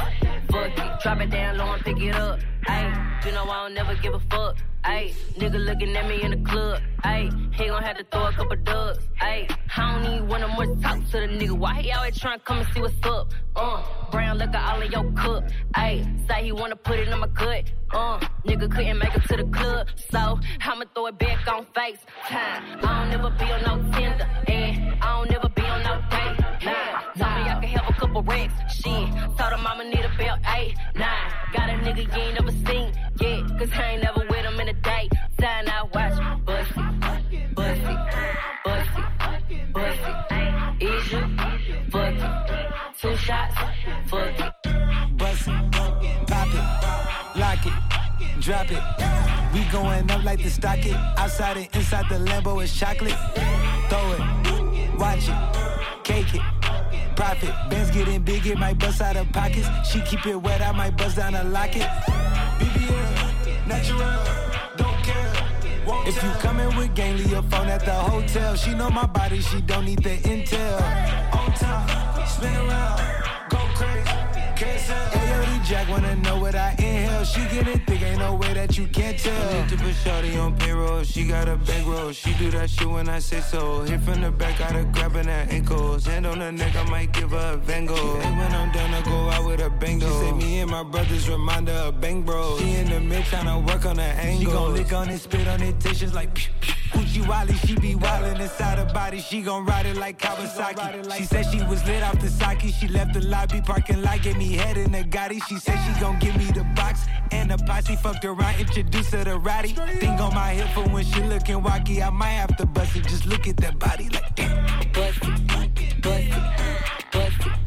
Drop 1.01 1.19
it 1.19 1.29
down 1.31 1.57
low 1.57 1.73
and 1.73 1.83
pick 1.83 1.99
it 1.99 2.15
up, 2.15 2.39
ayy. 2.67 3.02
You 3.25 3.31
know 3.31 3.45
I 3.49 3.63
don't 3.63 3.73
never 3.73 3.95
give 3.95 4.13
a 4.13 4.19
fuck. 4.19 4.57
Ayy, 4.83 5.13
nigga 5.37 5.65
looking 5.65 5.95
at 5.95 6.09
me 6.09 6.21
in 6.23 6.31
the 6.31 6.49
club. 6.49 6.81
Ayy, 7.05 7.31
he 7.55 7.67
gon' 7.67 7.81
have 7.81 7.97
to 7.97 8.03
throw 8.11 8.25
a 8.27 8.33
couple 8.33 8.57
dubs. 8.57 8.99
Ayy, 9.21 9.49
I 9.77 9.93
don't 9.93 10.13
even 10.13 10.27
wanna 10.27 10.49
more 10.49 10.65
talk 10.81 10.99
to 11.11 11.19
the 11.21 11.27
nigga. 11.39 11.57
Why 11.57 11.81
he 11.81 11.91
always 11.93 12.19
tryna 12.19 12.43
come 12.43 12.59
and 12.59 12.67
see 12.73 12.81
what's 12.81 12.95
up? 13.05 13.31
Uh, 13.55 13.81
brown 14.11 14.39
liquor 14.39 14.57
all 14.57 14.81
in 14.81 14.91
your 14.91 15.09
cup. 15.13 15.45
Ayy, 15.75 16.27
say 16.27 16.43
he 16.43 16.51
wanna 16.51 16.75
put 16.75 16.99
it 16.99 17.07
in 17.07 17.17
my 17.17 17.27
gut. 17.27 17.71
Uh, 17.93 18.19
nigga 18.45 18.69
couldn't 18.69 18.97
make 18.97 19.15
it 19.15 19.23
to 19.29 19.37
the 19.37 19.45
club, 19.45 19.87
so 20.11 20.37
I'ma 20.59 20.83
throw 20.93 21.07
it 21.07 21.17
back 21.17 21.47
on 21.47 21.65
FaceTime. 21.67 22.83
I 22.83 23.09
don't 23.09 23.09
never 23.09 23.29
be 23.29 23.45
on 23.45 23.61
no 23.63 23.97
Tinder, 23.97 24.27
and 24.47 25.01
I 25.01 25.17
don't 25.17 25.31
never 25.31 25.47
be 25.47 25.61
on 25.61 25.81
no 25.83 26.01
date. 26.11 26.39
Nah, 26.65 26.99
told 27.15 27.35
me 27.35 27.49
I 27.49 27.57
could 27.61 27.69
have 27.69 27.89
a 27.89 27.93
couple 27.93 28.21
racks. 28.23 28.53
Shit, 28.75 29.09
told 29.37 29.53
him 29.53 29.65
I'ma 29.65 29.83
need 29.83 30.03
a 30.03 30.11
belt, 30.17 30.39
eight, 30.57 30.75
nine. 30.95 31.32
Nigga 31.83 32.15
you 32.15 32.21
ain't 32.21 32.33
never 32.39 32.51
seen 32.51 32.93
yet, 33.19 33.59
cause 33.59 33.69
I 33.73 33.91
ain't 33.91 34.03
never 34.03 34.21
with 34.21 34.45
him 34.45 34.59
in 34.61 34.69
a 34.69 34.73
day. 34.73 35.09
Time 35.37 35.67
I 35.67 35.83
watch, 35.93 36.45
bust 36.45 36.71
it, 36.71 37.55
bust 37.55 37.81
it, 37.81 37.97
bust 38.63 38.89
it, 39.49 39.73
bust 39.73 39.99
it. 40.07 40.83
Is 40.83 41.11
you 41.11 41.21
fuck 41.91 42.13
it? 42.13 42.71
Two 43.01 43.15
shots, 43.17 43.55
fuck 44.07 44.39
it. 44.39 44.53
Bust 45.17 45.47
it, 45.47 45.71
pop 45.71 46.53
it, 46.53 46.65
lock 47.37 47.65
it, 47.65 47.73
drop 48.39 48.71
it. 48.71 48.83
We 49.53 49.65
going 49.69 50.09
up 50.09 50.23
like 50.23 50.41
the 50.41 50.49
stock 50.49 50.85
it. 50.85 50.95
Outside 51.17 51.57
and 51.57 51.67
inside 51.75 52.05
the 52.07 52.15
Lambo 52.15 52.63
is 52.63 52.73
chocolate. 52.73 53.17
Throw 53.89 54.13
it, 54.13 54.21
watch 54.97 55.27
it, 55.27 56.03
cake 56.05 56.33
it. 56.33 56.41
Profit, 57.15 57.53
bands 57.69 57.91
getting 57.91 58.23
big, 58.23 58.45
it 58.47 58.57
might 58.57 58.79
bust 58.79 58.99
out 59.01 59.15
of 59.15 59.31
pockets. 59.31 59.67
She 59.89 60.01
keep 60.01 60.25
it 60.25 60.35
wet, 60.35 60.61
I 60.61 60.71
might 60.71 60.97
bust 60.97 61.17
down 61.17 61.35
a 61.35 61.43
locket. 61.43 61.83
BBL, 62.59 63.67
natural, 63.67 64.19
don't 64.77 65.03
care. 65.03 65.33
If 66.07 66.21
you 66.23 66.29
coming 66.39 66.75
with 66.75 66.95
gang, 66.95 67.17
leave 67.17 67.31
your 67.31 67.43
phone 67.43 67.67
at 67.67 67.85
the 67.85 67.93
hotel. 67.93 68.55
She 68.55 68.73
know 68.73 68.89
my 68.89 69.05
body, 69.05 69.41
she 69.41 69.61
don't 69.61 69.85
need 69.85 70.01
the 70.03 70.17
intel. 70.17 70.81
On 71.33 71.51
top, 71.53 72.27
spin 72.27 72.55
around, 72.55 73.01
go 73.49 73.59
crazy, 73.75 74.32
AOD 74.63 75.65
Jack 75.65 75.89
wanna 75.89 76.15
know 76.17 76.39
what 76.39 76.55
I 76.55 76.71
inhale. 76.71 77.23
She 77.23 77.41
getting 77.53 77.79
thick, 77.85 78.01
ain't 78.01 78.19
no 78.19 78.35
way 78.35 78.53
that 78.53 78.77
you 78.77 78.87
can't 78.87 79.17
tell. 79.17 79.53
Need 79.53 79.69
to 79.69 79.77
put 79.77 79.95
shorty 79.95 80.37
on 80.37 80.57
payroll. 80.57 81.03
She 81.03 81.25
got 81.25 81.47
a 81.47 81.55
bankroll. 81.55 82.11
She 82.11 82.33
do 82.33 82.51
that 82.51 82.69
shit 82.69 82.89
when 82.89 83.09
I 83.09 83.19
say 83.19 83.41
so. 83.41 83.81
Hit 83.81 84.01
from 84.01 84.21
the 84.21 84.31
back, 84.31 84.59
got 84.59 84.71
her 84.71 84.83
grabbing 84.85 85.25
her 85.25 85.47
ankles. 85.49 86.05
Hand 86.05 86.25
on 86.25 86.39
her 86.39 86.51
neck, 86.51 86.75
I 86.75 86.83
might 86.89 87.11
give 87.11 87.31
her 87.31 87.53
a 87.53 87.57
Van 87.57 87.85
Gogh. 87.85 88.19
Hey, 88.19 88.31
when 88.37 88.53
I'm 88.53 88.71
done, 88.71 88.93
I 88.93 89.01
go 89.01 89.29
out 89.29 89.45
with 89.45 89.61
a 89.61 89.69
bang 89.69 89.99
She 89.99 90.07
say 90.07 90.31
me 90.31 90.59
and 90.59 90.71
my 90.71 90.83
brothers 90.83 91.29
remind 91.29 91.67
her 91.67 91.89
of 91.89 92.01
bang 92.01 92.23
bros. 92.23 92.59
She 92.59 92.75
in 92.75 92.89
the 92.89 92.99
mid 92.99 93.23
tryna 93.25 93.65
work 93.67 93.85
on 93.85 93.97
her 93.97 94.03
angles. 94.03 94.39
She 94.39 94.45
gon' 94.45 94.73
lick 94.73 94.93
on 94.93 95.09
it, 95.09 95.19
spit 95.19 95.47
on 95.47 95.61
it, 95.61 95.79
tissues 95.79 96.13
like 96.13 96.33
pew, 96.33 96.51
pew. 96.61 96.73
Gucci 96.93 97.27
Wally, 97.27 97.55
she 97.55 97.75
be 97.75 97.95
wildin' 97.95 98.39
inside 98.39 98.77
her 98.77 98.93
body. 98.93 99.19
She 99.19 99.41
gon' 99.41 99.65
ride 99.65 99.87
it 99.87 99.97
like 99.97 100.19
Kawasaki. 100.19 101.11
She 101.17 101.23
said 101.23 101.43
she 101.51 101.63
was 101.63 101.83
lit 101.87 102.03
off 102.03 102.19
the 102.19 102.29
sake. 102.29 102.61
She 102.79 102.87
left 102.87 103.13
the 103.13 103.21
lobby 103.21 103.61
parking 103.61 104.01
lot, 104.01 104.21
gave 104.21 104.37
me 104.37 104.52
she 104.53 104.59
had 104.59 104.77
in 104.77 104.93
a 104.93 105.03
Gotti. 105.03 105.41
She 105.47 105.57
said 105.57 105.77
she 105.83 105.99
gon' 105.99 106.19
give 106.19 106.35
me 106.37 106.45
the 106.45 106.63
box 106.75 107.05
and 107.31 107.49
the 107.49 107.57
posse. 107.65 107.95
Fucked 107.95 108.23
around, 108.23 108.59
introduced 108.59 109.11
her 109.11 109.23
to 109.23 109.39
Roddy. 109.39 109.69
Thing 109.99 110.19
on 110.19 110.33
my 110.35 110.53
hip 110.53 110.69
for 110.75 110.87
when 110.93 111.03
she 111.05 111.21
looking 111.23 111.61
wacky. 111.61 112.05
I 112.05 112.09
might 112.11 112.37
have 112.41 112.55
to 112.57 112.65
bust 112.67 112.95
it. 112.95 113.07
Just 113.07 113.25
look 113.25 113.47
at 113.47 113.57
that 113.57 113.79
body 113.79 114.09
like 114.09 114.35
damn. 114.35 114.63
Bust 114.93 115.17
it, 115.23 115.47
bust 115.47 115.69
it, 115.77 116.01
bust 116.01 116.27
it, 116.27 117.61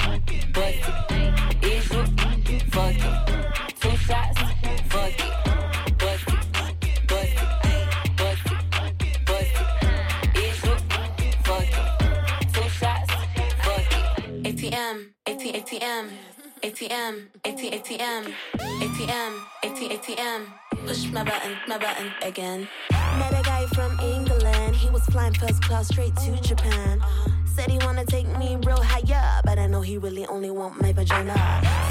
bust 0.54 0.78
it. 0.78 1.24
It's 1.62 1.90
your 1.90 2.06
fuck 2.06 2.50
it. 2.50 3.80
Two 3.80 3.96
shots, 3.96 4.38
fuck 4.88 5.12
it. 5.18 5.32
ATM, 14.44 14.96
ATM. 15.26 16.35
ATM, 16.62 17.26
AT, 17.44 17.58
ATM, 17.58 18.32
ATM, 18.56 19.40
AT, 19.62 19.76
ATM. 19.76 20.46
Push 20.86 21.10
my 21.12 21.22
button, 21.22 21.54
my 21.68 21.76
button 21.76 22.10
again. 22.22 22.66
Met 22.90 23.38
a 23.38 23.42
guy 23.42 23.66
from 23.74 23.98
England. 24.00 24.74
He 24.74 24.88
was 24.88 25.04
flying 25.06 25.34
first 25.34 25.62
class 25.62 25.88
straight 25.88 26.16
to 26.16 26.40
Japan. 26.40 27.00
Uh-huh. 27.02 27.30
Said 27.44 27.70
he 27.70 27.78
wanna 27.84 28.06
take 28.06 28.26
me 28.38 28.56
real 28.64 28.82
higher, 28.82 29.40
but 29.44 29.58
I 29.58 29.66
know 29.66 29.82
he 29.82 29.98
really 29.98 30.26
only 30.26 30.50
want 30.50 30.80
my 30.80 30.92
vagina. 30.92 31.34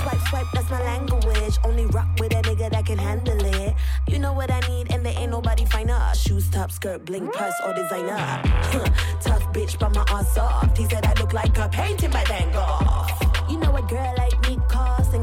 Swipe, 0.01 0.27
swipe, 0.29 0.45
that's 0.53 0.69
my 0.71 0.81
language. 0.81 1.57
Only 1.63 1.85
rock 1.87 2.07
with 2.19 2.33
a 2.33 2.41
nigga 2.41 2.71
that 2.71 2.85
can 2.87 2.97
handle 2.97 3.39
it. 3.45 3.75
You 4.07 4.17
know 4.17 4.33
what 4.33 4.49
I 4.49 4.61
need, 4.61 4.91
and 4.91 5.05
there 5.05 5.13
ain't 5.15 5.31
nobody 5.31 5.65
finer. 5.65 6.11
Shoes, 6.15 6.49
top, 6.49 6.71
skirt, 6.71 7.05
bling, 7.05 7.27
purse, 7.29 7.55
or 7.65 7.73
designer. 7.73 8.41
Tough 9.21 9.43
bitch, 9.53 9.77
but 9.79 9.93
my 9.93 10.03
ass 10.09 10.33
soft. 10.33 10.77
He 10.77 10.85
said 10.85 11.05
I 11.05 11.13
look 11.19 11.33
like 11.33 11.55
a 11.57 11.69
painting 11.69 12.11
by 12.11 12.23
Van 12.25 12.51
Gogh. 12.51 13.25
You 13.49 13.59
know 13.59 13.71
what, 13.71 13.87
girl 13.87 14.13
ain't 14.19 14.24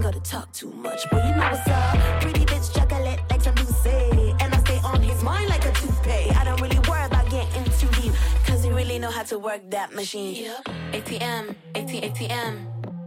gotta 0.02 0.20
talk 0.20 0.50
too 0.52 0.72
much, 0.72 1.08
but 1.10 1.24
you 1.24 1.30
know 1.30 1.48
what's 1.48 1.68
up. 1.68 2.20
Pretty 2.20 2.44
bitch, 2.44 2.74
chocolate 2.74 3.20
like 3.30 3.40
some 3.40 3.54
Douce, 3.54 3.86
and 3.86 4.52
I 4.52 4.58
stay 4.58 4.78
on 4.78 5.00
his 5.00 5.22
mind 5.22 5.48
like 5.48 5.64
a 5.64 5.70
toothpaste. 5.70 6.36
I 6.36 6.44
don't 6.44 6.60
really 6.60 6.80
worry 6.88 7.04
about 7.04 7.30
getting 7.30 7.64
too 7.78 7.88
deep, 8.00 8.12
cause 8.44 8.64
he 8.64 8.70
really 8.70 8.98
know 8.98 9.10
how 9.10 9.22
to 9.22 9.38
work 9.38 9.62
that 9.70 9.94
machine. 9.94 10.50
ATM, 10.90 11.54
AT, 11.76 11.86
ATM, 11.86 12.54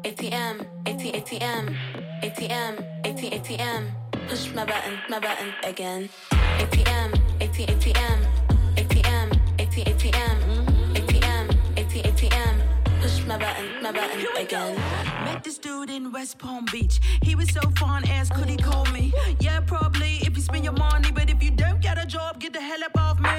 ATM, 0.03 0.65
AT, 0.85 1.03
ATM, 1.19 1.75
ATM, 2.23 2.73
AT, 3.03 3.21
ATM. 3.37 3.91
Push 4.29 4.53
my 4.53 4.65
button, 4.65 4.97
my 5.09 5.19
button 5.19 5.53
again. 5.65 6.07
ATM, 6.31 7.11
AT, 7.41 7.57
ATM, 7.73 8.19
ATM, 8.77 9.27
AT, 9.59 9.75
ATM, 9.91 10.37
ATM, 10.93 11.45
AT, 11.77 11.93
ATM. 12.09 12.55
Push 13.01 13.25
my 13.25 13.37
button, 13.37 13.83
my 13.83 13.91
button 13.91 14.25
again. 14.37 14.79
This 15.43 15.59
dude 15.85 15.95
in 15.95 16.11
West 16.11 16.37
Palm 16.37 16.65
Beach. 16.71 16.99
He 17.21 17.35
was 17.35 17.49
so 17.49 17.61
fun, 17.77 18.07
asked 18.07 18.33
could 18.33 18.49
he 18.49 18.57
call 18.57 18.85
me? 18.85 19.13
Yeah, 19.39 19.59
probably 19.61 20.17
if 20.21 20.35
you 20.35 20.41
spend 20.41 20.63
your 20.63 20.73
money, 20.73 21.11
but 21.11 21.29
if 21.29 21.41
you 21.43 21.51
don't 21.51 21.81
get 21.81 22.01
a 22.01 22.05
job, 22.05 22.39
get 22.39 22.53
the 22.53 22.61
hell 22.61 22.83
up 22.83 22.97
off 22.97 23.19
me. 23.19 23.29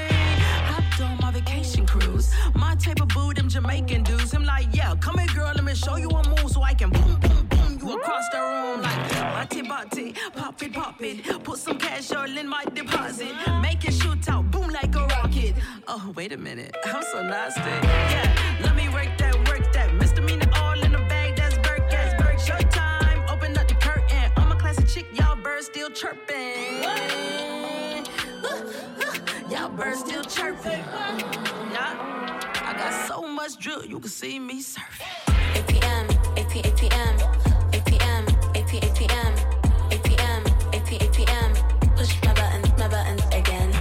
Hopped 0.70 1.00
on 1.00 1.18
my 1.20 1.30
vacation 1.30 1.86
cruise. 1.86 2.32
My 2.54 2.74
type 2.76 3.00
of 3.00 3.08
boo, 3.08 3.32
them 3.34 3.48
Jamaican 3.48 4.02
dudes. 4.04 4.34
I'm 4.34 4.44
like, 4.44 4.66
yeah, 4.72 4.94
come 5.00 5.18
here, 5.18 5.34
girl, 5.34 5.52
let 5.54 5.64
me 5.64 5.74
show 5.74 5.96
you 5.96 6.08
a 6.08 6.28
move 6.28 6.50
so 6.50 6.62
I 6.62 6.74
can 6.74 6.90
boom, 6.90 7.18
boom, 7.20 7.46
boom 7.46 7.78
you 7.86 7.96
across 7.96 8.28
the 8.30 8.38
room 8.38 8.82
like 8.82 9.10
body, 9.10 9.62
body, 9.62 10.14
pop 10.34 10.62
it, 10.62 10.72
pop 10.72 11.00
it. 11.00 11.44
Put 11.44 11.58
some 11.58 11.78
cash 11.78 12.12
all 12.12 12.38
in 12.38 12.48
my 12.48 12.64
deposit. 12.74 13.32
Make 13.62 13.84
it 13.84 13.94
shoot 13.94 14.28
out, 14.28 14.50
boom 14.50 14.68
like 14.68 14.94
a 14.94 15.06
rocket. 15.06 15.54
Oh, 15.86 16.12
wait 16.16 16.32
a 16.32 16.36
minute, 16.36 16.74
I'm 16.84 17.02
so 17.02 17.22
nasty. 17.22 17.60
Yeah, 17.60 18.58
let 18.62 18.74
me 18.74 18.85
still 25.66 25.90
chirping. 25.90 26.84
Y'all 29.50 29.68
birds 29.68 29.98
still 29.98 30.22
chirping. 30.22 30.84
Nah, 31.74 32.38
I 32.62 32.74
got 32.78 33.08
so 33.08 33.26
much 33.26 33.58
drill, 33.58 33.84
you 33.84 33.98
can 33.98 34.08
see 34.08 34.38
me 34.38 34.62
surfing. 34.62 35.26
ATM, 35.58 36.06
AT, 36.38 36.54
ATM, 36.70 37.14
ATM, 37.72 38.24
AT, 38.54 38.72
ATM, 38.88 39.32
ATM, 39.90 40.42
AT, 40.72 40.90
ATM. 41.04 41.50
Push 41.96 42.14
my 42.22 42.32
button, 42.34 42.62
my 42.78 42.86
button 42.86 43.18
again. 43.32 43.72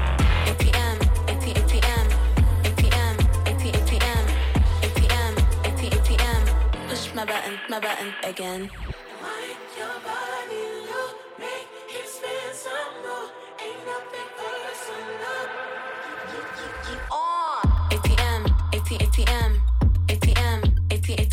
ATM, 0.50 0.98
AT, 1.30 1.46
ATM, 1.62 2.08
ATM, 2.64 3.16
AT, 3.46 3.64
ATM, 3.80 4.26
ATM, 4.82 5.34
AT, 5.68 5.82
ATM. 5.98 6.42
Push 6.90 7.14
my 7.14 7.26
button, 7.26 7.60
my 7.70 7.80
button 7.80 8.12
again. 8.24 8.72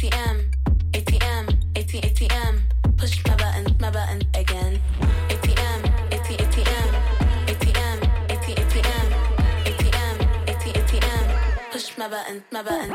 AT, 0.02 0.10
ATM, 0.10 0.50
ATM, 0.94 1.48
AT, 1.76 1.92
ATM. 2.02 2.60
Push 2.96 3.24
my 3.24 3.36
button, 3.36 3.76
my 3.78 3.88
button 3.88 4.20
again. 4.34 4.80
ATM, 5.28 5.84
AT, 6.10 6.26
ATM, 6.26 6.88
ATM, 7.46 8.02
AT, 8.28 8.46
ATM, 8.62 9.06
ATM, 9.64 10.48
AT, 10.48 10.64
ATM. 10.74 11.70
Push 11.70 11.96
my 11.98 12.08
button, 12.08 12.42
my 12.50 12.62
button, 12.64 12.94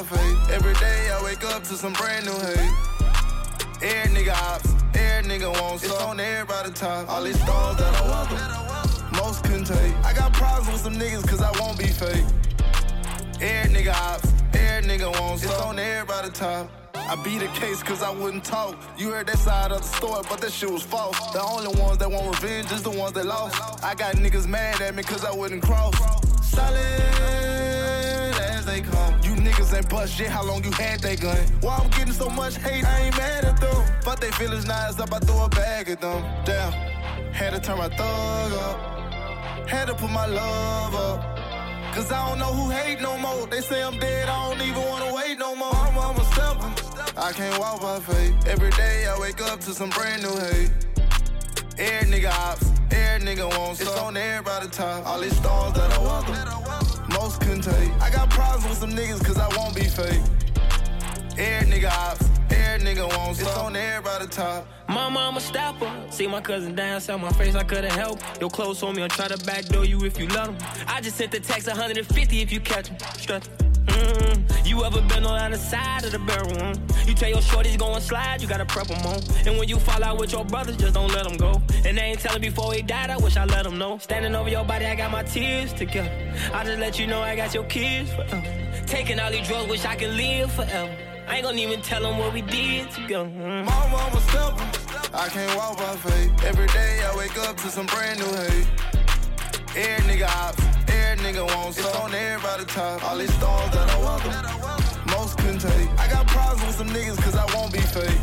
Can't 0.00 0.10
walk 0.10 0.10
by 0.10 0.16
faith. 0.16 0.50
Every 0.50 0.74
day 0.74 1.10
I 1.10 1.22
wake 1.24 1.44
up 1.44 1.62
to 1.64 1.74
some 1.74 1.92
brand 1.94 2.26
new 2.26 2.32
hate. 2.32 2.70
Every 3.82 4.14
nigga 4.14 4.32
ops, 4.32 4.74
every 4.94 5.30
nigga 5.30 5.60
wants 5.60 5.84
It's 5.84 5.92
on 6.02 6.20
everybody 6.20 6.70
top. 6.72 7.08
All 7.08 7.22
these 7.22 7.40
stars 7.40 7.76
that 7.76 7.94
I 7.94 8.02
welcome, 8.02 9.16
most 9.16 9.44
couldn't 9.44 9.64
take. 9.64 9.94
I 10.04 10.12
got 10.12 10.32
problems 10.32 10.72
with 10.72 10.82
some 10.82 10.94
niggas 10.94 11.26
cause 11.28 11.42
I 11.42 11.50
won't 11.60 11.78
be 11.78 11.86
fake. 11.86 12.24
Every 13.40 13.74
nigga 13.74 13.94
ops, 13.94 14.32
every 14.52 14.88
nigga 14.88 15.20
wants 15.20 15.44
It's 15.44 15.60
on 15.60 15.78
everybody 15.78 16.30
top. 16.30 16.70
I 16.94 17.16
beat 17.24 17.42
a 17.42 17.48
case 17.48 17.82
cause 17.82 18.02
I 18.02 18.10
wouldn't 18.10 18.44
talk. 18.44 18.76
You 18.96 19.10
heard 19.10 19.26
that 19.28 19.38
side 19.38 19.72
of 19.72 19.78
the 19.78 19.88
story, 19.88 20.22
but 20.28 20.40
that 20.42 20.52
shit 20.52 20.70
was 20.70 20.82
false. 20.82 21.18
The 21.32 21.42
only 21.42 21.80
ones 21.80 21.98
that 21.98 22.10
want 22.10 22.26
revenge 22.40 22.70
is 22.70 22.82
the 22.82 22.90
ones 22.90 23.12
that 23.14 23.26
lost. 23.26 23.82
I 23.82 23.94
got 23.94 24.14
niggas 24.16 24.46
mad 24.46 24.80
at 24.80 24.94
me 24.94 25.02
cause 25.02 25.24
I 25.24 25.34
wouldn't 25.34 25.62
cross. 25.62 25.94
Solid 26.42 27.59
as 28.70 28.82
they 28.82 28.90
come. 28.90 29.14
You 29.22 29.32
niggas 29.42 29.76
ain't 29.76 29.88
bust 29.88 30.14
shit, 30.14 30.28
how 30.28 30.44
long 30.44 30.64
you 30.64 30.70
had 30.72 31.00
that 31.00 31.20
gun? 31.20 31.38
Why 31.60 31.76
I'm 31.76 31.90
getting 31.90 32.12
so 32.12 32.28
much 32.28 32.56
hate, 32.56 32.84
I 32.84 33.00
ain't 33.06 33.16
mad 33.16 33.44
at 33.44 33.60
them. 33.60 33.84
Fuck 34.02 34.20
they 34.20 34.30
feelings, 34.32 34.64
it's 34.64 35.00
up, 35.00 35.12
I 35.12 35.18
throw 35.18 35.44
a 35.44 35.48
bag 35.48 35.88
at 35.88 36.00
them. 36.00 36.22
Damn, 36.44 36.72
had 37.32 37.52
to 37.52 37.60
turn 37.60 37.78
my 37.78 37.88
thug 37.88 38.52
up. 38.52 39.68
Had 39.68 39.86
to 39.86 39.94
put 39.94 40.10
my 40.10 40.26
love 40.26 40.94
up. 40.94 41.36
Cause 41.94 42.12
I 42.12 42.28
don't 42.28 42.38
know 42.38 42.52
who 42.52 42.70
hate 42.70 43.00
no 43.00 43.18
more. 43.18 43.46
They 43.48 43.60
say 43.60 43.82
I'm 43.82 43.98
dead, 43.98 44.28
I 44.28 44.48
don't 44.48 44.62
even 44.66 44.82
wanna 44.82 45.12
wait 45.14 45.38
no 45.38 45.54
more. 45.56 45.74
I'm, 45.74 45.98
I'm 45.98 46.16
a 46.16 46.24
stepper. 46.32 46.72
I 47.16 47.32
can't 47.32 47.58
walk 47.58 47.82
by 47.82 47.98
faith. 48.00 48.46
Every 48.46 48.70
day 48.70 49.06
I 49.06 49.18
wake 49.18 49.40
up 49.42 49.60
to 49.60 49.72
some 49.72 49.90
brand 49.90 50.22
new 50.22 50.36
hate. 50.46 50.70
Every 51.78 52.12
nigga 52.12 52.30
ops, 52.30 52.70
every 52.90 53.26
nigga 53.26 53.58
wants 53.58 53.80
It's 53.80 53.90
on 53.98 54.16
everybody 54.16 54.68
top. 54.68 55.06
All 55.06 55.20
these 55.20 55.36
stars 55.36 55.72
that 55.74 55.92
I 55.92 55.98
welcome, 55.98 56.59
most 57.20 57.40
couldn't 57.40 57.62
take. 57.62 57.92
I 58.00 58.08
got 58.10 58.30
problems 58.30 58.66
with 58.68 58.78
some 58.78 58.92
niggas 58.92 59.22
cause 59.24 59.38
I 59.38 59.48
won't 59.56 59.74
be 59.74 59.84
fake. 59.84 60.22
Every 61.36 61.70
nigga 61.72 61.90
ops, 61.90 62.24
every 62.50 62.86
nigga 62.86 63.06
wants 63.16 63.40
It's 63.40 63.56
on 63.56 63.76
everybody 63.76 64.26
top. 64.26 64.66
My 64.88 65.08
mama 65.08 65.40
stopper. 65.40 65.90
See 66.10 66.26
my 66.26 66.40
cousin 66.40 66.74
dance 66.74 67.08
on 67.10 67.20
my 67.20 67.32
face, 67.32 67.54
I 67.54 67.62
couldn't 67.62 67.92
help. 67.92 68.18
Your 68.40 68.50
clothes 68.50 68.82
on 68.82 68.96
me, 68.96 69.02
I'll 69.02 69.08
try 69.08 69.28
to 69.28 69.38
backdoor 69.44 69.84
you 69.84 70.04
if 70.04 70.18
you 70.18 70.28
let 70.28 70.48
'em. 70.48 70.56
I 70.86 71.00
just 71.02 71.16
sent 71.18 71.30
the 71.32 71.40
text 71.40 71.68
150 71.68 72.40
if 72.40 72.50
you 72.50 72.60
catch 72.60 72.90
'em. 72.90 72.96
Stretch 73.18 73.46
'em. 73.92 74.44
Mm, 74.44 74.66
you 74.68 74.84
ever 74.84 75.00
been 75.02 75.24
on 75.26 75.50
the 75.50 75.58
side 75.58 76.04
of 76.04 76.12
the 76.12 76.18
barrel? 76.18 76.72
You 77.06 77.14
tell 77.14 77.28
your 77.28 77.42
shorties 77.42 77.76
going 77.78 78.00
slide, 78.00 78.40
you 78.40 78.48
gotta 78.48 78.64
prep 78.64 78.90
'em 78.90 79.04
on. 79.06 79.20
And 79.46 79.58
when 79.58 79.68
you 79.68 79.78
fall 79.78 80.02
out 80.04 80.18
with 80.18 80.32
your 80.32 80.44
brothers, 80.44 80.76
just 80.76 80.94
don't 80.94 81.12
let 81.12 81.26
'em 81.26 81.36
go. 81.36 81.60
And 81.84 81.98
they 81.98 82.02
ain't 82.02 82.20
telling 82.20 82.40
before 82.40 82.72
he 82.72 82.82
died, 82.82 83.10
I 83.10 83.16
wish 83.16 83.36
I 83.36 83.44
let 83.44 83.66
'em 83.66 83.78
know. 83.78 83.98
Standing 83.98 84.34
over 84.34 84.48
your 84.48 84.64
body, 84.64 84.86
I 84.86 84.94
got 84.94 85.10
my 85.10 85.22
tears 85.22 85.72
together. 85.72 86.10
I 86.54 86.64
just 86.64 86.78
let 86.78 86.98
you 86.98 87.06
know 87.06 87.20
I 87.22 87.34
got 87.36 87.54
your 87.54 87.64
kids 87.64 88.10
forever. 88.12 88.42
Taking 88.86 89.18
all 89.20 89.30
these 89.30 89.46
drugs, 89.48 89.68
wish 89.68 89.84
I 89.84 89.94
could 89.96 90.14
live 90.14 90.50
forever. 90.52 90.94
I 91.28 91.36
ain't 91.36 91.44
gonna 91.44 91.58
even 91.58 91.80
tell 91.80 92.04
'em 92.06 92.18
what 92.18 92.32
we 92.32 92.42
did 92.42 92.90
together. 92.90 93.28
Mm. 93.28 93.64
My 93.64 94.20
stepper. 94.28 94.66
I 95.12 95.28
can't 95.28 95.56
walk 95.56 95.76
by 95.78 95.96
faith. 96.08 96.44
Every 96.44 96.66
day 96.68 97.02
I 97.08 97.16
wake 97.16 97.36
up 97.48 97.56
to 97.62 97.68
some 97.68 97.86
brand 97.86 98.18
new 98.20 98.32
hate. 98.40 98.68
Every 99.76 100.02
nigga 100.08 100.28
ops, 100.44 100.62
nigga 101.32 101.56
wants 101.56 101.78
It's 101.78 101.96
on 101.96 102.14
everybody 102.14 102.64
top. 102.64 103.04
All 103.04 103.16
these 103.16 103.32
stars 103.34 103.70
that 103.70 103.90
I 103.90 103.98
welcome, 103.98 105.10
most 105.10 105.38
couldn't 105.38 105.60
take. 105.60 105.88
I 105.98 106.08
got 106.08 106.26
problems 106.26 106.66
with 106.66 106.76
some 106.76 106.88
niggas 106.88 107.22
cause 107.22 107.36
I 107.36 107.46
won't 107.54 107.72
be 107.72 107.80
fake. 107.80 108.20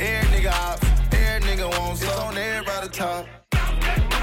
Every 0.00 0.28
nigga 0.34 0.52
ops, 0.52 0.86
every 1.12 1.48
nigga 1.48 1.78
wants 1.78 2.02
It's 2.02 2.18
on 2.18 2.36
everybody 2.36 2.88
top. 2.88 4.13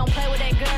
Don't 0.00 0.10
play 0.12 0.30
with 0.30 0.38
that 0.38 0.58
girl, 0.58 0.69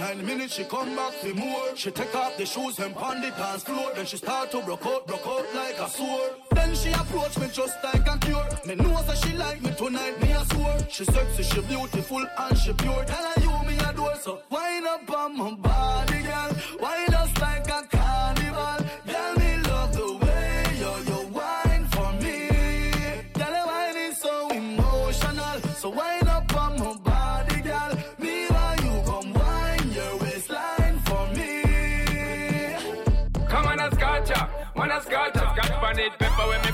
nine 0.00 0.24
minutes, 0.24 0.54
she 0.54 0.64
come 0.64 0.96
back 0.96 1.12
for 1.12 1.34
more. 1.34 1.76
She 1.76 1.90
take 1.90 2.14
off 2.14 2.36
the 2.38 2.46
shoes 2.46 2.78
and 2.78 2.94
pound 2.94 3.22
the 3.22 3.30
dance 3.30 3.62
floor. 3.62 3.92
Then 3.94 4.06
she 4.06 4.16
start 4.16 4.50
to 4.52 4.62
broke 4.62 4.86
out, 4.86 5.06
broke 5.06 5.26
out 5.26 5.46
like 5.54 5.78
a 5.78 5.88
sword. 5.90 6.32
Then 6.52 6.74
she 6.74 6.90
approach 6.92 7.38
me 7.38 7.48
just 7.52 7.76
like 7.84 8.06
a 8.08 8.18
cure. 8.18 8.48
Me 8.66 8.74
know 8.76 9.02
that 9.02 9.18
she 9.18 9.36
like 9.36 9.60
me 9.62 9.72
tonight, 9.74 10.20
me 10.22 10.32
a 10.32 10.44
swore. 10.46 10.78
She 10.88 11.04
sexy, 11.04 11.42
she 11.42 11.60
beautiful 11.62 12.24
and 12.38 12.58
she 12.58 12.72
pure. 12.72 13.04
Tell 13.04 13.29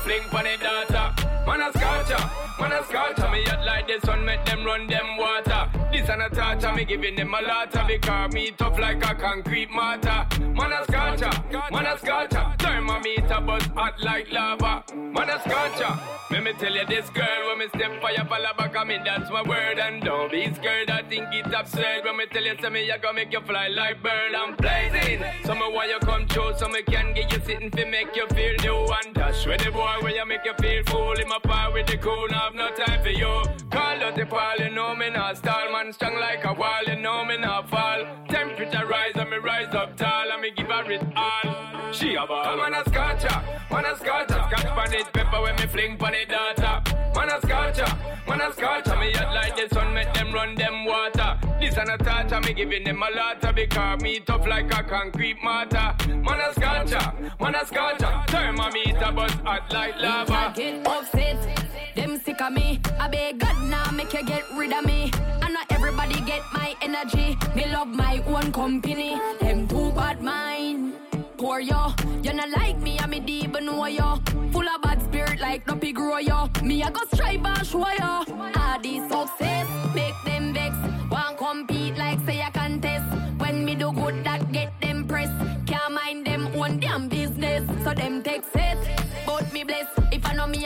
fling 0.07 0.22
pan 0.30 0.46
it 0.46 0.61
data. 0.61 1.12
Man 1.46 1.61
a 1.62 1.86
scotcha, 2.07 2.30
man 2.61 2.72
a 2.72 2.84
scotcha, 2.84 3.30
me 3.30 3.44
yacht 3.44 3.64
like 3.64 3.86
the 3.86 4.07
sun, 4.07 4.24
make 4.24 4.44
them 4.44 4.64
run 4.64 4.86
them 4.86 5.16
water. 5.16 5.68
This 5.92 6.09
and 6.09 6.22
a 6.22 6.30
torture, 6.30 6.72
me 6.72 6.84
giving 6.84 7.16
them 7.16 7.34
a 7.34 7.42
lotta 7.42 7.84
because 7.86 8.32
me 8.32 8.50
tough 8.52 8.78
like 8.78 9.04
a 9.04 9.14
concrete 9.14 9.70
mortar. 9.70 10.26
Man 10.40 10.72
a 10.72 10.84
scotcha, 10.84 11.44
man 11.70 11.86
a 11.86 11.98
scotcha, 11.98 12.54
thermometer 12.59 13.40
buzz 13.40 13.64
hot 13.74 13.94
like 14.02 14.30
lava. 14.32 14.84
Man 14.94 15.30
a 15.30 15.40
scotcha, 15.40 16.00
let 16.30 16.42
me 16.42 16.52
tell 16.54 16.72
you 16.72 16.86
this 16.86 17.09
girl 17.11 17.48
when 17.48 17.59
me 17.59 17.68
step 17.68 17.92
your 18.16 18.24
pala 18.24 18.54
back, 18.57 18.76
I 18.76 18.84
mean 18.84 19.02
that's 19.04 19.30
my 19.30 19.42
word 19.42 19.78
and 19.78 20.02
don't 20.02 20.30
be 20.30 20.52
scared. 20.54 20.90
I 20.90 21.02
think 21.02 21.26
it's 21.32 21.54
absurd 21.54 22.04
when 22.04 22.16
me 22.16 22.26
tell 22.26 22.44
you 22.44 22.54
say 22.61 22.68
me 22.68 22.90
I 22.90 22.98
gonna 22.98 23.14
make 23.14 23.32
you 23.32 23.40
fly 23.40 23.68
like 23.68 24.02
bird. 24.02 24.34
I'm 24.36 24.54
blazing, 24.57 25.24
so 25.44 25.54
me 25.54 25.72
why 25.72 25.86
you 25.86 25.98
come 26.00 26.26
true, 26.28 26.52
so 26.57 26.68
me 26.68 26.82
can 26.82 27.14
get 27.14 27.32
you 27.32 27.40
sitting 27.44 27.70
fi 27.70 27.84
make 27.84 28.14
you 28.14 28.26
feel 28.28 28.54
new 28.62 28.86
and 29.04 29.14
dash 29.14 29.46
with 29.46 29.62
the 29.64 29.70
boy 29.70 29.96
where 30.00 30.14
you 30.14 30.26
make 30.26 30.44
you 30.44 30.54
feel 30.61 30.82
fool. 30.84 31.12
In 31.12 31.28
my 31.28 31.38
power 31.42 31.72
with 31.72 31.86
the 31.86 31.95
cool, 31.99 32.26
now 32.28 32.51
have 32.51 32.55
no 32.55 32.70
time 32.74 33.03
for 33.03 33.11
you. 33.11 33.42
Call 33.70 34.03
out 34.03 34.16
the 34.16 34.26
pal, 34.26 34.59
you 34.59 34.70
know 34.70 34.94
me 34.94 35.11
not 35.11 35.36
stall, 35.36 35.72
man 35.72 35.92
strong 35.92 36.18
like 36.18 36.44
a 36.44 36.53
wall, 36.53 36.82
you 36.86 36.97
know 36.97 37.24
me 37.24 37.36
not 37.36 37.68
fall. 37.68 38.05
Temperature 38.28 38.86
rise 38.86 39.12
and 39.14 39.30
me 39.30 39.36
rise 39.36 39.74
up 39.74 39.97
tall, 39.97 40.30
and 40.32 40.42
me 40.42 40.51
give 40.57 40.68
her 40.68 40.90
it 40.90 41.03
all. 41.16 41.92
She 41.92 42.14
a 42.14 42.26
ball. 42.26 42.44
Come 42.44 42.61
on 42.61 42.74
a 42.74 42.84
scotcha, 42.88 43.44
man 43.70 43.84
a 43.84 43.97
scotcha, 43.97 44.49
scotch 44.51 44.74
pan 44.74 44.94
it, 44.94 45.12
pepper 45.12 45.40
when 45.42 45.57
me 45.57 45.66
fling 45.66 45.97
pan 45.97 46.14
it 46.14 46.28
data. 46.28 46.82
Man 47.14 47.30
a 47.30 47.40
scotcha, 47.40 47.99
man 48.28 48.40
a 48.40 48.53
scotcha, 48.53 48.97
me 48.99 49.12
yacht 49.12 49.34
like 49.34 49.57
the 49.57 49.74
sun, 49.74 49.94
make 49.94 50.12
them 50.12 50.32
run 50.32 50.55
them 50.55 50.84
water. 50.84 51.38
This 51.61 51.76
and 51.76 51.90
a 51.90 51.99
torture, 51.99 52.40
me 52.40 52.53
giving 52.53 52.84
them 52.84 53.03
a 53.03 53.11
lot 53.16 53.55
because 53.55 54.03
me 54.03 54.20
tough 54.20 54.47
like 54.47 54.72
a 54.72 54.82
concrete 54.82 55.42
mortar. 55.42 55.94
Man 56.09 56.40
a 56.40 56.53
scotcha, 56.53 57.14
man 57.40 57.55
a 57.55 57.66
scotcha, 57.66 58.24
thermometer 58.28 59.12
buzz 59.12 59.32
hot 59.44 59.72
like 59.72 59.97
lava. 60.01 60.32
I 60.32 60.53
get 60.55 60.86
upset. 60.86 61.55
Them 61.97 62.20
sick 62.20 62.42
of 62.42 62.53
me. 62.53 62.78
I 63.01 63.09
beg 63.09 63.38
God 63.38 63.57
now 63.70 63.90
make 63.90 64.12
you 64.12 64.22
get 64.22 64.44
rid 64.55 64.70
of 64.70 64.84
me. 64.84 65.11
And 65.42 65.55
not 65.55 65.66
everybody 65.70 66.20
get 66.20 66.42
my 66.53 66.76
energy. 66.82 67.38
Me 67.55 67.64
love 67.72 67.88
my 67.88 68.22
own 68.26 68.53
company. 68.53 69.18
Them 69.40 69.66
too 69.66 69.90
bad 69.92 70.22
mind. 70.22 70.92
Poor 71.38 71.61
yo, 71.61 71.94
you 72.22 72.34
not 72.34 72.51
like 72.51 72.78
me, 72.78 72.99
I 72.99 73.07
me 73.07 73.20
deep 73.20 73.59
know 73.61 73.86
yo. 73.86 74.20
Full 74.53 74.68
of 74.68 74.82
bad 74.82 75.03
spirit 75.03 75.40
like 75.40 75.66
Duppy 75.66 75.92
grow 75.92 76.18
yo. 76.18 76.51
Me 76.62 76.82
I 76.82 76.90
go 76.90 77.01
strive 77.14 77.44
and 77.44 77.66
show 77.66 77.88
yo. 77.99 78.24
All 78.61 78.78
these 78.82 79.03
success 79.03 79.66
make 79.94 80.14
them 80.26 80.53
vex. 80.53 80.76
Want 81.11 81.38
compete 81.38 81.97
like 81.97 82.20
say 82.26 82.42
I 82.42 82.51
contest. 82.51 83.07
When 83.38 83.64
me 83.64 83.74
do 83.74 83.90
good 83.92 84.22
that 84.24 84.53
get 84.53 84.72
them 84.82 85.09
press. 85.09 85.30
Can't 85.66 85.94
mind 85.94 86.26
them 86.26 86.47
own 86.55 86.78
damn 86.78 87.09
business. 87.09 87.64
So 87.84 87.94
them 87.94 88.22
take 88.22 88.44
set. 88.53 88.95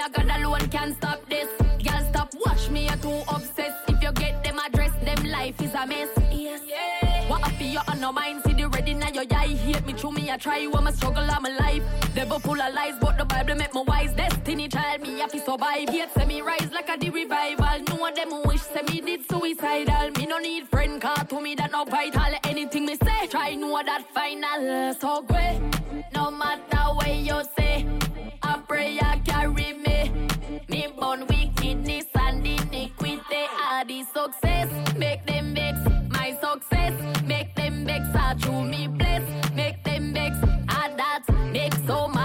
But 0.01 0.18
me 0.18 0.24
bless. 0.24 0.40
If 0.40 0.40
I 0.40 0.40
know 0.40 0.40
me 0.40 0.40
I 0.40 0.40
got 0.40 0.40
alone 0.40 0.70
can't 0.70 0.96
stop 0.96 1.28
this. 1.28 1.48
Girl 1.82 2.09
stop 2.11 2.34
watch 2.46 2.70
me, 2.70 2.84
you're 2.84 2.96
too 2.96 3.22
obsessed. 3.28 3.88
If 3.88 4.03
you 4.03 4.12
get 4.12 4.44
them 4.44 4.59
address, 4.59 4.92
them 5.05 5.24
life 5.24 5.61
is 5.61 5.74
a 5.74 5.86
mess. 5.86 6.09
Yes. 6.32 6.61
What 7.28 7.44
I 7.44 7.51
feel 7.51 7.82
on 7.86 8.01
no 8.01 8.12
mind, 8.12 8.42
see 8.44 8.55
the 8.55 8.68
ready 8.68 8.94
now 8.94 9.11
your 9.11 9.24
eye. 9.30 9.46
Hate 9.48 9.86
me 9.86 9.92
through 9.92 10.12
me, 10.12 10.30
I 10.30 10.36
try 10.36 10.66
when 10.66 10.84
my 10.84 10.92
struggle 10.92 11.30
of 11.30 11.42
my 11.42 11.48
life. 11.51 11.82
Devil 12.14 12.38
full 12.40 12.61
of 12.61 12.74
lies, 12.74 12.94
but 13.01 13.18
the 13.18 13.24
Bible 13.24 13.55
make 13.55 13.74
me 13.74 13.82
wise. 13.86 14.12
Destiny 14.14 14.68
child, 14.68 15.03
me 15.03 15.18
have 15.20 15.32
to 15.32 15.38
survive. 15.40 15.92
Yet 15.92 16.12
say 16.14 16.24
me 16.24 16.40
rise 16.42 16.70
like 16.72 16.88
a 16.88 16.98
the 16.98 17.11
revival. 17.11 17.84
No 17.88 17.96
one 17.96 18.14
them 18.14 18.42
wish 18.44 18.62
say 18.62 18.82
me 18.88 19.01
did 19.01 19.28
suicidal. 19.30 20.11
Me 20.16 20.26
no 20.26 20.38
need 20.38 20.68
friend, 20.68 21.01
car 21.01 21.24
to 21.24 21.40
me 21.40 21.55
that 21.57 21.70
no 21.72 21.84
vital. 21.84 22.34
Anything 22.44 22.86
me 22.86 22.96
say, 22.96 23.26
try 23.28 23.55
know 23.55 23.82
that 23.84 24.05
final. 24.12 24.94
So 24.94 25.22
great, 25.22 25.61
no 26.14 26.30
matter 26.30 26.94
what 26.94 27.14
you 27.14 27.42
say. 27.57 27.86
I 28.42 28.59
pray 28.66 28.98
I 29.01 29.18
carry 29.18 29.74
born 30.89 31.26
wickedness 31.26 32.07
and 32.14 32.47
iniquity. 32.47 33.45
All 33.64 33.85
the 33.85 34.05
success 34.05 34.68
make 34.97 35.24
them 35.26 35.55
vex. 35.55 35.78
My 36.11 36.37
success 36.41 36.95
make 37.24 37.55
them 37.55 37.85
vex. 37.85 38.07
I 38.14 38.35
true 38.41 38.62
me 38.64 38.89
bless. 38.89 39.22
Make 39.55 39.83
them 39.85 40.12
vex. 40.14 40.37
And 40.43 40.99
that 40.99 41.24
make 41.53 41.74
so 41.87 42.09
mad 42.09 42.20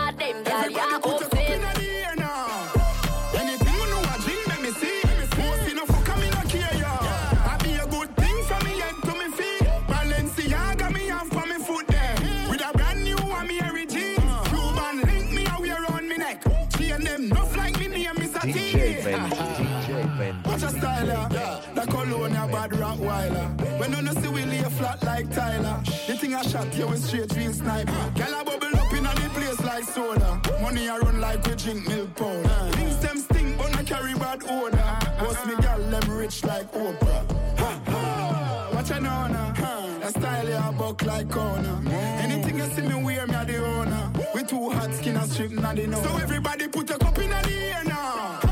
When 23.79 23.91
you 23.91 24.01
no 24.01 24.13
see 24.13 24.29
we 24.29 24.45
lay 24.45 24.63
flat 24.63 25.03
like 25.03 25.33
Tyler. 25.33 25.81
The 26.07 26.15
thing 26.15 26.33
I 26.33 26.41
shot 26.43 26.73
you 26.77 26.87
with 26.87 27.03
straight 27.03 27.35
real 27.35 27.53
sniper. 27.53 27.91
Girl 28.15 28.39
a 28.39 28.43
bubble 28.43 28.75
inna 28.95 29.13
the 29.15 29.29
place 29.33 29.61
like 29.61 29.83
soda. 29.83 30.41
Money 30.61 30.89
I 30.89 30.97
run 30.97 31.19
like 31.19 31.45
we 31.45 31.55
drink 31.55 31.87
milk 31.87 32.15
powder. 32.15 32.71
Things 32.77 32.97
them 32.99 33.17
stink, 33.17 33.57
but 33.57 33.75
I 33.75 33.83
carry 33.83 34.13
bad 34.13 34.43
odor. 34.49 34.77
Boss 35.19 35.45
me 35.45 35.55
gal, 35.61 35.79
them 35.79 36.17
rich 36.17 36.43
like 36.43 36.71
Oprah. 36.73 37.59
Ha, 37.59 37.81
ha. 37.87 38.69
Watch 38.73 38.89
ya 38.89 38.99
now, 38.99 39.27
now. 39.27 39.53
That 39.99 40.11
style 40.11 40.49
ya 40.49 40.71
buck 40.71 41.01
like 41.03 41.29
corner. 41.29 41.81
Anything 42.19 42.57
you 42.57 42.65
see 42.65 42.81
me 42.81 43.03
wear, 43.03 43.27
me 43.27 43.35
a 43.35 43.45
the 43.45 43.57
owner. 43.65 44.11
We 44.33 44.43
too 44.43 44.69
hot 44.69 44.93
skin 44.93 45.17
and 45.17 45.29
strip 45.29 45.51
na 45.51 45.73
the 45.73 45.87
know. 45.87 46.01
So 46.01 46.17
everybody 46.17 46.67
put 46.67 46.89
a 46.91 46.97
cup 46.97 47.17
in 47.19 47.29
the 47.29 47.51
air 47.51 47.83
now. 47.83 48.44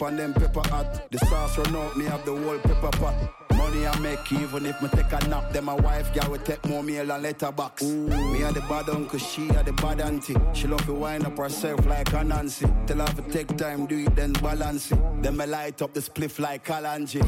Up 0.00 0.08
and 0.08 0.18
them 0.18 0.34
pepper 0.34 0.68
hot. 0.68 1.10
The 1.10 1.18
sauce 1.18 1.58
run 1.58 1.76
out, 1.76 1.96
me 1.96 2.04
have 2.06 2.24
the 2.24 2.34
whole 2.34 2.58
pepper 2.58 2.90
pot. 2.98 3.14
Money 3.54 3.86
I 3.86 3.98
make 3.98 4.32
even 4.32 4.66
if 4.66 4.80
me 4.80 4.88
take 4.88 5.12
a 5.12 5.28
nap. 5.28 5.52
Then 5.52 5.64
my 5.64 5.74
wife 5.74 6.12
girl 6.14 6.30
will 6.30 6.38
take 6.38 6.64
more 6.66 6.82
meal 6.82 7.10
and 7.10 7.22
letterbox. 7.22 7.82
Me 7.82 8.42
and 8.42 8.54
the 8.54 8.60
bad 8.68 8.88
uncle, 8.88 9.18
she 9.18 9.46
had 9.48 9.66
the 9.66 9.72
bad 9.72 10.00
auntie. 10.00 10.36
She 10.52 10.66
love 10.66 10.84
to 10.86 10.94
wind 10.94 11.26
up 11.26 11.36
herself 11.36 11.84
like 11.86 12.12
a 12.12 12.24
Nancy. 12.24 12.66
Tell 12.86 12.98
her 12.98 13.14
to 13.14 13.22
take 13.30 13.56
time, 13.56 13.86
do 13.86 13.98
it, 13.98 14.16
then 14.16 14.32
balance 14.34 14.92
it. 14.92 15.22
Then 15.22 15.36
me 15.36 15.46
light 15.46 15.82
up 15.82 15.92
the 15.92 16.00
spliff 16.00 16.38
like 16.38 16.64
Kalanji. 16.64 17.22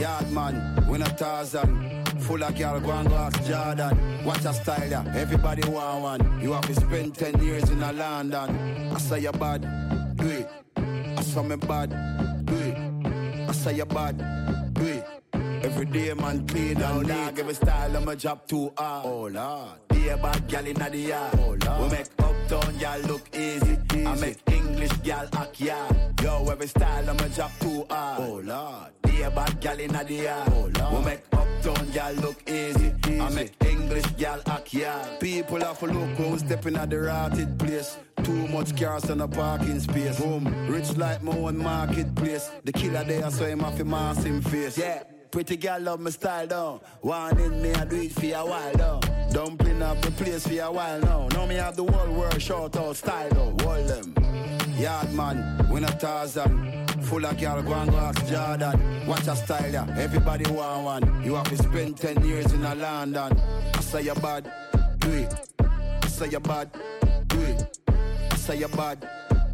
Yard 0.00 0.30
man, 0.30 0.86
we 0.88 0.98
not 0.98 1.18
Tarzan. 1.18 2.04
Full 2.20 2.42
of 2.42 2.56
girl, 2.56 2.80
go 2.80 2.90
and 2.92 3.08
go 3.08 3.30
Jordan. 3.46 4.24
Watch 4.24 4.44
a 4.44 4.54
style, 4.54 4.88
yeah. 4.88 5.12
Everybody 5.16 5.68
want 5.68 6.02
one. 6.02 6.40
You 6.40 6.52
have 6.52 6.66
to 6.66 6.74
spend 6.74 7.14
10 7.16 7.42
years 7.42 7.68
in 7.70 7.82
a 7.82 7.92
London. 7.92 8.92
I 8.94 8.98
say 8.98 9.20
you 9.20 9.32
bad, 9.32 9.62
do 10.16 10.28
it. 10.28 10.63
Saw 11.34 11.42
me 11.42 11.56
bad, 11.56 11.90
do. 12.46 12.54
I 13.48 13.50
say 13.50 13.74
you 13.74 13.84
bad, 13.84 14.16
do. 14.72 15.02
Every 15.64 15.86
day 15.86 16.12
man 16.12 16.46
clean 16.46 16.82
and 16.82 17.08
dog 17.08 17.38
Every 17.38 17.54
style 17.54 17.96
I'm 17.96 18.06
a 18.06 18.14
job 18.14 18.46
too 18.46 18.70
hard 18.76 19.06
Oh 19.06 19.28
lord. 19.28 19.88
Be 19.88 20.08
a 20.08 20.16
bad 20.18 20.46
gal 20.46 20.66
in 20.66 20.74
the 20.74 20.98
yard. 20.98 21.38
Oh 21.38 21.56
lord. 21.64 21.82
We 21.82 21.96
make 21.96 22.06
uptown 22.18 22.76
gal 22.78 23.00
look 23.00 23.34
easy, 23.34 23.78
I 24.06 24.14
make 24.16 24.38
English 24.52 24.92
gal 25.02 25.26
act 25.32 25.60
yard 25.62 26.20
Yo 26.22 26.46
every 26.50 26.66
style 26.66 27.08
I'm 27.08 27.18
a 27.18 27.28
job 27.30 27.50
too 27.60 27.86
hard 27.88 28.20
Oh 28.20 28.42
lord. 28.44 28.90
Be 29.04 29.22
a 29.22 29.30
bad 29.30 29.58
gal 29.62 29.80
in 29.80 29.92
the 29.92 30.12
yard. 30.12 30.52
Oh 30.52 30.70
lord. 30.78 30.98
We 30.98 31.04
make 31.06 31.22
uptown 31.32 31.90
gal 31.92 32.12
look 32.12 32.42
easy, 32.46 32.92
I 33.18 33.30
make 33.30 33.54
English 33.64 34.06
gal 34.18 34.42
act 34.46 34.74
yard 34.74 35.18
People 35.18 35.60
have 35.60 35.78
to 35.78 35.86
look 35.86 36.10
who's 36.18 36.40
stepping 36.40 36.76
at 36.76 36.90
the 36.90 37.00
rotted 37.00 37.58
place. 37.58 37.96
Too 38.22 38.48
much 38.48 38.78
cars 38.78 39.08
on 39.08 39.22
a 39.22 39.28
parking 39.28 39.80
space. 39.80 40.20
Boom, 40.20 40.44
rich 40.68 40.94
like 40.98 41.22
my 41.22 41.32
own 41.36 41.56
marketplace. 41.56 42.50
The 42.64 42.72
killer 42.72 43.04
there, 43.04 43.30
so 43.30 43.46
him 43.46 43.60
have 43.60 43.78
to 43.78 43.84
mask 43.84 44.24
him 44.24 44.42
face. 44.42 44.76
Yeah. 44.76 45.04
Pretty 45.34 45.56
girl 45.56 45.80
love 45.80 45.98
my 45.98 46.10
style 46.10 46.46
down. 46.46 46.80
One 47.00 47.36
in 47.40 47.60
me, 47.60 47.72
I 47.72 47.84
do 47.86 47.96
it 47.96 48.12
for 48.12 48.24
a 48.24 48.46
while 48.46 48.72
down. 48.74 49.00
Dumpling 49.32 49.82
up 49.82 50.00
the 50.00 50.12
place 50.12 50.46
for 50.46 50.60
a 50.62 50.70
while 50.70 51.00
now. 51.00 51.26
Now 51.26 51.44
me 51.44 51.56
have 51.56 51.74
the 51.74 51.82
whole 51.82 52.14
world 52.14 52.40
short 52.40 52.76
out 52.76 52.94
style 52.94 53.28
though. 53.30 53.56
Hold 53.64 53.88
them. 53.88 54.14
Yard 54.78 55.12
man, 55.12 55.68
we 55.68 55.80
not 55.80 55.98
Tarzan. 55.98 56.86
Full 57.02 57.26
of 57.26 57.36
girl, 57.36 57.60
go 57.62 57.72
and 57.72 57.90
go 57.90 57.96
ask 57.96 58.24
Jordan. 58.28 59.06
Watch 59.08 59.26
a 59.26 59.34
style 59.34 59.72
yeah. 59.72 59.96
Everybody 59.98 60.48
want 60.52 60.84
one. 60.84 61.24
You 61.24 61.34
have 61.34 61.48
to 61.48 61.56
spend 61.56 61.96
10 61.96 62.24
years 62.24 62.52
in 62.52 62.64
a 62.64 62.72
London. 62.76 63.36
I 63.74 63.80
say 63.80 64.02
you 64.02 64.14
bad, 64.14 64.48
do 65.00 65.10
it. 65.10 65.34
I 65.58 66.06
say 66.06 66.28
you 66.28 66.38
bad, 66.38 66.70
do 67.26 67.40
it. 67.40 67.78
I 68.30 68.36
say 68.36 68.58
you 68.60 68.68
bad, 68.68 69.04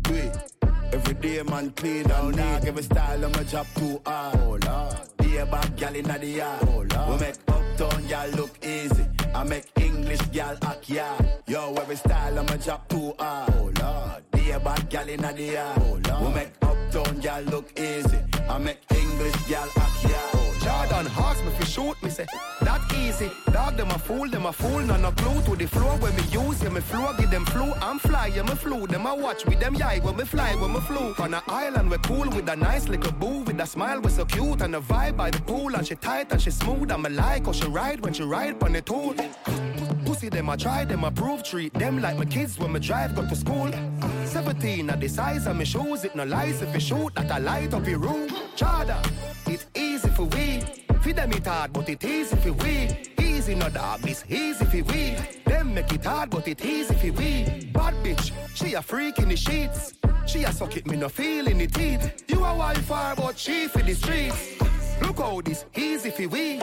do 0.02 0.12
it. 0.12 0.52
Every 0.92 1.14
day 1.14 1.42
man 1.42 1.70
clean 1.70 2.10
and 2.10 2.62
give 2.62 2.76
a 2.76 2.82
style 2.82 3.24
I'm 3.24 3.34
a 3.34 3.44
job 3.44 3.66
too 3.76 3.98
hard. 4.04 4.36
Oh 4.40 4.58
lord. 4.62 5.19
Be 5.30 5.36
a 5.36 5.46
bad 5.46 5.76
gal 5.76 5.94
in 5.94 6.04
the 6.04 6.26
yard. 6.26 6.58
Oh 6.62 6.84
lord. 6.92 7.08
We 7.08 7.26
make 7.26 7.36
uptown 7.46 8.06
gal 8.08 8.28
look 8.30 8.50
easy. 8.64 9.06
I 9.32 9.44
make 9.44 9.70
English 9.76 10.22
gal 10.32 10.56
act 10.62 10.88
yard. 10.90 11.24
Yo, 11.46 11.72
every 11.74 11.94
style 11.94 12.36
I'm 12.36 12.48
a 12.48 12.58
job 12.58 12.88
too 12.88 13.14
hard. 13.16 13.54
Oh 13.54 13.70
lord. 13.80 14.24
Be 14.32 14.50
a 14.50 14.58
bad 14.58 14.90
gal 14.90 15.08
in 15.08 15.20
the 15.20 15.42
yard. 15.42 15.82
Oh 15.82 16.00
lord. 16.08 16.22
We 16.26 16.34
make 16.34 16.52
uptown 16.62 17.20
gal 17.20 17.42
look 17.42 17.78
easy. 17.78 18.18
I 18.48 18.58
make 18.58 18.80
English 18.90 19.36
gal 19.48 19.68
act 19.76 20.02
yard. 20.02 20.34
Oh, 20.34 20.49
Jordan 20.60 21.06
Hawks 21.06 21.42
me 21.42 21.50
fi 21.52 21.64
shoot 21.64 22.02
me 22.02 22.10
say 22.10 22.26
that 22.60 22.82
easy. 22.94 23.30
Dog 23.52 23.76
them 23.76 23.90
a 23.90 23.98
fool, 23.98 24.28
them 24.28 24.46
a 24.46 24.52
fool, 24.52 24.80
none 24.80 25.04
a 25.04 25.12
clue 25.12 25.40
to 25.42 25.56
the 25.56 25.66
floor 25.66 25.96
when 25.98 26.14
me 26.16 26.22
use. 26.24 26.62
Yeah, 26.62 26.68
me 26.68 26.80
flow, 26.80 27.14
give 27.18 27.30
them 27.30 27.46
flu. 27.46 27.72
I'm 27.80 27.98
fly, 27.98 28.26
yeah, 28.26 28.42
me 28.42 28.54
flew. 28.54 28.86
Them 28.86 29.06
a 29.06 29.14
watch 29.14 29.46
with 29.46 29.58
them 29.58 29.74
yai 29.74 30.00
when 30.00 30.16
me 30.16 30.24
fly, 30.24 30.54
when 30.56 30.72
me 30.72 30.80
flew. 30.80 31.14
On 31.18 31.34
a 31.34 31.42
island 31.48 31.90
we 31.90 31.96
cool 31.98 32.28
with 32.28 32.48
a 32.48 32.56
nice 32.56 32.88
little 32.88 33.12
boo 33.12 33.40
with 33.40 33.58
a 33.60 33.66
smile 33.66 34.00
we 34.00 34.10
so 34.10 34.24
cute 34.24 34.60
and 34.60 34.76
a 34.76 34.80
vibe 34.80 35.16
by 35.16 35.30
the 35.30 35.40
pool 35.40 35.74
and 35.74 35.86
she 35.86 35.94
tight 35.94 36.30
and 36.32 36.42
she 36.42 36.50
smooth. 36.50 36.90
I'm 36.90 37.06
a 37.06 37.08
like 37.08 37.46
how 37.46 37.52
she 37.52 37.66
ride 37.66 38.00
when 38.00 38.12
she 38.12 38.22
ride 38.22 38.62
on 38.62 38.72
the 38.72 38.82
tool. 38.82 39.14
Pussy 40.04 40.28
them 40.28 40.48
a 40.50 40.56
try, 40.56 40.84
them 40.84 41.04
a 41.04 41.10
prove 41.10 41.42
treat 41.42 41.72
them 41.74 42.02
like 42.02 42.18
my 42.18 42.24
kids 42.26 42.58
when 42.58 42.72
me 42.72 42.80
drive 42.80 43.14
go 43.14 43.26
to 43.26 43.36
school. 43.36 43.70
17 44.24 44.90
at 44.90 45.00
the 45.00 45.08
size 45.08 45.46
of 45.46 45.56
my 45.56 45.64
shoes, 45.64 46.04
it 46.04 46.14
no 46.14 46.24
lies 46.24 46.60
if 46.62 46.74
you 46.74 46.80
shoot 46.80 47.14
that 47.14 47.30
I 47.30 47.38
light 47.38 47.72
up 47.74 47.86
your 47.86 47.98
room. 47.98 48.28
Chada, 48.56 48.98
it's 49.46 49.66
easy 49.74 49.89
for 50.20 50.36
we. 50.36 50.60
Feed 51.00 51.16
them 51.16 51.32
it 51.32 51.46
hard, 51.46 51.72
but 51.72 51.88
it 51.88 52.04
easy 52.04 52.36
for 52.36 52.52
we. 52.52 52.88
Easy 53.18 53.54
no 53.54 53.68
dog, 53.70 54.00
this 54.00 54.24
easy 54.28 54.64
for 54.64 54.92
we. 54.92 55.16
Them 55.46 55.74
make 55.74 55.92
it 55.92 56.04
hard, 56.04 56.30
but 56.30 56.46
it 56.46 56.64
easy 56.64 56.94
for 56.94 57.12
we. 57.18 57.70
Bad 57.72 57.94
bitch, 58.04 58.32
she 58.54 58.74
a 58.74 58.82
freak 58.82 59.18
in 59.18 59.28
the 59.28 59.36
sheets. 59.36 59.94
She 60.26 60.44
a 60.44 60.52
suck 60.52 60.76
it, 60.76 60.86
me 60.86 60.96
no 60.96 61.08
feel 61.08 61.46
in 61.48 61.58
the 61.58 61.66
teeth. 61.66 62.24
You 62.28 62.44
a 62.44 62.54
wildfire, 62.54 63.16
but 63.16 63.38
she 63.38 63.68
for 63.68 63.82
the 63.82 63.94
streets. 63.94 64.60
Look 65.00 65.18
how 65.18 65.40
this 65.40 65.64
easy 65.74 66.10
for 66.10 66.28
we. 66.28 66.60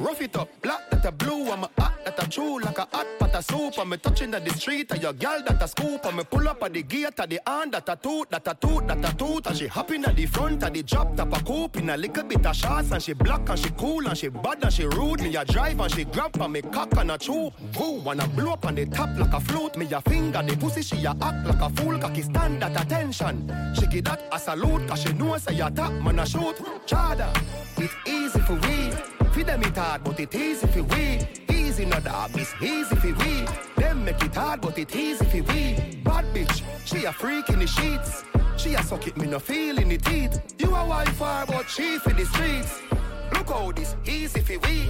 Rough 0.00 0.22
it 0.22 0.34
up, 0.34 0.48
black 0.62 0.88
that 0.88 1.04
a 1.04 1.12
blue, 1.12 1.50
I'm 1.50 1.62
a 1.62 1.70
hot 1.78 2.02
that 2.06 2.26
a 2.26 2.30
true 2.30 2.58
like 2.58 2.78
a 2.78 2.88
hot 2.90 3.06
pot 3.18 3.34
of 3.34 3.44
soup. 3.44 3.78
I'm 3.78 3.92
a 3.92 3.98
touching 3.98 4.32
at 4.32 4.46
the 4.46 4.52
street, 4.54 4.90
and 4.92 5.02
your 5.02 5.12
girl 5.12 5.42
that 5.46 5.62
a 5.62 5.68
scoop. 5.68 6.06
I'm 6.06 6.18
a 6.18 6.24
pull 6.24 6.48
up 6.48 6.62
at 6.62 6.72
the 6.72 6.82
gate, 6.82 7.20
at 7.20 7.28
the 7.28 7.38
hand 7.46 7.72
that 7.72 7.86
a 7.86 7.96
toot, 7.96 8.30
that 8.30 8.48
a 8.48 8.54
toot, 8.54 8.86
that 8.88 9.04
a 9.04 9.14
toot. 9.14 9.46
And 9.46 9.56
she 9.58 9.66
hopping 9.66 10.06
at 10.06 10.16
the 10.16 10.24
front, 10.24 10.62
at 10.62 10.72
the 10.72 10.82
drop 10.82 11.14
top 11.16 11.36
a 11.36 11.44
coupe 11.44 11.76
in 11.76 11.90
a 11.90 11.98
little 11.98 12.22
bit 12.24 12.46
of 12.46 12.56
shots. 12.56 12.90
And 12.92 13.02
she 13.02 13.12
black 13.12 13.46
and 13.46 13.58
she 13.58 13.68
cool 13.70 14.06
and 14.06 14.16
she 14.16 14.28
bad 14.28 14.64
and 14.64 14.72
she 14.72 14.86
rude. 14.86 15.20
Me 15.20 15.36
a 15.36 15.44
drive 15.44 15.78
and 15.78 15.92
she 15.92 16.04
grab 16.04 16.34
and 16.40 16.52
me 16.54 16.62
cock 16.62 16.96
and 16.96 17.10
a 17.10 17.18
chew. 17.18 17.50
Woo, 17.78 18.00
wanna 18.00 18.26
blow 18.28 18.52
up 18.52 18.64
on 18.64 18.76
the 18.76 18.86
top 18.86 19.10
like 19.18 19.34
a 19.34 19.40
flute. 19.40 19.76
Me 19.76 19.86
a 19.92 20.00
finger 20.00 20.42
the 20.42 20.56
pussy, 20.56 20.80
she 20.80 21.04
a 21.04 21.10
act 21.10 21.46
like 21.46 21.60
a 21.60 21.68
fool. 21.76 21.98
Cocky 21.98 22.22
stand 22.22 22.64
at 22.64 22.80
attention. 22.80 23.74
She 23.78 23.86
give 23.86 24.04
that 24.04 24.22
a 24.32 24.38
salute, 24.38 24.88
cause 24.88 25.02
she 25.02 25.12
know 25.12 25.36
say 25.36 25.60
a 25.60 25.70
top 25.70 25.92
man 25.92 26.20
a 26.20 26.26
shoot. 26.26 26.56
Chada, 26.86 27.28
it's 27.76 27.94
easy 28.06 28.40
for 28.40 28.54
we. 28.54 29.19
Feed 29.32 29.46
them 29.46 29.62
it 29.62 29.76
hard, 29.76 30.02
but 30.04 30.18
it 30.18 30.34
easy 30.34 30.66
for 30.66 30.82
we. 30.82 31.20
Easy 31.48 31.84
no 31.84 32.00
dog, 32.00 32.30
it's 32.34 32.52
easy 32.60 32.96
for 32.96 33.14
we. 33.24 33.46
Them 33.76 34.04
make 34.04 34.22
it 34.24 34.34
hard, 34.34 34.60
but 34.60 34.78
it 34.78 34.94
easy 34.94 35.24
for 35.24 35.52
we. 35.52 36.00
Bad 36.04 36.24
bitch, 36.34 36.62
she 36.84 37.04
a 37.04 37.12
freak 37.12 37.48
in 37.48 37.60
the 37.60 37.66
sheets. 37.66 38.24
She 38.56 38.74
a 38.74 38.82
suck 38.82 39.06
it, 39.06 39.16
me 39.16 39.26
no 39.26 39.38
feel 39.38 39.78
in 39.78 39.88
the 39.88 39.98
teeth. 39.98 40.40
You 40.58 40.74
a 40.74 40.84
wildfire, 40.84 41.46
but 41.46 41.68
she 41.68 41.98
for 41.98 42.12
the 42.12 42.26
streets. 42.26 42.89
Look 43.32 43.48
how 43.48 43.72
this 43.72 43.94
easy 44.06 44.40
for 44.40 44.58
we. 44.66 44.88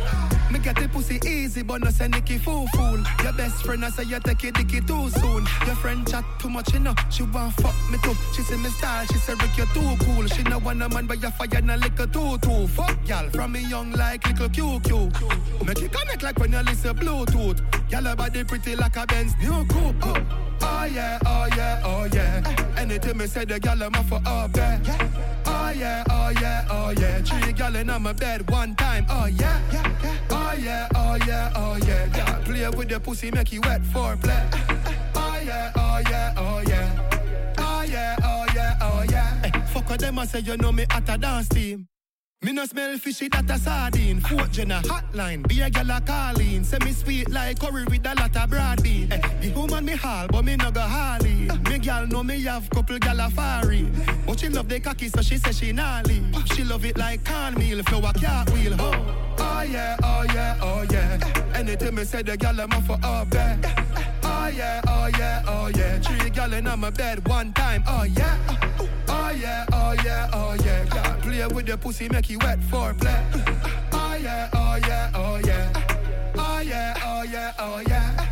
Me 0.50 0.58
get 0.58 0.76
the 0.76 0.88
pussy 0.92 1.20
easy, 1.26 1.62
but 1.62 1.82
no 1.82 1.90
say 1.90 2.08
Nicky 2.08 2.38
fool 2.38 2.66
fool. 2.74 2.98
Your 3.22 3.32
best 3.32 3.62
friend, 3.64 3.84
I 3.84 3.90
say 3.90 4.04
you 4.04 4.18
take 4.20 4.44
it 4.44 4.54
dicky 4.54 4.80
too 4.80 5.08
soon. 5.10 5.46
Your 5.66 5.76
friend 5.76 6.08
chat 6.08 6.24
too 6.38 6.48
much, 6.48 6.72
you 6.72 6.80
know. 6.80 6.94
She 7.10 7.22
want 7.22 7.54
fuck 7.54 7.74
me 7.90 7.98
too. 8.02 8.14
She 8.34 8.42
say 8.42 8.56
me 8.56 8.68
style, 8.70 9.06
she 9.06 9.18
say 9.18 9.34
Rick, 9.34 9.56
you 9.56 9.66
too 9.74 10.04
cool. 10.04 10.26
She 10.26 10.42
no 10.42 10.58
want 10.58 10.82
a 10.82 10.88
man, 10.88 11.06
but 11.06 11.22
you 11.22 11.30
fire 11.30 11.48
and 11.54 11.70
a 11.70 11.76
liquor 11.76 12.06
too 12.06 12.38
too. 12.38 12.66
Fuck 12.68 12.96
y'all 13.06 13.28
from 13.30 13.52
me 13.52 13.60
young 13.68 13.92
like 13.92 14.26
little 14.26 14.48
QQ. 14.48 15.66
Make 15.66 15.82
it 15.82 15.92
connect 15.92 16.22
like 16.22 16.38
when 16.38 16.52
you 16.52 16.60
listen 16.60 16.96
Bluetooth. 16.96 17.60
Y'all 17.90 18.16
body 18.16 18.44
pretty 18.44 18.76
like 18.76 18.96
a 18.96 19.06
Benz 19.06 19.34
new 19.40 19.64
coupe. 19.66 19.96
Oh. 20.02 20.50
Oh 20.62 20.84
yeah, 20.84 21.18
oh 21.24 21.48
yeah, 21.56 21.82
oh 21.84 22.08
yeah. 22.12 22.74
Anything 22.76 23.16
me 23.18 23.26
say, 23.26 23.44
the 23.44 23.58
gal 23.58 23.82
I'm 23.82 23.92
for 24.04 24.20
oh, 24.26 24.30
up 24.44 24.52
there. 24.52 24.80
Oh 25.70 25.72
yeah, 25.72 26.02
oh 26.10 26.30
yeah, 26.40 26.66
oh 26.68 26.90
yeah. 26.98 27.22
Three 27.22 27.52
gal 27.52 27.76
in 27.76 27.86
my 27.86 28.12
bed 28.12 28.50
one 28.50 28.74
time. 28.74 29.06
Oh 29.08 29.26
yeah, 29.26 29.60
oh 30.28 30.52
yeah, 30.58 30.88
oh 30.96 31.16
yeah, 31.24 31.52
oh 31.54 31.76
yeah. 31.86 32.06
Gal 32.08 32.42
play 32.42 32.68
with 32.70 32.88
the 32.88 32.98
pussy, 32.98 33.30
make 33.30 33.52
you 33.52 33.60
wet 33.60 33.80
for 33.84 34.16
play. 34.16 34.48
Oh 35.14 35.40
yeah, 35.44 35.70
oh 35.76 36.00
yeah, 36.10 36.34
oh 36.36 36.60
yeah. 36.66 37.54
Oh 37.58 37.82
yeah, 37.82 38.16
oh 38.24 38.46
yeah, 38.52 38.78
oh 38.82 39.04
yeah. 39.10 39.42
Hey, 39.42 39.60
fuck 39.72 39.96
them, 39.96 40.18
I 40.18 40.26
say 40.26 40.40
you 40.40 40.56
know 40.56 40.72
me 40.72 40.86
at 40.90 41.08
a 41.08 41.16
dance 41.16 41.48
team. 41.48 41.86
Me 42.42 42.52
no 42.52 42.64
smell 42.64 42.96
fishy 42.96 43.28
that 43.28 43.50
a 43.50 43.58
sardine. 43.58 44.18
Fort 44.20 44.50
Jenna 44.50 44.80
hotline, 44.86 45.46
be 45.46 45.60
a 45.60 45.68
gal 45.68 45.90
a 45.90 46.00
calling. 46.00 46.64
Say 46.64 46.78
me 46.82 46.92
sweet 46.92 47.28
like 47.30 47.60
curry 47.60 47.84
with 47.84 48.06
a 48.06 48.14
lot 48.14 48.34
of 48.34 48.48
broad 48.48 48.82
bean. 48.82 49.12
Eh, 49.12 49.20
the 49.42 49.50
woman 49.50 49.84
me 49.84 49.92
hall, 49.92 50.26
but 50.26 50.42
me 50.46 50.56
no 50.56 50.70
go 50.70 50.80
harley. 50.80 51.50
Me 51.68 51.78
gal 51.78 52.06
know 52.06 52.22
me 52.22 52.42
have 52.44 52.70
couple 52.70 52.98
gal 52.98 53.20
a 53.20 53.28
fari. 53.28 53.84
But 54.26 54.40
she 54.40 54.48
love 54.48 54.70
the 54.70 54.80
cocky, 54.80 55.08
so 55.08 55.20
she 55.20 55.36
say 55.36 55.52
she 55.52 55.72
gnarly. 55.72 56.22
She 56.54 56.64
love 56.64 56.86
it 56.86 56.96
like 56.96 57.26
cornmeal, 57.26 57.82
flour 57.82 58.12
cartwheel. 58.14 58.74
Oh, 58.80 59.34
oh 59.38 59.60
yeah, 59.60 59.98
oh 60.02 60.24
yeah, 60.32 60.58
oh 60.62 60.86
yeah. 60.90 61.52
Anything 61.54 61.94
me 61.94 62.04
say, 62.04 62.22
the 62.22 62.38
gal 62.38 62.58
I'm 62.58 62.70
for 62.84 62.98
all 63.04 63.26
bed. 63.26 63.66
Oh 64.22 64.46
yeah, 64.48 64.80
oh 64.88 65.10
yeah, 65.18 65.44
oh 65.46 65.66
yeah. 65.76 65.98
Three 65.98 66.30
gal 66.30 66.54
in 66.54 66.64
my 66.64 66.88
bed 66.88 67.28
one 67.28 67.52
time. 67.52 67.84
Oh 67.86 68.04
yeah. 68.04 68.69
Oh 69.30 69.32
yeah, 69.32 69.64
oh 69.72 69.92
yeah, 70.04 70.30
oh 70.32 70.56
yeah. 70.64 70.84
yeah. 70.92 71.14
Play 71.22 71.46
with 71.54 71.66
the 71.66 71.76
pussy, 71.76 72.08
make 72.08 72.28
you 72.30 72.38
wet 72.40 72.58
for 72.68 72.92
play. 72.94 73.14
Oh 73.92 74.18
yeah, 74.20 74.50
oh 74.52 74.76
yeah, 74.88 75.10
oh 75.14 75.40
yeah. 75.44 75.72
Oh 76.36 76.60
yeah, 76.60 76.94
oh 77.04 77.22
yeah, 77.22 77.52
oh 77.60 77.80
yeah. 77.86 78.29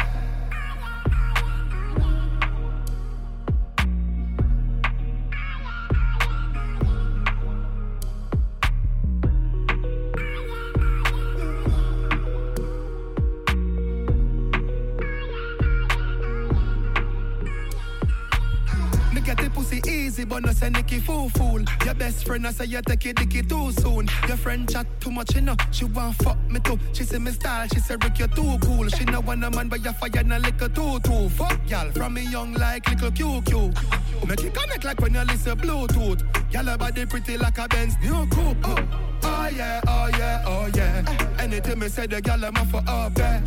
Pussy 19.81 19.93
easy, 19.93 20.25
but 20.25 20.45
no 20.45 20.53
say 20.53 20.71
Nicky 20.71 20.99
fool 20.99 21.29
fool. 21.31 21.63
Your 21.85 21.95
best 21.95 22.27
friend 22.27 22.47
I 22.47 22.53
say 22.53 22.67
you 22.67 22.81
take 22.83 23.07
it 23.07 23.17
dicky 23.17 23.43
too 23.43 23.73
soon. 23.73 24.09
Your 24.27 24.37
friend 24.37 24.69
chat 24.71 24.87
too 25.01 25.11
much, 25.11 25.35
you 25.35 25.41
know. 25.43 25.57
She 25.71 25.85
want 25.85 26.17
fuck 26.17 26.39
me 26.51 26.61
too. 26.61 26.79
She 26.93 27.05
say 27.05 27.19
me 27.19 27.31
style, 27.33 27.69
she 27.69 27.81
say 27.81 27.97
Rick 28.03 28.19
you 28.19 28.27
too 28.29 28.59
cool. 28.63 28.89
She 28.89 29.05
no 29.05 29.21
want 29.21 29.45
a 29.45 29.51
man, 29.51 29.69
but 29.69 29.85
you 29.85 29.93
fire 29.93 30.25
na 30.25 30.39
liquor 30.39 30.69
too 30.69 30.99
too. 31.01 31.29
Fuck 31.31 31.61
y'all 31.69 31.91
from 31.93 32.15
me 32.15 32.23
young 32.31 32.55
like 32.55 32.89
little 32.89 33.11
QQ. 33.11 34.29
Make 34.29 34.45
it 34.45 34.55
connect 34.55 34.85
like 34.85 35.01
when 35.01 35.15
you 35.15 35.23
listen 35.23 35.59
Bluetooth. 35.59 36.23
Y'all 36.53 36.77
body 36.77 37.07
pretty 37.07 37.37
like 37.37 37.59
a 37.59 37.69
Benz 37.69 37.95
new 38.03 38.27
coupe. 38.29 38.57
Oh. 38.65 38.77
Oh 39.23 39.49
yeah, 39.49 39.81
oh 39.87 40.09
yeah, 40.19 40.45
oh 40.47 40.71
yeah. 40.75 41.37
Anything 41.39 41.79
me 41.79 41.89
say 41.89 42.07
the 42.07 42.21
gal 42.21 42.45
I'm 42.45 42.55
for 42.67 42.83
up 42.87 43.15
there. 43.15 43.43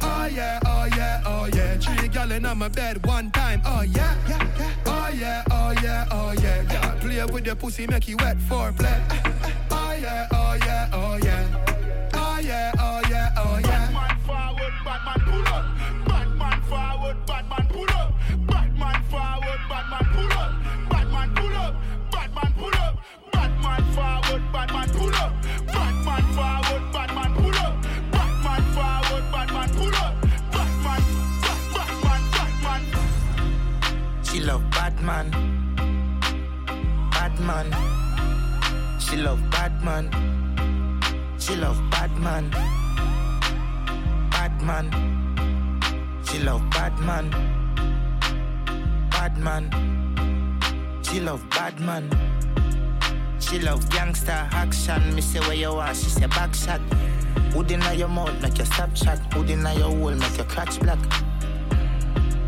Oh 0.00 0.26
yeah, 0.26 0.58
oh 0.64 0.84
yeah, 0.96 1.22
oh 1.26 1.48
yeah. 1.52 1.76
Three 1.78 2.08
gal 2.08 2.30
in 2.32 2.42
my 2.42 2.68
bed 2.68 3.04
one 3.06 3.30
time. 3.30 3.60
Oh 3.64 3.82
yeah, 3.82 4.14
oh 4.26 4.40
yeah, 4.58 4.72
oh 5.12 5.18
yeah, 5.18 5.42
oh 5.50 5.72
yeah. 5.82 6.06
Oh 6.10 6.32
yeah. 6.32 6.94
Play 7.00 7.24
with 7.26 7.46
your 7.46 7.54
pussy, 7.54 7.86
make 7.86 8.08
you 8.08 8.16
wet 8.18 8.38
for 8.48 8.72
play. 8.72 9.02
Oh 9.70 9.96
yeah, 10.00 10.26
oh 10.32 10.56
yeah, 10.64 10.90
oh 10.92 11.18
yeah. 11.22 12.10
Oh 12.14 12.38
yeah, 12.38 12.72
oh 12.78 13.02
yeah, 13.08 13.34
oh 13.36 13.58
yeah. 13.58 13.90
Batman 13.92 14.18
forward, 14.26 14.74
Batman 14.84 15.20
pull 15.26 15.48
up. 15.54 15.64
Batman 16.08 16.62
forward, 16.62 17.16
Batman 17.26 17.66
pull 17.68 17.90
up. 17.90 18.14
Batman 18.46 19.02
forward, 19.10 19.60
Batman 19.68 20.04
pull 20.14 20.32
up. 20.32 20.52
Batman 20.90 21.34
pull 21.34 21.56
up. 21.56 21.74
Batman 22.10 22.52
pull 22.58 22.74
up. 22.74 22.98
Batman 23.32 23.82
forward, 23.94 24.42
Batman 24.52 24.88
pull 24.90 25.08
up. 25.08 25.11
Love 35.02 35.30
Batman. 35.30 35.30
Batman. 37.10 39.00
She 39.00 39.16
love 39.16 39.50
Batman. 39.50 40.10
She 41.38 41.56
love 41.56 41.80
Batman. 41.90 42.50
Batman. 44.30 44.90
She 46.24 46.38
love 46.38 46.62
Batman. 46.70 47.30
Batman. 49.10 49.70
She 51.02 51.20
love 51.20 51.48
Batman. 51.50 52.08
She 53.40 53.58
love 53.58 53.88
gangster 53.90 54.48
action. 54.52 55.14
Me 55.14 55.20
say 55.20 55.40
where 55.40 55.54
you 55.54 55.70
are, 55.70 55.94
she 55.94 56.10
say 56.10 56.26
back 56.26 56.54
shot. 56.54 56.80
Hood 57.52 57.70
inna 57.70 57.92
your 57.94 58.08
mouth 58.08 58.40
make 58.40 58.56
your 58.56 58.66
stop 58.66 58.94
chat. 58.94 59.18
Hood 59.34 59.50
inna 59.50 59.74
your 59.74 59.90
hole 59.90 60.14
make 60.14 60.36
your 60.36 60.46
crotch 60.46 60.78
black. 60.80 60.98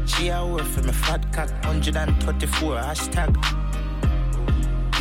She 0.06 0.28
a 0.28 0.44
work 0.46 0.62
for 0.62 0.82
me 0.82 0.92
fat 0.92 1.32
cock. 1.32 1.50
134 1.64 2.76
hashtag. 2.76 3.36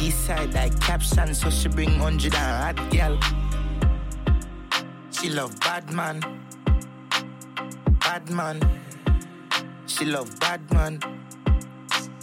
East 0.01 0.25
side 0.25 0.53
like 0.53 0.79
caption, 0.79 1.33
so 1.33 1.49
she 1.49 1.69
bring 1.69 1.99
100 1.99 2.33
and 2.35 2.77
hot 2.77 2.91
girl. 2.91 3.19
She 5.11 5.29
love 5.29 5.57
bad 5.59 5.91
man. 5.91 6.21
Bad 7.99 8.29
man. 8.29 8.59
She 9.85 10.05
love 10.05 10.39
bad 10.39 10.61
man. 10.73 10.99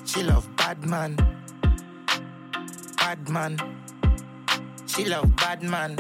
She 0.05 0.23
love 0.23 0.49
bad 0.57 0.85
man. 0.85 1.17
Bad 2.99 3.29
man. 3.29 3.59
She 4.87 5.05
love 5.05 5.35
bad 5.37 5.63
man. 5.63 5.97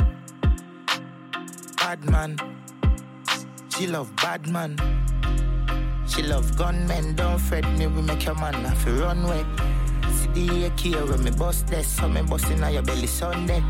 Bad 1.78 2.04
man. 2.10 2.36
She 3.68 3.86
love 3.86 4.14
bad 4.16 4.48
man. 4.48 4.76
She 6.10 6.24
love 6.24 6.56
gunmen, 6.56 7.14
don't 7.14 7.38
fret 7.38 7.64
me, 7.78 7.86
we 7.86 8.02
make 8.02 8.24
your 8.24 8.34
man 8.34 8.52
have 8.52 8.84
to 8.84 8.92
run 8.94 9.22
way. 9.28 9.44
See 10.12 10.46
the 10.48 10.66
AK 10.66 11.08
when 11.08 11.22
me 11.22 11.30
bust 11.30 11.68
this, 11.68 11.86
so 11.86 12.08
me 12.08 12.20
bust 12.22 12.50
inna 12.50 12.68
your 12.68 12.82
belly 12.82 13.06
Sunday. 13.06 13.62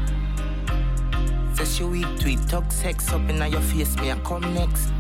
Say 1.54 1.64
she 1.66 1.84
weak 1.84 2.18
to 2.20 2.30
it, 2.32 2.48
talk 2.48 2.72
sex 2.72 3.12
up 3.12 3.28
inna 3.28 3.46
your 3.46 3.60
face, 3.60 3.94
me 3.96 4.10
I 4.10 4.18
come 4.20 4.54
next. 4.54 4.90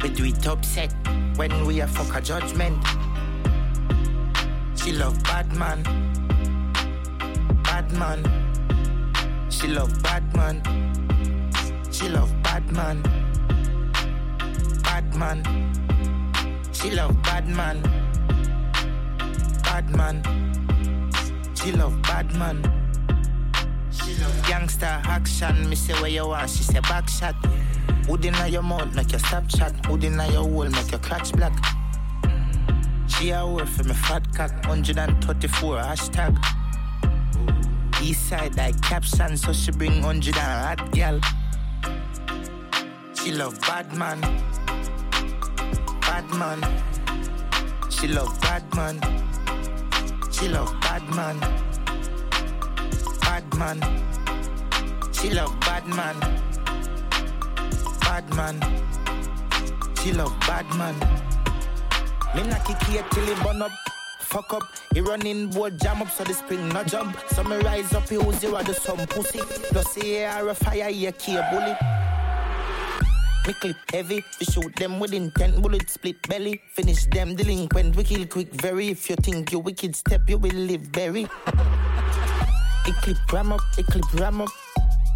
We 0.00 0.10
do 0.10 0.24
it 0.26 0.46
upset 0.46 0.94
when 1.34 1.66
we 1.66 1.80
a 1.80 1.88
fuck 1.88 2.14
a 2.16 2.20
judgment. 2.20 2.78
She 4.76 4.92
love 4.92 5.20
bad 5.24 5.52
man, 5.56 5.82
bad 7.64 7.90
man. 7.98 8.22
She 9.50 9.66
love 9.66 10.02
bad 10.04 10.22
man. 10.36 10.62
She 11.90 12.08
love 12.08 12.32
bad 12.44 12.70
man, 12.70 13.02
man. 15.16 15.42
She 16.72 16.90
love 16.90 17.20
bad 17.22 17.48
man, 17.48 17.82
bad 19.62 19.90
man. 19.96 20.22
She 21.54 21.72
love 21.72 22.00
bad 22.02 22.34
man. 22.36 22.62
She 23.90 24.14
love 24.22 24.46
gangster 24.46 25.00
action. 25.04 25.68
Me 25.68 25.76
say 25.76 25.94
where 25.94 26.10
you 26.10 26.26
are, 26.30 26.46
she 26.48 26.62
say 26.62 26.80
back 26.80 27.08
shot. 27.08 27.34
Hood 28.06 28.24
inna 28.24 28.46
your 28.48 28.62
mouth 28.62 28.94
make 28.94 29.10
your 29.12 29.18
stop 29.18 29.48
chat. 29.48 29.74
Hood 29.86 30.04
inna 30.04 30.26
your 30.28 30.44
hole 30.44 30.68
make 30.68 30.90
your 30.90 31.00
crotch 31.00 31.32
black. 31.32 31.52
She 33.08 33.30
a 33.30 33.46
work 33.46 33.66
for 33.66 33.84
me 33.84 33.94
fat 33.94 34.32
cock. 34.34 34.52
134 34.66 35.76
hashtag. 35.76 36.38
East 38.00 38.28
side 38.28 38.56
like 38.56 38.80
caption, 38.80 39.36
so 39.36 39.52
she 39.52 39.72
bring 39.72 40.02
100 40.02 40.36
and 40.36 40.80
hot 40.80 40.92
girl. 40.92 41.20
She 43.14 43.32
love 43.32 43.60
bad 43.62 43.92
man, 43.92 44.22
bad 46.28 46.38
man. 46.38 47.90
She 47.90 48.08
love 48.08 48.40
bad 48.40 48.74
man. 48.74 49.00
She 50.32 50.48
love 50.48 50.72
bad 50.80 51.02
man, 51.14 51.40
bad 53.20 53.54
man. 53.56 53.80
She 55.12 55.30
love 55.30 55.58
bad 55.60 55.86
man, 55.86 56.20
bad 58.00 58.34
man. 58.34 58.60
She 60.02 60.12
love 60.12 60.38
bad 60.40 60.66
man. 60.76 60.94
Me 62.34 62.42
not 62.48 62.64
kick 62.64 62.82
here 62.84 63.04
till 63.10 63.28
it 63.28 63.42
burn 63.42 63.62
up. 63.62 63.72
Fuck 64.20 64.52
up, 64.52 64.62
he 64.92 65.00
running 65.00 65.48
board 65.48 65.80
jam 65.80 66.02
up 66.02 66.10
so 66.10 66.22
the 66.22 66.34
spring 66.34 66.68
no 66.68 66.84
jump. 66.84 67.16
So 67.30 67.42
me 67.42 67.56
rise 67.56 67.94
up, 67.94 68.08
he 68.08 68.16
use 68.16 68.38
zero 68.38 68.62
the 68.62 68.74
some 68.74 69.06
pussy. 69.06 69.40
Plus 69.70 69.94
he 69.94 70.18
a 70.18 70.54
fire, 70.54 70.90
he 70.90 71.06
a 71.06 71.12
key 71.12 71.38
bullet. 71.50 71.97
Me 73.48 73.54
clip 73.54 73.76
heavy, 73.90 74.22
we 74.38 74.44
shoot 74.44 74.76
them 74.76 75.00
with 75.00 75.14
intent, 75.14 75.62
bullet 75.62 75.88
split 75.88 76.16
belly. 76.28 76.60
Finish 76.74 77.06
them 77.06 77.34
delinquent, 77.34 77.96
we 77.96 78.04
kill 78.04 78.26
quick 78.26 78.52
very. 78.60 78.90
If 78.90 79.08
you 79.08 79.16
think 79.16 79.50
you 79.52 79.60
wicked 79.60 79.96
step, 79.96 80.28
you 80.28 80.36
will 80.36 80.52
live 80.52 80.82
very. 80.82 81.22
It 81.22 82.94
clip 83.00 83.16
ram 83.32 83.54
up, 83.54 83.62
it 83.78 83.86
clip 83.86 84.04
ram 84.20 84.42
up, 84.42 84.50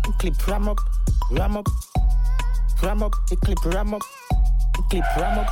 it 0.08 0.18
clip 0.18 0.48
ram 0.48 0.66
up, 0.66 0.78
ram 1.30 1.58
up, 1.58 1.68
ram 2.82 3.02
up, 3.02 3.12
it 3.30 3.38
clip 3.42 3.62
ram 3.66 3.92
up, 3.92 4.02
it 4.78 4.84
clip 4.88 5.04
ram 5.18 5.38
up, 5.40 5.48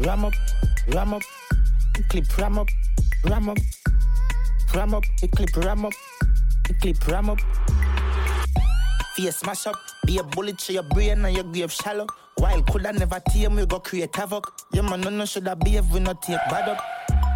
ram 0.00 0.24
up, 0.24 0.34
ram 0.88 1.14
up, 1.14 1.22
it 1.96 2.08
clip 2.08 2.38
ram 2.38 2.58
up, 2.58 2.66
ram 3.26 3.48
up, 3.50 3.58
ram 4.74 4.94
up, 4.94 5.04
it 5.22 5.30
clip 5.30 5.56
ram 5.58 5.84
up, 5.84 5.92
it 6.68 6.80
clip 6.80 7.06
ram 7.06 7.30
up. 7.30 7.38
Face 9.14 9.36
smash 9.36 9.66
up, 9.68 9.76
be 10.06 10.18
a 10.18 10.22
bullet 10.22 10.58
to 10.58 10.72
your 10.72 10.82
brain 10.82 11.24
and 11.24 11.34
your 11.34 11.44
grave 11.44 11.72
shallow. 11.72 12.06
While 12.36 12.62
coulda 12.62 12.92
never 12.92 13.20
tame, 13.28 13.56
we 13.56 13.66
go 13.66 13.78
create 13.80 14.14
havoc. 14.14 14.52
Your 14.72 14.82
man 14.84 15.00
no 15.00 15.10
no 15.10 15.24
shoulda 15.24 15.56
behave, 15.56 15.90
we 15.90 16.00
not 16.00 16.22
take 16.22 16.40
bad 16.50 16.68
up. 16.68 16.82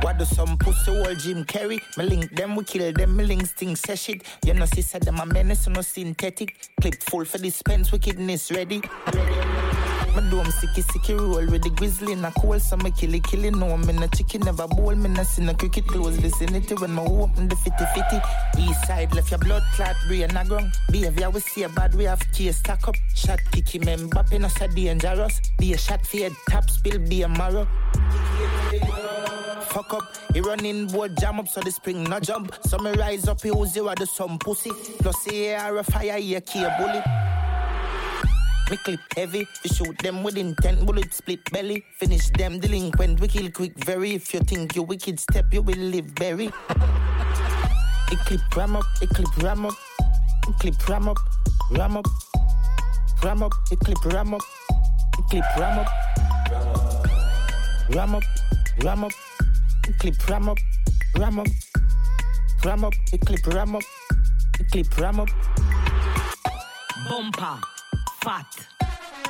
What 0.02 0.18
do 0.18 0.24
some 0.24 0.56
pussy 0.58 0.90
old 0.90 1.18
Jim 1.18 1.44
Carrey? 1.44 1.80
Me 1.96 2.04
link 2.04 2.34
them, 2.36 2.56
we 2.56 2.64
kill 2.64 2.92
them, 2.92 3.16
me 3.16 3.24
links 3.24 3.52
things 3.52 3.80
say 3.80 3.96
shit. 3.96 4.22
You 4.44 4.54
know, 4.54 4.66
see, 4.66 4.82
said 4.82 5.02
them 5.02 5.18
a 5.18 5.26
menace, 5.26 5.66
no 5.68 5.80
synthetic. 5.80 6.70
Clip 6.80 7.02
full 7.02 7.24
for 7.24 7.38
dispense, 7.38 7.92
wickedness 7.92 8.50
ready. 8.50 8.82
ready. 9.14 9.95
My 10.16 10.22
dome 10.30 10.46
sicky 10.46 10.82
sicky 10.82 11.14
roll 11.14 11.44
with 11.44 11.62
the 11.62 11.68
grizzly 11.68 12.12
in 12.12 12.24
a 12.24 12.32
cold 12.32 12.62
summer 12.62 12.90
killy 12.90 13.20
killy. 13.20 13.50
No, 13.50 13.76
me 13.76 13.92
no 13.92 14.06
chicken 14.06 14.40
never 14.40 14.66
bowl. 14.66 14.94
Me 14.94 15.10
no 15.10 15.22
see 15.22 15.42
no 15.44 15.52
cricket 15.52 15.86
close 15.86 16.16
vicinity 16.16 16.74
when 16.74 16.92
my 16.92 17.02
open 17.02 17.48
the 17.48 17.56
fitty 17.56 17.84
fitty. 17.94 18.18
East 18.58 18.86
side 18.86 19.14
left 19.14 19.30
your 19.30 19.40
blood 19.40 19.62
clot 19.74 19.94
brain 20.08 20.34
a 20.34 20.44
ground. 20.46 20.72
Behavior 20.90 21.28
we 21.28 21.40
see 21.40 21.64
a 21.64 21.68
bad 21.68 21.94
we 21.94 22.04
have 22.04 22.22
case 22.32 22.56
stack 22.56 22.88
up. 22.88 22.94
Shot 23.14 23.40
kicky 23.52 23.78
men 23.80 24.08
bapping 24.08 24.44
us 24.44 24.58
a 24.62 24.68
dangerous. 24.68 25.38
Be 25.58 25.74
a 25.74 25.76
shot 25.76 26.06
fade 26.06 26.32
top 26.48 26.70
spill 26.70 26.98
be 26.98 27.20
a 27.20 27.28
marrow. 27.28 27.68
Fuck 29.68 29.92
up, 29.92 30.16
he 30.32 30.40
running 30.40 30.86
board 30.86 31.18
jam 31.18 31.38
up 31.40 31.48
so 31.48 31.60
the 31.60 31.70
spring 31.70 32.04
no 32.04 32.20
jump. 32.20 32.54
So 32.62 32.78
me 32.78 32.92
rise 32.92 33.28
up, 33.28 33.42
he 33.42 33.50
zero 33.66 33.92
the 33.94 34.06
some 34.06 34.38
pussy. 34.38 34.70
Plus 34.98 35.24
the 35.24 35.48
air 35.48 35.76
a 35.76 35.84
fire, 35.84 36.16
he 36.16 36.36
a 36.36 36.40
key 36.40 36.64
a 36.64 36.74
bullet. 36.78 37.04
Me 38.68 38.76
clip 38.78 39.00
heavy, 39.14 39.46
we 39.62 39.70
shoot 39.70 39.96
them 39.98 40.24
with 40.24 40.36
intent, 40.36 40.84
bullet 40.84 41.14
split 41.14 41.38
belly. 41.52 41.84
Finish 42.00 42.30
them 42.30 42.58
delinquent, 42.58 43.20
we 43.20 43.28
kill 43.28 43.48
quick 43.52 43.72
very. 43.84 44.14
If 44.14 44.34
you 44.34 44.40
think 44.40 44.74
you 44.74 44.82
wicked 44.82 45.20
step, 45.20 45.44
you 45.52 45.62
will 45.62 45.78
live 45.78 46.12
berry. 46.16 46.46
It 48.10 48.18
clip 48.26 48.56
ram 48.56 48.74
up, 48.74 48.84
it 49.00 49.08
clip 49.10 49.36
ram 49.38 49.66
up, 49.66 49.74
it 50.48 50.54
clip 50.58 50.88
ram 50.88 51.08
up, 51.08 51.16
ram 51.70 51.96
up, 51.96 52.06
ram 53.22 53.44
up, 53.44 53.52
it 53.70 53.78
clip 53.78 54.04
ram 54.06 54.34
up, 54.34 54.42
it 55.16 55.24
clip 55.30 55.44
ram 55.56 55.78
up, 55.78 55.88
ram 57.90 58.14
up, 58.16 58.24
ram 58.82 59.04
up, 59.04 59.12
it 59.86 59.98
clip 60.00 60.28
ram 60.28 60.48
up, 60.48 60.58
ram 61.16 61.38
up, 61.38 61.46
ram 62.64 62.84
up, 62.84 62.94
it 63.12 63.20
clip 63.20 63.46
ram 63.46 63.76
up, 63.76 63.82
it 64.58 64.70
clip 64.72 64.98
ram 64.98 65.20
up. 65.20 65.28
Bumper, 67.08 67.60
fat. 68.26 68.66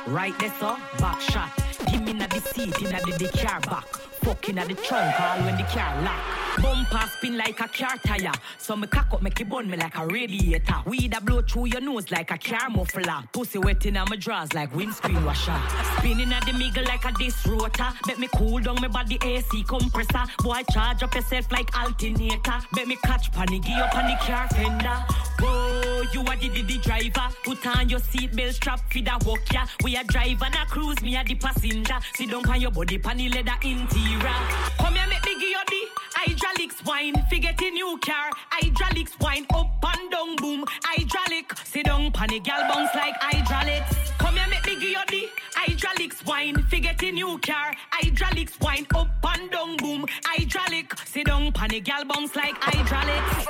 Right 0.07 0.33
there, 0.39 0.51
so 0.59 0.75
back 0.97 1.21
shot. 1.21 1.51
Give 1.91 2.01
me 2.01 2.13
na 2.13 2.25
the 2.25 2.41
seat, 2.41 2.81
in 2.81 2.89
the, 2.89 3.15
the 3.19 3.29
car 3.37 3.59
back. 3.61 3.85
Fucking 4.27 4.57
at 4.57 4.67
the 4.67 4.73
trunk, 4.73 5.21
all 5.21 5.39
when 5.39 5.55
the 5.55 5.63
car 5.63 6.01
lock. 6.01 6.37
Bumper 6.61 7.07
spin 7.15 7.37
like 7.37 7.59
a 7.61 7.67
car 7.69 7.97
tire. 8.05 8.33
So 8.57 8.75
me 8.75 8.87
cock 8.87 9.13
up, 9.13 9.21
make 9.21 9.39
it 9.39 9.47
burn 9.47 9.69
me 9.69 9.77
like 9.77 9.97
a 9.97 10.05
radiator. 10.05 10.75
Weed 10.85 11.15
a 11.15 11.21
blow 11.21 11.41
through 11.41 11.67
your 11.67 11.79
nose 11.79 12.11
like 12.11 12.31
a 12.31 12.37
car 12.37 12.69
muffler. 12.69 13.23
Pussy 13.31 13.59
wet 13.59 13.85
in 13.85 13.93
my 13.93 14.15
drawers 14.17 14.53
like 14.53 14.75
windscreen 14.75 15.23
washer. 15.23 15.55
Spinning 15.97 16.33
at 16.33 16.45
the 16.45 16.51
middle 16.51 16.83
like 16.83 17.05
a 17.05 17.11
disc 17.13 17.45
rotor. 17.45 17.87
Bet 18.05 18.19
me 18.19 18.27
cool 18.35 18.59
down 18.59 18.81
my 18.81 18.89
body 18.89 19.17
AC 19.23 19.63
compressor. 19.63 20.25
Boy, 20.39 20.61
charge 20.71 21.03
up 21.03 21.15
yourself 21.15 21.49
like 21.49 21.77
alternator. 21.79 22.59
Bet 22.73 22.87
me 22.87 22.97
catch 23.03 23.31
panic, 23.31 23.61
give 23.61 23.77
up 23.77 23.95
on 23.95 24.07
the 24.07 24.17
car 24.17 24.47
fender. 24.49 25.05
Whoa, 25.39 26.01
you 26.11 26.21
are 26.21 26.35
the, 26.35 26.49
the 26.49 26.77
driver. 26.79 27.33
Put 27.45 27.65
on 27.67 27.87
your 27.87 27.99
seatbelt 27.99 28.53
strap 28.53 28.79
for 28.91 28.99
the 28.99 29.23
walk 29.25 29.53
ya. 29.53 29.65
We 29.83 29.95
are 29.95 30.03
drive 30.05 30.41
and 30.41 30.55
a 30.55 30.65
cruise, 30.65 31.01
me 31.03 31.15
a 31.15 31.23
the 31.23 31.35
passenger. 31.35 31.99
Sit 32.15 32.31
down 32.31 32.49
on 32.49 32.59
your 32.59 32.71
body, 32.71 32.97
pan 32.97 33.17
the 33.17 33.29
leather 33.29 33.53
interior. 33.61 34.16
Come 34.19 34.95
here, 34.95 35.07
make 35.07 35.23
me 35.25 35.33
give 35.35 35.43
you 35.43 35.63
the 35.67 35.81
hydraulics 36.15 36.83
wine. 36.83 37.13
Forget 37.29 37.61
a 37.61 37.69
new 37.69 37.99
car, 38.03 38.31
hydraulics 38.49 39.11
wine. 39.19 39.45
Up 39.53 39.67
and 39.83 40.09
down, 40.11 40.35
boom, 40.37 40.65
hydraulic. 40.83 41.53
Sit 41.63 41.85
down, 41.85 42.11
pan 42.11 42.29
the 42.29 42.39
gal 42.39 42.61
bounce 42.67 42.95
like 42.95 43.13
hydraulics. 43.19 44.11
Come 44.17 44.37
here, 44.37 44.47
make 44.49 44.65
me 44.65 44.73
give 44.73 44.89
you 44.89 45.05
the 45.07 45.29
hydraulics 45.53 46.25
wine. 46.25 46.63
Forget 46.63 47.03
a 47.03 47.11
new 47.11 47.37
car, 47.39 47.73
hydraulics 47.91 48.59
wine. 48.59 48.87
Up 48.95 49.07
and 49.23 49.51
down, 49.51 49.77
boom, 49.77 50.05
hydraulic. 50.25 50.97
Sit 51.05 51.27
down, 51.27 51.51
pan 51.51 51.69
the 51.69 51.79
gal 51.79 52.03
bounce 52.05 52.35
like 52.35 52.55
hydraulics. 52.59 53.47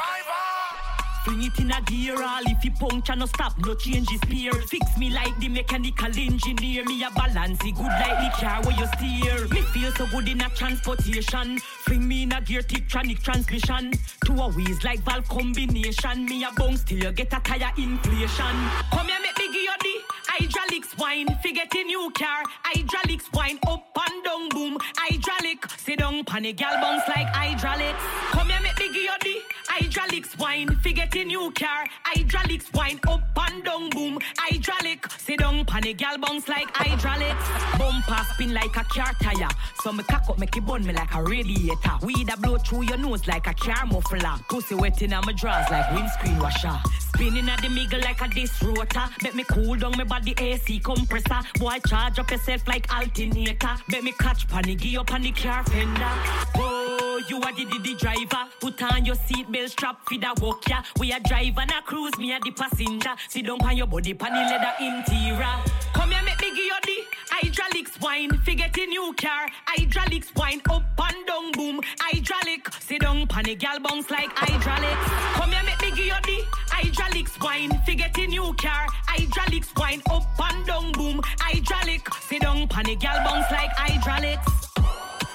Bring 1.27 1.43
it 1.43 1.59
in 1.59 1.71
a 1.71 1.81
gear, 1.81 2.23
all 2.23 2.41
if 2.45 2.63
you 2.63 2.71
puncture, 2.71 3.13
no 3.13 3.25
stop, 3.25 3.53
no 3.59 3.75
change 3.75 4.09
his 4.09 4.21
spear. 4.21 4.53
Fix 4.53 4.97
me 4.97 5.09
like 5.09 5.37
the 5.41 5.49
mechanical 5.49 6.05
engineer. 6.05 6.85
Me 6.85 7.03
a 7.03 7.11
balance 7.11 7.59
it 7.65 7.75
good 7.75 7.83
like 7.83 8.17
the 8.23 8.29
car 8.39 8.63
where 8.63 8.79
you 8.79 8.87
steer. 8.95 9.45
Me 9.49 9.61
feel 9.73 9.91
so 9.91 10.07
good 10.07 10.29
in 10.29 10.39
a 10.39 10.49
transportation. 10.51 11.59
Bring 11.85 12.07
me 12.07 12.23
in 12.23 12.31
a 12.31 12.39
gear 12.39 12.61
Tiptronic 12.61 13.21
transmission. 13.21 13.91
Two 14.23 14.35
a 14.35 14.47
wheels 14.47 14.81
like 14.85 15.01
valve 15.01 15.27
combination. 15.27 16.23
Me 16.23 16.45
a 16.45 16.51
bounce 16.55 16.85
till 16.85 16.99
you 16.99 17.11
get 17.11 17.33
a 17.33 17.41
tire 17.41 17.73
inflation. 17.77 18.55
Come 18.93 19.07
here, 19.07 19.19
make 19.21 19.37
me 19.37 19.47
give 19.47 19.63
you 19.63 19.75
the 19.81 19.95
hydraulics 20.27 20.97
wine. 20.97 21.27
Forget 21.41 21.75
a 21.75 21.83
new 21.83 22.09
car, 22.11 22.43
hydraulics 22.63 23.29
wine. 23.33 23.59
Up 23.67 23.85
and 23.99 24.23
down, 24.23 24.47
boom, 24.47 24.77
hydraulic. 24.95 25.69
Sit 25.77 25.99
down, 25.99 26.23
pan 26.23 26.43
gal 26.55 26.79
bounce 26.79 27.03
like 27.09 27.27
hydraulics. 27.27 27.99
Come 28.31 28.47
here, 28.47 28.61
make 28.61 28.79
me 28.79 28.87
give 28.93 29.03
you 29.03 29.11
the 29.21 29.56
hydraulics 29.79 30.37
wine. 30.37 30.67
Forget 30.81 31.15
a 31.15 31.23
new 31.23 31.51
car, 31.51 31.85
hydraulics 32.03 32.71
wine. 32.73 32.99
Up 33.07 33.21
and 33.49 33.63
down, 33.63 33.89
boom, 33.89 34.19
hydraulic. 34.37 35.09
Sit 35.11 35.39
down, 35.39 35.65
pan 35.65 35.83
gal 35.95 36.17
bounce 36.17 36.47
like 36.47 36.69
hydraulics. 36.73 37.47
Bumper 37.77 38.23
spin 38.33 38.53
like 38.53 38.75
a 38.75 38.83
car 38.83 39.13
tire. 39.21 39.49
So 39.81 39.91
me 39.91 40.03
cock 40.03 40.29
up, 40.29 40.39
make 40.39 40.55
it 40.55 40.65
burn 40.65 40.85
me 40.85 40.93
like 40.93 41.13
a 41.13 41.23
radiator. 41.23 41.97
Weed 42.01 42.29
a 42.29 42.37
blow 42.37 42.57
through 42.57 42.83
your 42.83 42.97
nose 42.97 43.27
like 43.27 43.47
a 43.47 43.53
car 43.53 43.85
muffler. 43.85 44.35
Pussy 44.49 44.75
wet 44.75 45.01
in 45.01 45.11
my 45.11 45.33
drawers 45.33 45.69
like 45.69 45.91
windscreen 45.91 46.39
washer. 46.39 46.77
Spinning 47.13 47.49
at 47.49 47.61
the 47.61 47.69
middle 47.69 47.99
like 48.01 48.21
a 48.21 48.27
disc 48.27 48.61
rotor. 48.63 49.05
Bet 49.21 49.35
me 49.35 49.43
cool 49.43 49.75
down 49.75 49.93
my 49.97 50.03
body 50.03 50.33
AC 50.37 50.79
compressor. 50.79 51.41
Boy, 51.59 51.77
charge 51.87 52.19
up 52.19 52.31
yourself 52.31 52.67
like 52.67 52.91
alternator. 52.93 53.75
Bet 53.89 54.03
me 54.03 54.13
catch 54.19 54.47
panic, 54.47 54.81
up 54.97 55.13
on 55.13 55.21
the 55.21 55.31
car 55.31 55.63
fender. 55.65 56.11
Oh, 56.55 57.21
you 57.27 57.37
are 57.41 57.53
the, 57.53 57.65
the, 57.65 57.79
the 57.79 57.95
driver. 57.95 58.49
Put 58.59 58.81
on 58.83 59.05
your 59.05 59.15
seatbelt 59.15 59.66
strap 59.67 59.99
for 60.07 60.17
the 60.17 60.33
walk 60.41 60.67
ya. 60.69 60.81
We 60.99 61.11
a 61.11 61.19
drive 61.19 61.57
and 61.57 61.71
a 61.71 61.81
cruise, 61.81 62.17
me 62.17 62.33
a 62.33 62.39
the 62.39 62.51
passenger. 62.51 63.15
Sit 63.29 63.45
down 63.45 63.61
on 63.61 63.77
your 63.77 63.87
body, 63.87 64.13
pan 64.13 64.33
the 64.33 64.39
leather 64.49 64.73
interior. 64.79 65.55
Come 65.93 66.11
here, 66.11 66.23
make 66.23 66.41
me 66.41 66.49
give 66.49 66.65
you 66.65 66.79
the 66.83 66.97
hydraulics 67.29 67.99
wine. 67.99 68.29
Forget 68.45 68.77
a 68.77 68.85
new 68.85 69.13
car, 69.13 69.47
hydraulics 69.65 70.33
wine. 70.35 70.61
Up 70.69 70.83
and 70.99 71.27
down, 71.27 71.51
boom, 71.53 71.81
hydraulic. 71.99 72.71
Sit 72.79 73.01
down, 73.01 73.27
pan 73.27 73.43
the 73.45 73.55
gal 73.55 73.79
bounce 73.79 74.09
like 74.09 74.31
hydraulics. 74.35 75.09
Come 75.35 75.51
here, 75.51 75.63
make 75.63 75.81
me 75.81 75.89
give 75.91 76.05
you 76.05 76.21
the 76.23 76.43
hydraulics 76.69 77.39
wine. 77.39 77.81
Forget 77.85 78.17
a 78.17 78.27
new 78.27 78.53
car, 78.53 78.87
hydraulics 79.07 79.73
wine. 79.75 80.01
Up 80.09 80.25
and 80.51 80.65
down, 80.65 80.91
boom, 80.93 81.21
hydraulic. 81.39 82.13
Sit 82.21 82.41
down, 82.41 82.67
pan 82.67 82.85
the 82.85 82.95
gal 82.95 83.17
bounce 83.25 83.51
like 83.51 83.71
hydraulics. 83.71 84.67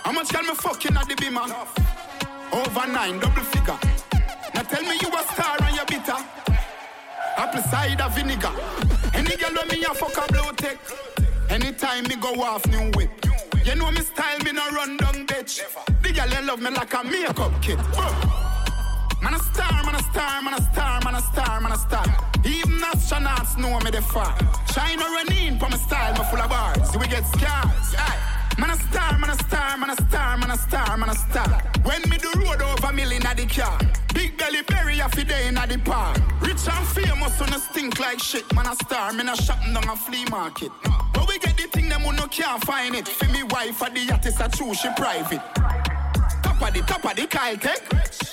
How 0.05 0.13
much 0.13 0.31
can 0.31 0.47
me 0.47 0.55
fucking 0.55 0.97
at 0.97 1.09
the 1.09 1.15
beamer? 1.15 1.47
Over 2.53 2.87
nine, 2.87 3.19
double 3.19 3.43
figure. 3.43 4.02
Now 4.55 4.63
tell 4.63 4.83
me 4.83 4.99
you 5.01 5.09
a 5.09 5.23
star 5.33 5.57
and 5.63 5.77
you 5.77 5.85
bitter. 5.87 6.17
Apple 7.37 7.63
cider 7.63 8.09
vinegar. 8.11 8.53
Any 9.15 9.37
girl 9.37 9.55
when 9.55 9.69
me 9.69 9.85
a 9.85 9.95
fuck 9.95 10.17
a 10.17 10.33
blow 10.33 10.53
tech. 10.53 10.79
Anytime 11.51 12.05
me 12.05 12.17
go 12.17 12.33
off 12.43 12.67
new 12.67 12.91
whip. 12.93 13.11
You 13.65 13.77
know 13.77 13.91
me 13.91 14.01
style, 14.01 14.39
me 14.41 14.53
no 14.53 14.69
run 14.71 14.97
down 14.97 15.27
bitch. 15.27 15.61
The 16.03 16.13
girl 16.13 16.45
love 16.45 16.61
me 16.61 16.71
like 16.71 16.93
a 16.95 17.05
makeup 17.05 17.53
kit. 17.63 17.79
Man 19.23 19.35
a 19.35 19.39
star, 19.39 19.85
man 19.85 19.95
a 19.95 20.03
star, 20.03 20.43
man 20.43 20.55
a 20.55 20.63
star, 20.73 21.01
man 21.05 21.15
a 21.15 21.21
star, 21.21 21.61
man 21.61 21.73
a 21.73 21.79
star. 21.79 22.05
Even 22.45 22.81
astronauts 22.81 23.57
know 23.57 23.79
me 23.81 23.91
the 23.91 24.03
far. 24.03 24.37
Shine 24.75 25.01
or 25.01 25.11
run 25.15 25.33
in 25.33 25.59
for 25.61 25.69
my 25.69 25.77
style, 25.77 26.13
me 26.15 26.25
full 26.29 26.41
of 26.41 26.51
bars. 26.51 26.97
We 26.99 27.07
get 27.07 27.25
scars. 27.27 27.95
Aye. 27.97 28.42
Man 28.59 28.71
a 28.71 28.77
star, 28.77 29.19
man 29.19 29.31
a 29.31 29.35
star, 29.35 29.77
man 29.79 29.91
a 29.91 29.97
star, 29.97 30.37
man 30.37 30.51
a 30.51 30.57
star, 30.57 30.97
man 30.97 31.09
a 31.09 31.15
star. 31.15 31.63
When 31.85 32.03
me 32.09 32.19
do 32.19 32.31
road 32.37 32.63
over 32.63 32.93
million 32.93 33.25
at 33.27 33.37
the 33.37 33.47
car. 33.47 33.79
Big 34.15 34.37
belly 34.37 34.63
berry 34.63 34.99
a 35.01 35.09
fi 35.09 35.25
day 35.25 35.49
in 35.49 35.55
the 35.55 35.81
park. 35.85 36.19
Rich 36.41 36.69
and 36.69 36.87
famous 36.89 37.41
on 37.41 37.49
a 37.49 37.59
stink 37.59 37.99
like 37.99 38.19
shit. 38.19 38.45
Man 38.55 38.67
a 38.67 38.75
star, 38.75 39.13
me 39.13 39.23
a 39.23 39.37
shopping 39.37 39.73
down 39.73 39.89
a 39.89 39.97
flea 39.97 40.25
market. 40.31 40.71
But 41.13 41.27
we 41.29 41.39
get 41.39 41.57
the 41.57 41.65
thing 41.65 41.89
them 41.89 42.03
who 42.03 42.13
no 42.13 42.27
can't 42.27 42.63
find 42.65 42.95
it. 42.95 43.09
For 43.09 43.27
me 43.33 43.43
wife 43.45 43.83
at 43.83 43.95
the 43.95 44.01
yacht 44.01 44.27
is 44.27 44.39
a 44.41 44.49
true, 44.49 44.75
she 44.75 44.89
private. 44.97 45.43
Top 46.43 46.61
of 46.61 46.75
the 46.75 46.83
top 46.87 47.05
of 47.05 47.17
the 47.17 47.27
Kyle 47.27 47.57
tech. 47.57 47.81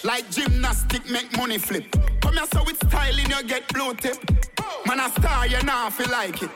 Like 0.04 0.30
gymnastic 0.30 1.10
make 1.10 1.36
money 1.38 1.58
flip. 1.58 1.96
Come 2.22 2.36
here 2.36 2.46
so 2.54 2.64
with 2.64 2.78
styling 2.88 3.30
you 3.30 3.44
get 3.44 3.68
blue 3.74 3.94
tip. 3.94 4.18
Man 4.86 5.00
a 5.00 5.10
star, 5.10 5.48
you 5.48 5.62
nah 5.64 5.90
feel 5.90 6.10
like 6.10 6.42
it. 6.44 6.50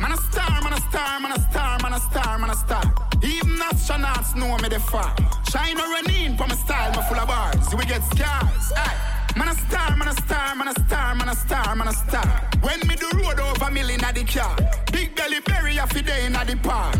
Man 0.00 0.12
a 0.12 0.16
star, 0.16 0.62
man 0.62 0.72
a 0.72 0.80
star, 0.80 1.20
man 1.20 1.32
a 1.32 1.40
star, 1.50 1.78
man 1.82 1.92
a 1.92 2.00
star, 2.00 2.38
man 2.38 2.50
a 2.50 2.54
star. 2.54 2.82
Even 3.22 3.56
astronauts 3.58 4.36
know 4.36 4.56
me 4.58 4.68
the 4.68 4.78
far. 4.78 5.14
Shine 5.50 5.78
or 5.78 5.88
run 5.88 6.36
for 6.36 6.46
my 6.46 6.54
style, 6.54 6.90
me 6.92 7.02
full 7.08 7.18
of 7.18 7.26
bars. 7.26 7.74
We 7.74 7.84
get 7.84 8.02
scars. 8.04 8.72
Aye. 8.76 9.34
Man 9.36 9.48
a 9.48 9.54
star, 9.54 9.96
man 9.96 10.08
a 10.08 10.12
star, 10.12 10.54
man 10.54 10.68
a 10.68 10.72
star, 10.72 11.14
man 11.14 11.28
a 11.28 11.34
star, 11.34 11.76
man 11.76 11.88
a 11.88 11.92
star. 11.92 12.50
When 12.60 12.80
me 12.86 12.96
do 12.96 13.08
road 13.14 13.40
over 13.40 13.70
million 13.70 14.02
at 14.04 14.14
the 14.14 14.24
car. 14.24 14.56
Big 14.92 15.14
belly 15.16 15.40
berry 15.40 15.76
a 15.78 15.86
fi 15.86 16.00
day 16.00 16.26
in 16.26 16.32
the 16.32 16.58
park. 16.62 16.96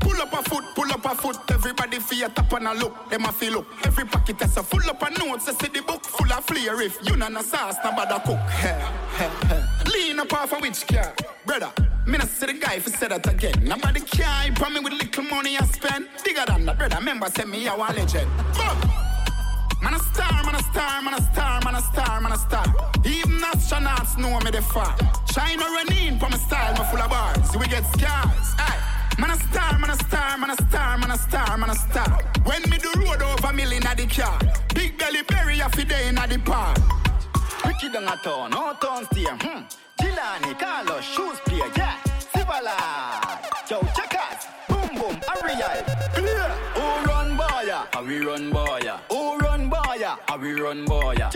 Pull 0.00 0.20
up 0.20 0.32
a 0.32 0.42
foot, 0.48 0.64
pull 0.74 0.90
up 0.92 1.04
a 1.04 1.14
foot. 1.14 1.38
Everybody 1.50 1.98
feel 1.98 2.30
top 2.30 2.52
and 2.52 2.68
a 2.68 2.74
look. 2.74 3.10
Them 3.10 3.24
a 3.24 3.32
feel 3.32 3.52
look. 3.54 3.66
Every 3.84 4.04
pocket 4.04 4.40
has 4.40 4.56
a 4.56 4.62
full 4.62 4.88
up 4.88 5.02
of 5.02 5.18
notes. 5.18 5.48
I 5.48 5.52
see 5.54 5.68
the 5.68 5.82
book 5.82 6.04
full 6.04 6.32
of 6.32 6.44
flair. 6.44 6.80
If 6.80 6.98
you 7.02 7.16
not 7.16 7.32
a 7.32 7.42
sauce, 7.42 7.76
no 7.84 7.92
bother 7.92 8.20
cook. 8.24 9.92
Lean 9.92 10.18
up 10.20 10.32
off 10.32 10.52
a 10.52 10.56
which 10.58 10.86
car, 10.86 11.14
brother. 11.46 11.72
Me 12.08 12.16
not 12.16 12.28
see 12.28 12.46
the 12.46 12.54
guy 12.54 12.78
for 12.80 12.88
say 12.88 13.06
that 13.08 13.26
again. 13.28 13.52
Nobody 13.62 14.00
care. 14.00 14.24
Hype 14.24 14.72
me 14.72 14.80
with 14.80 14.94
little 14.94 15.24
money 15.24 15.58
I 15.58 15.64
spend. 15.66 16.08
Bigger 16.24 16.42
than 16.46 16.64
that, 16.64 16.78
brother. 16.78 16.96
Remember, 16.96 17.28
say 17.28 17.44
me 17.44 17.66
a 17.66 17.76
legend. 17.76 18.26
Boom. 18.56 18.76
Man 19.82 19.92
a 19.92 19.98
star, 19.98 20.42
man 20.42 20.54
a 20.54 20.62
star, 20.72 21.02
man 21.02 21.12
a 21.12 21.20
star, 21.20 21.60
man 21.62 21.74
a 21.74 21.82
star, 21.82 22.20
man 22.22 22.32
a 22.32 22.38
star. 22.38 22.64
Even 23.04 23.38
astronauts 23.52 24.16
know 24.16 24.40
me 24.40 24.50
the 24.50 24.62
far. 24.62 24.96
Shine 25.30 25.60
or 25.60 25.68
run 25.68 25.92
in 25.92 26.18
from 26.18 26.32
a 26.32 26.38
style, 26.38 26.72
me 26.72 26.84
full 26.90 26.98
of 26.98 27.10
bars. 27.10 27.54
We 27.54 27.66
get 27.66 27.84
scars. 27.92 28.56
Aye. 28.56 29.14
Man 29.18 29.30
a 29.30 29.36
star, 29.36 29.78
man 29.78 29.90
a 29.90 29.96
star, 29.96 30.38
man 30.38 30.50
a 30.50 30.56
star, 30.56 30.96
man 30.96 31.10
a 31.10 31.18
star, 31.18 31.58
man 31.58 31.70
a 31.70 31.74
star. 31.74 32.22
When 32.44 32.62
me 32.70 32.78
do 32.78 32.90
road 33.04 33.20
over 33.20 33.52
million 33.52 33.86
at 33.86 33.98
the 33.98 34.06
car. 34.06 34.40
Big 34.74 34.96
belly 34.96 35.22
berry 35.28 35.60
a 35.60 35.68
fi 35.68 35.84
day 35.84 36.08
in 36.08 36.14
the 36.14 36.40
park. 36.42 36.78
Ricky 37.66 37.88
down 37.90 38.04
a 38.04 38.16
town, 38.16 38.50
no 38.50 38.72
town 38.80 39.04
steer. 39.06 39.36
Hmm. 39.40 39.62
Gilani, 40.00 40.58
Carlos, 40.58 41.04
shoes 41.04 41.38
player, 41.40 41.70
yeah. 41.76 41.96
Sivala, 42.32 42.76
Joe 43.68 43.82
Checkers, 43.94 44.46
boom 44.68 44.88
boom, 45.00 45.20
Ariel, 45.28 45.84
clear. 46.14 46.48
Who 46.74 47.06
run 47.08 47.36
boya? 47.36 47.86
How 47.92 48.04
we 48.04 48.18
run 48.20 48.52
boya? 48.52 49.00
Who 49.10 49.38
run 49.38 49.70
boya? 49.70 50.18
How 50.26 50.38
we 50.38 50.52
run 50.52 50.86
boya? 50.86 51.30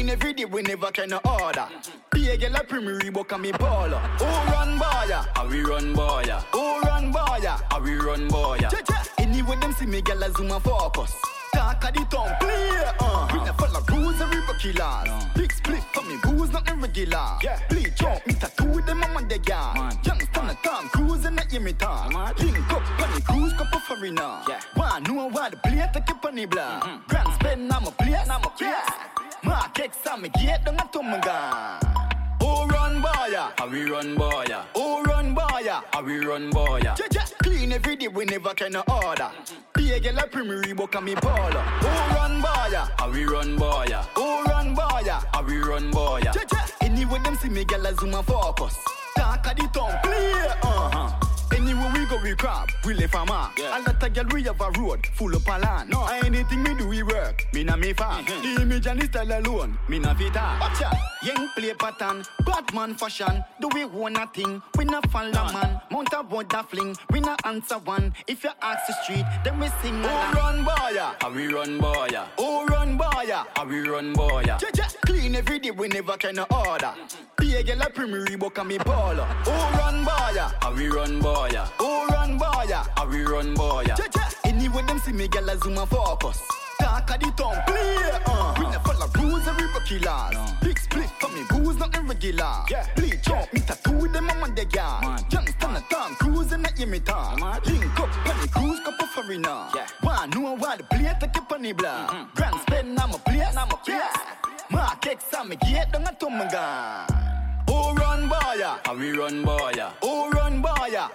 Yeah, 0.00 0.06
yeah. 0.06 0.12
Every 0.12 0.32
day, 0.32 0.44
we 0.44 0.62
never 0.62 0.90
can 0.90 1.12
order. 1.12 1.68
Be 2.10 2.28
a 2.30 2.36
girl 2.36 2.56
a 2.56 2.64
premier 2.64 2.98
Reebok 3.00 3.32
and 3.32 3.42
me 3.42 3.52
baller. 3.52 4.00
Who 4.18 4.24
run 4.24 4.78
boya? 4.78 5.26
How 5.36 5.46
we 5.46 5.62
run 5.62 5.94
boya? 5.94 6.42
Who 6.52 6.80
run 6.80 7.12
boya? 7.12 7.60
How 7.70 7.80
we 7.80 7.94
run 7.96 8.28
boya? 8.28 8.72
Yeah, 8.72 8.80
yeah. 8.88 9.04
Anyway, 9.18 9.56
them 9.60 9.72
see 9.72 9.86
me 9.86 10.00
girl 10.00 10.22
a 10.22 10.30
zoom 10.32 10.50
and 10.50 10.62
focus. 10.62 11.14
Talk 11.52 11.84
of 11.84 11.94
the 11.94 12.04
town, 12.04 12.34
play, 12.40 12.70
uh. 12.78 12.92
Uh-huh. 13.00 13.38
We 13.38 13.44
not 13.44 13.58
follow 13.58 13.80
rules 13.90 14.20
and 14.20 14.32
Reebok 14.32 14.58
killers. 14.60 15.24
Big 15.34 15.52
split 15.52 15.82
for 15.92 16.02
me, 16.02 16.16
booze 16.22 16.50
not 16.52 16.68
irregular. 16.70 17.38
Yeah. 17.42 17.60
Bleach 17.68 17.94
jump, 17.96 18.26
me 18.26 18.34
tattoo 18.34 18.68
with 18.68 18.86
them 18.86 19.02
on 19.02 19.28
the 19.28 19.38
yard. 19.38 19.96
Youngster 20.04 20.40
the 20.46 20.56
Tom 20.62 20.88
Cruise 20.88 21.24
and 21.24 21.36
not 21.36 21.50
time. 21.78 22.34
Link 22.38 22.72
up, 22.72 22.82
funny 22.98 23.20
cruise, 23.22 23.52
cup 23.52 23.74
of 23.74 23.82
foreigner. 23.82 24.42
Yeah. 24.48 24.60
One 24.74 25.02
know 25.02 25.28
why 25.28 25.50
the 25.50 25.56
play 25.56 25.84
take 25.92 26.08
a 26.08 26.14
funny 26.22 26.46
blood. 26.46 27.02
Grand 27.08 27.34
spend, 27.34 27.72
I'm 27.72 27.86
a 27.86 27.90
place, 27.90 28.28
I'm 28.28 28.44
a 28.44 28.48
place. 28.50 29.19
Mark 29.42 29.80
X, 29.80 29.98
I'm 30.06 30.24
a 30.24 30.28
gate, 30.28 30.58
don't 30.64 30.78
have 30.78 30.90
to 30.92 31.02
my 31.02 31.18
gun. 31.18 31.80
Who 32.40 32.66
run 32.66 33.02
boya? 33.02 33.52
How 33.58 33.68
we 33.68 33.84
run 33.84 34.16
boya? 34.16 34.64
Who 34.74 35.02
run 35.04 35.34
boya? 35.34 35.82
How 35.92 36.02
we 36.02 36.18
run 36.18 36.50
yeah. 36.82 36.96
Clean 37.42 37.72
every 37.72 37.96
day, 37.96 38.08
we 38.08 38.24
never 38.26 38.54
can 38.54 38.76
order. 38.76 39.30
Be 39.74 39.92
a 39.92 40.00
girl 40.00 40.18
a 40.18 40.26
premier 40.26 40.62
Reebok 40.62 40.94
and 40.96 41.06
me 41.06 41.14
baller. 41.14 41.62
Who 41.80 41.88
run 42.16 42.42
boya? 42.42 42.90
How 42.98 43.10
we 43.10 43.24
run 43.24 43.58
boya? 43.58 44.04
Who 44.16 44.42
run 44.44 44.76
boya? 44.76 45.24
How 45.34 45.42
we 45.42 45.58
run 45.58 45.90
yeah. 46.22 46.66
Anyway, 46.80 47.18
them 47.20 47.36
see 47.36 47.48
me 47.48 47.64
girl 47.64 47.86
a 47.86 47.94
zoom 47.94 48.14
and 48.14 48.26
focus. 48.26 48.76
Talk 49.16 49.46
of 49.46 49.56
the 49.56 49.68
town, 49.72 49.98
play, 50.02 50.32
uh-huh. 50.62 51.29
Anywhere 51.54 51.90
we 51.92 52.06
go, 52.06 52.16
we 52.22 52.34
crab, 52.34 52.70
we 52.84 52.94
left 52.94 53.14
a 53.14 53.24
mark. 53.24 53.58
Yeah. 53.58 53.78
A 53.78 53.80
lot 53.80 54.02
of 54.02 54.14
girl, 54.14 54.24
we 54.32 54.42
have 54.44 54.60
a 54.60 54.70
road 54.80 55.06
full 55.14 55.34
of 55.34 55.46
land. 55.46 55.90
No, 55.90 56.06
anything 56.06 56.62
we 56.64 56.74
do, 56.74 56.88
we 56.88 57.02
work. 57.02 57.46
Me 57.52 57.64
na 57.64 57.76
me 57.76 57.92
farm. 57.92 58.24
Mm-hmm. 58.24 58.54
The 58.56 58.62
image 58.62 58.86
and 58.86 59.00
the 59.00 59.06
style 59.06 59.38
alone, 59.40 59.78
me 59.88 59.98
na 59.98 60.14
fit. 60.14 60.34
Watch 60.34 60.82
out, 60.82 60.94
young 61.22 61.48
play 61.56 61.74
pattern, 61.74 62.24
Batman 62.46 62.94
fashion. 62.94 63.44
Do 63.60 63.68
we 63.74 63.84
want 63.84 64.16
a 64.16 64.26
thing? 64.26 64.62
We 64.76 64.84
na 64.84 65.00
follow 65.10 65.32
man. 65.32 65.80
Mount 65.90 66.12
a 66.16 66.22
board 66.22 66.52
a 66.52 66.62
fling, 66.62 66.96
we 67.10 67.20
na 67.20 67.36
answer 67.44 67.78
one. 67.78 68.14
If 68.26 68.44
you 68.44 68.50
ask 68.62 68.86
the 68.86 68.92
street, 69.02 69.26
then 69.44 69.58
we 69.58 69.68
sing. 69.82 70.02
Who 70.02 70.08
run 70.08 70.64
boya? 70.64 71.14
How 71.20 71.30
we 71.32 71.48
run 71.48 71.80
boya? 71.80 72.26
Who 72.38 72.66
run 72.66 72.98
boya? 72.98 73.46
How 73.56 73.66
we 73.66 73.80
run 73.80 74.14
boya? 74.14 74.60
Yeah. 74.60 74.88
Clean 75.06 75.34
every 75.34 75.58
day, 75.58 75.70
we 75.72 75.88
never 75.88 76.16
can 76.16 76.38
order. 76.38 76.94
Be 77.36 77.56
a 77.56 77.62
girl 77.62 77.82
a 77.82 77.90
premier 77.90 78.24
Reebok 78.24 78.58
and 78.58 78.68
me 78.68 78.78
baller. 78.78 79.26
Who 79.44 79.50
run 79.78 80.04
boya? 80.04 80.52
How 80.62 80.72
we 80.74 80.88
run 80.88 81.20
boya? 81.20 81.39
Who 81.40 82.06
run 82.08 82.38
boya? 82.38 82.86
How 82.98 83.06
we 83.08 83.22
run 83.22 83.56
boya? 83.56 83.98
Yeah, 83.98 84.06
yeah. 84.14 84.30
Anyway, 84.44 84.82
them 84.82 84.98
see 84.98 85.12
me 85.12 85.26
girl 85.26 85.48
a 85.48 85.56
zoom 85.56 85.78
and 85.78 85.88
focus. 85.88 86.42
Talk 86.78 87.10
of 87.10 87.20
the 87.20 87.30
town, 87.32 87.56
play, 87.66 87.96
uh. 88.26 88.54
We 88.58 88.64
never 88.66 88.78
follow 88.80 89.08
rules 89.16 89.46
and 89.46 89.56
Reebok 89.56 89.86
killers. 89.86 90.52
Big 90.60 90.78
split 90.78 91.08
for 91.18 91.28
me, 91.30 91.42
booze 91.48 91.78
not 91.78 91.96
irregular. 91.96 92.64
Yeah. 92.70 92.86
Bleach 92.94 93.22
jump, 93.22 93.52
me 93.54 93.60
tattoo 93.60 94.08
them 94.08 94.30
on 94.30 94.54
the 94.54 94.66
yard. 94.66 95.32
Youngster 95.32 95.68
the 95.72 95.82
Tom 95.88 96.14
Cruise 96.16 96.52
and 96.52 96.90
me 96.90 97.00
talk. 97.00 97.40
Link 97.66 98.00
up, 98.00 98.10
penny 98.24 98.48
cruise, 98.48 98.80
couple 98.80 99.06
foreigner. 99.06 99.68
Yeah. 99.74 99.86
One 100.02 100.30
know 100.30 100.56
why 100.56 100.76
the 100.76 100.84
play 100.84 101.10
take 101.20 101.36
a 101.36 101.40
penny 101.40 101.72
block. 101.72 102.34
Grand 102.34 102.60
spend, 102.60 103.00
I'm 103.00 103.14
a 103.14 103.18
place, 103.18 103.56
I'm 103.56 103.70
a 103.70 103.76
place. 103.76 104.00
Mark 104.70 105.06
X, 105.06 105.24
I'm 105.32 105.50
a 105.52 105.56
gate, 105.56 105.86
don't 105.90 106.20
to 106.20 106.30
my 106.30 106.46
gun. 106.50 107.06
Who 107.66 107.94
run 107.94 108.28
boya? 108.28 108.78
How 108.84 108.94
we 108.94 109.12
run 109.12 109.42
boya? 109.44 109.92
Who 110.02 110.08
boya? 110.08 110.29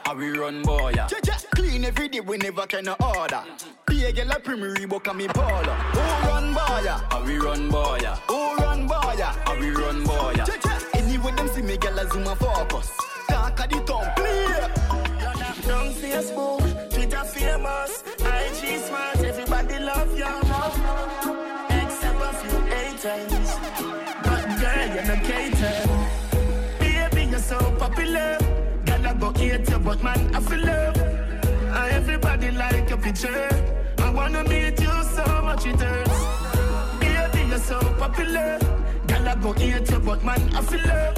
How 0.04 0.16
we 0.16 0.38
run 0.38 0.64
boya? 0.64 1.10
Yeah, 1.12 1.20
yeah. 1.24 1.38
Clean 1.56 1.86
every 1.86 2.08
day, 2.10 2.20
we 2.20 2.38
never 2.38 2.66
can 2.68 2.88
order. 2.90 3.44
Be 3.88 4.06
a 4.06 4.12
girl 4.12 4.32
a 4.32 4.40
premier 4.40 4.74
Reebok 4.76 5.08
and 5.08 5.18
me 5.18 5.28
baller. 5.28 5.76
Who 5.94 6.30
run 6.30 6.54
boya? 6.54 7.02
How 7.12 7.24
we 7.24 7.38
run 7.38 7.72
boya? 7.72 8.18
Who 8.28 8.56
run 8.64 8.88
boya? 8.88 9.34
How 9.48 9.60
we 9.60 9.70
run 9.72 10.04
boya? 10.06 10.48
Yeah, 10.48 10.58
yeah. 10.66 10.80
Anyway, 11.02 11.32
them 11.32 11.48
see 11.50 11.62
me 11.62 11.78
girl 11.78 12.00
a 12.00 12.10
zoom 12.10 12.28
and 12.28 12.38
focus. 12.40 12.92
Talk 13.28 13.60
of 13.60 13.70
the 13.70 13.80
town, 13.86 14.12
play. 14.16 14.46
Down 15.68 15.94
Facebook, 15.94 16.90
Twitter 16.94 17.24
famous, 17.24 18.04
IG 18.20 18.80
smart, 18.82 19.18
everybody 19.18 19.80
love 19.80 20.16
you. 20.18 20.26
Except 21.70 22.22
a 22.22 22.34
few 22.42 22.60
haters. 22.72 23.50
But 24.24 24.46
girl, 24.60 24.88
you're 24.94 25.06
not 25.06 25.24
catered. 25.24 25.90
Baby, 26.80 27.30
you're 27.32 27.40
so 27.40 27.58
popular 27.80 28.45
hate 29.50 29.70
you, 29.70 29.80
but 29.80 30.04
man, 30.04 30.36
I 30.36 30.40
feel 30.40 30.60
love. 30.60 30.98
And 30.98 31.92
everybody 31.94 32.52
like 32.52 32.90
your 32.90 32.98
picture. 32.98 33.50
I 34.00 34.10
wanna 34.10 34.44
meet 34.44 34.80
you 34.80 34.96
so 35.16 35.26
much 35.44 35.66
it 35.66 35.80
hurts. 35.80 36.20
Baby, 37.00 37.48
you're 37.50 37.60
so 37.60 37.80
popular. 38.00 38.60
Girl, 39.08 39.28
I 39.28 39.36
go 39.36 39.54
hate 39.54 39.90
you, 39.90 40.00
but 40.00 40.24
man, 40.24 40.42
I 40.56 40.62
feel 40.62 40.86
love. 40.88 41.18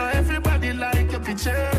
And 0.00 0.16
everybody 0.20 0.72
like 0.72 1.10
your 1.12 1.20
picture. 1.20 1.70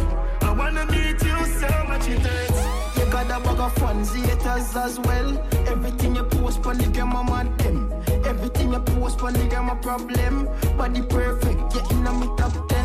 I 0.41 0.51
wanna 0.51 0.85
meet 0.85 1.21
you 1.23 1.39
so 1.61 1.69
much 1.87 2.07
it 2.07 2.19
hurts 2.19 2.77
got 3.09 3.31
a 3.31 3.43
bag 3.43 3.59
of 3.59 3.73
fans, 3.75 4.13
haters 4.13 4.75
as 4.75 4.99
well. 4.99 5.29
Everything 5.67 6.15
you 6.15 6.23
post, 6.23 6.61
polygam, 6.61 7.15
I'm 7.15 7.29
on 7.29 7.57
them. 7.57 7.91
Everything 8.25 8.73
you 8.73 8.79
post, 8.79 9.17
polygam, 9.17 9.71
a 9.71 9.75
problem. 9.75 10.47
Body 10.77 11.01
perfect, 11.01 11.75
yeah, 11.75 11.91
in 11.91 12.03
my 12.03 12.27
top 12.37 12.69
10. 12.69 12.76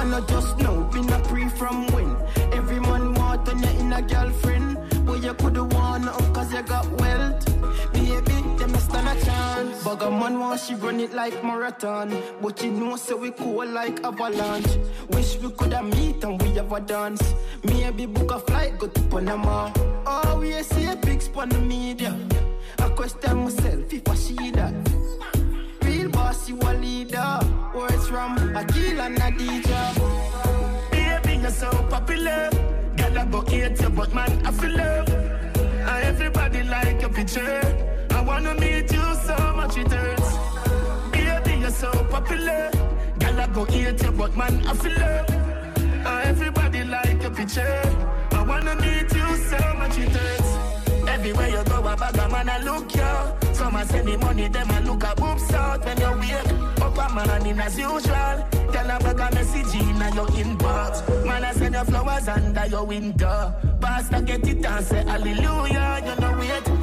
I 0.00 0.04
not 0.04 0.26
just 0.28 0.56
know, 0.56 0.84
been 0.84 1.12
a 1.12 1.18
pre 1.28 1.46
from 1.50 1.86
when. 1.88 2.16
Every 2.52 2.80
man 2.80 3.12
want 3.12 3.46
on 3.50 3.62
you 3.62 3.68
in 3.80 3.92
a 3.92 4.00
girlfriend. 4.00 4.78
But 5.04 5.22
you 5.22 5.34
could 5.34 5.56
have 5.56 5.70
won 5.74 6.04
cause 6.32 6.50
you 6.54 6.62
got 6.62 6.90
wealth. 6.92 7.44
Baby, 7.92 8.38
them 8.56 8.74
stand 8.76 9.08
a 9.08 9.24
chance. 9.26 9.84
But 9.84 10.00
a 10.02 10.10
man 10.10 10.38
want 10.38 10.58
she 10.58 10.74
run 10.74 11.00
it 11.00 11.12
like 11.12 11.44
marathon. 11.44 12.16
But 12.40 12.62
you 12.62 12.70
know, 12.70 12.96
so 12.96 13.14
we 13.18 13.30
cool 13.32 13.66
like 13.66 14.02
avalanche. 14.02 14.78
Wish 15.10 15.36
we 15.36 15.50
could 15.50 15.74
have 15.74 15.84
meet 15.84 16.24
and 16.24 16.40
we 16.40 16.48
have 16.54 16.72
a 16.72 16.80
dance. 16.80 17.34
Maybe 17.64 18.06
book 18.06 18.30
a 18.30 18.38
flight, 18.38 18.78
go 18.78 18.86
to 18.86 19.02
Panama. 19.02 19.70
Oh, 20.06 20.38
we 20.40 20.62
see 20.62 20.86
a 20.86 20.96
big 20.96 21.20
spot 21.20 21.42
on 21.42 21.48
the 21.50 21.58
media. 21.58 22.16
I 22.78 22.88
question 22.88 23.36
myself 23.36 23.92
if 23.92 24.08
I 24.08 24.14
see 24.14 24.50
that. 24.52 24.89
Boss, 26.30 26.48
you 26.48 26.56
a 26.62 26.72
leader. 26.74 27.40
Words 27.74 28.06
from 28.06 28.38
and 28.38 29.18
Adija. 29.26 29.80
Baby, 30.92 31.40
you're 31.42 31.50
so 31.50 31.68
popular. 31.90 32.48
Girl, 32.96 33.18
I 33.18 33.24
go 33.24 33.40
hate 33.40 33.80
you, 33.80 33.90
but 33.90 34.14
man, 34.14 34.46
I 34.46 34.52
feel 34.52 34.76
love. 34.76 35.08
And 35.08 36.04
everybody 36.04 36.62
like 36.62 37.00
your 37.00 37.10
picture. 37.10 37.60
I 38.10 38.20
wanna 38.22 38.54
meet 38.54 38.92
you 38.92 39.06
so 39.26 39.36
much 39.56 39.76
it 39.76 39.90
hurts. 39.90 40.30
Baby, 41.10 41.58
you're 41.62 41.70
so 41.70 41.90
popular. 42.14 42.70
Girl, 43.18 43.40
I 43.40 43.46
go 43.52 43.64
hate 43.64 44.00
you, 44.00 44.12
but 44.12 44.36
man, 44.36 44.64
I 44.68 44.74
feel 44.74 44.96
love. 45.00 45.30
And 45.30 46.28
everybody 46.28 46.84
like 46.84 47.22
your 47.22 47.32
picture. 47.32 47.82
I 48.30 48.42
wanna 48.44 48.76
meet 48.76 49.12
you 49.12 49.28
so 49.50 49.58
much 49.80 49.98
it 49.98 50.14
hurts. 50.14 50.50
Everywhere 51.08 51.48
you 51.48 51.64
go, 51.64 51.78
a 51.80 51.96
bag 51.96 52.18
of 52.18 52.30
man, 52.30 52.48
I 52.48 52.62
look 52.62 52.94
you. 52.94 53.49
Some 53.60 53.76
a 53.76 53.84
send 53.84 54.08
the 54.08 54.16
money, 54.16 54.48
them 54.48 54.70
a 54.70 54.80
look 54.80 55.04
a 55.04 55.14
boobs 55.14 55.52
out 55.52 55.84
when 55.84 56.00
you 56.00 56.12
wake 56.18 56.80
up 56.80 56.96
a 56.96 57.14
man 57.14 57.46
in 57.46 57.60
as 57.60 57.78
usual. 57.78 58.00
Tell 58.72 58.90
a 58.90 58.98
bag 58.98 59.20
a 59.20 59.34
message 59.34 59.74
in 59.74 60.14
your 60.14 60.28
inbox. 60.28 61.26
Man, 61.26 61.44
I 61.44 61.52
send 61.52 61.74
your 61.74 61.84
flowers 61.84 62.26
under 62.26 62.66
your 62.68 62.84
window. 62.86 63.54
Pastor 63.78 64.22
get 64.22 64.48
it 64.48 64.64
and 64.64 64.86
say 64.86 65.04
hallelujah. 65.04 66.00
You 66.06 66.20
know 66.22 66.38
wait, 66.38 66.79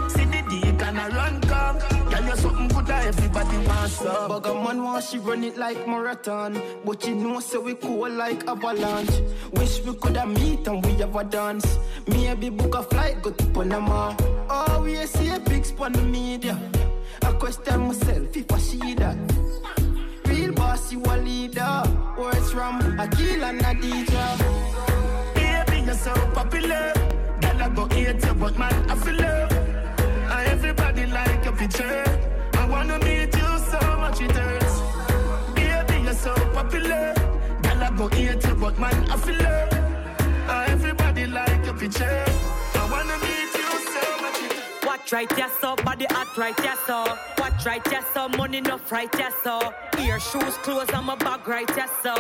see 0.88 0.94
the 0.94 0.98
deacon 0.98 0.98
a 0.98 1.16
run 1.16 1.42
come. 1.42 1.80
Tell 2.10 2.26
you 2.26 2.36
something 2.36 2.68
good 2.70 2.86
that 2.88 3.06
everybody 3.06 3.58
wants 3.68 3.94
some. 3.94 4.30
Bag 4.30 4.46
a 4.46 4.54
man 4.54 4.84
want 4.84 5.04
she 5.04 5.18
run 5.20 5.44
it 5.44 5.58
like 5.58 5.88
marathon. 5.88 6.62
But 6.86 7.08
you 7.08 7.16
know, 7.16 7.40
so 7.40 7.62
we 7.62 7.76
cool 7.76 8.10
like 8.10 8.48
avalanche. 8.48 9.22
Wish 9.54 9.84
we 9.84 9.94
coulda 9.96 10.26
meet 10.26 10.68
and 10.68 10.86
we 10.86 10.94
have 10.94 11.16
a 11.16 11.24
dance. 11.24 11.78
Maybe 12.08 12.50
book 12.50 12.76
a 12.76 12.84
flight, 12.84 13.22
go 13.22 13.32
to 13.32 13.46
Panama. 13.46 14.16
Oh, 14.50 14.82
we 14.84 15.06
see 15.06 15.30
a 15.30 15.40
big 15.40 15.66
on 15.80 15.92
the 15.94 16.02
media. 16.02 16.58
I 17.22 17.32
question 17.34 17.88
myself 17.88 18.36
if 18.36 18.52
I 18.52 18.58
see 18.60 18.94
that. 18.96 19.18
Real 20.26 20.52
boss, 20.54 20.92
you 20.92 21.02
a 21.04 21.18
leader. 21.18 21.84
Words 22.18 22.52
from 22.52 23.00
Akil 23.00 23.44
and 23.44 23.62
Adija. 23.62 24.38
Baby, 25.34 25.86
you're 25.86 25.96
so 25.96 26.14
popular. 26.34 26.94
Girl, 27.42 27.64
I 27.64 27.70
go 27.70 27.88
hate 27.88 28.24
you, 28.26 28.34
but 28.34 28.58
man, 28.58 28.90
I 28.90 28.96
feel 28.96 29.16
love. 29.16 29.47
Go 37.98 38.08
hate 38.10 38.46
you, 38.46 38.56
but 38.56 38.78
man, 38.80 39.10
I 39.10 39.18
feel 39.18 39.36
love. 39.36 39.70
Uh, 40.48 40.66
everybody 40.68 41.26
like 41.26 41.66
your 41.66 41.74
picture. 41.74 42.26
I 42.76 42.90
wanna 42.92 43.18
meet 43.26 43.52
you 43.58 43.72
so 43.94 44.22
much. 44.22 44.86
Watch 44.86 45.12
right, 45.12 45.32
yes, 45.36 45.52
so 45.60 45.76
body 45.78 46.06
hot 46.12 46.38
right, 46.38 46.56
yes, 46.60 46.78
so. 46.86 47.18
Watch 47.40 47.66
right, 47.66 47.82
yes, 47.92 48.06
so 48.14 48.30
money 48.30 48.60
enough 48.60 48.92
right, 48.92 49.10
yes, 49.18 49.34
so. 49.44 49.74
Ear, 50.00 50.20
shoes, 50.20 50.56
clothes, 50.64 50.92
my 51.04 51.16
bag 51.16 51.48
right, 51.48 51.70
yes, 51.76 51.90
so. 52.04 52.14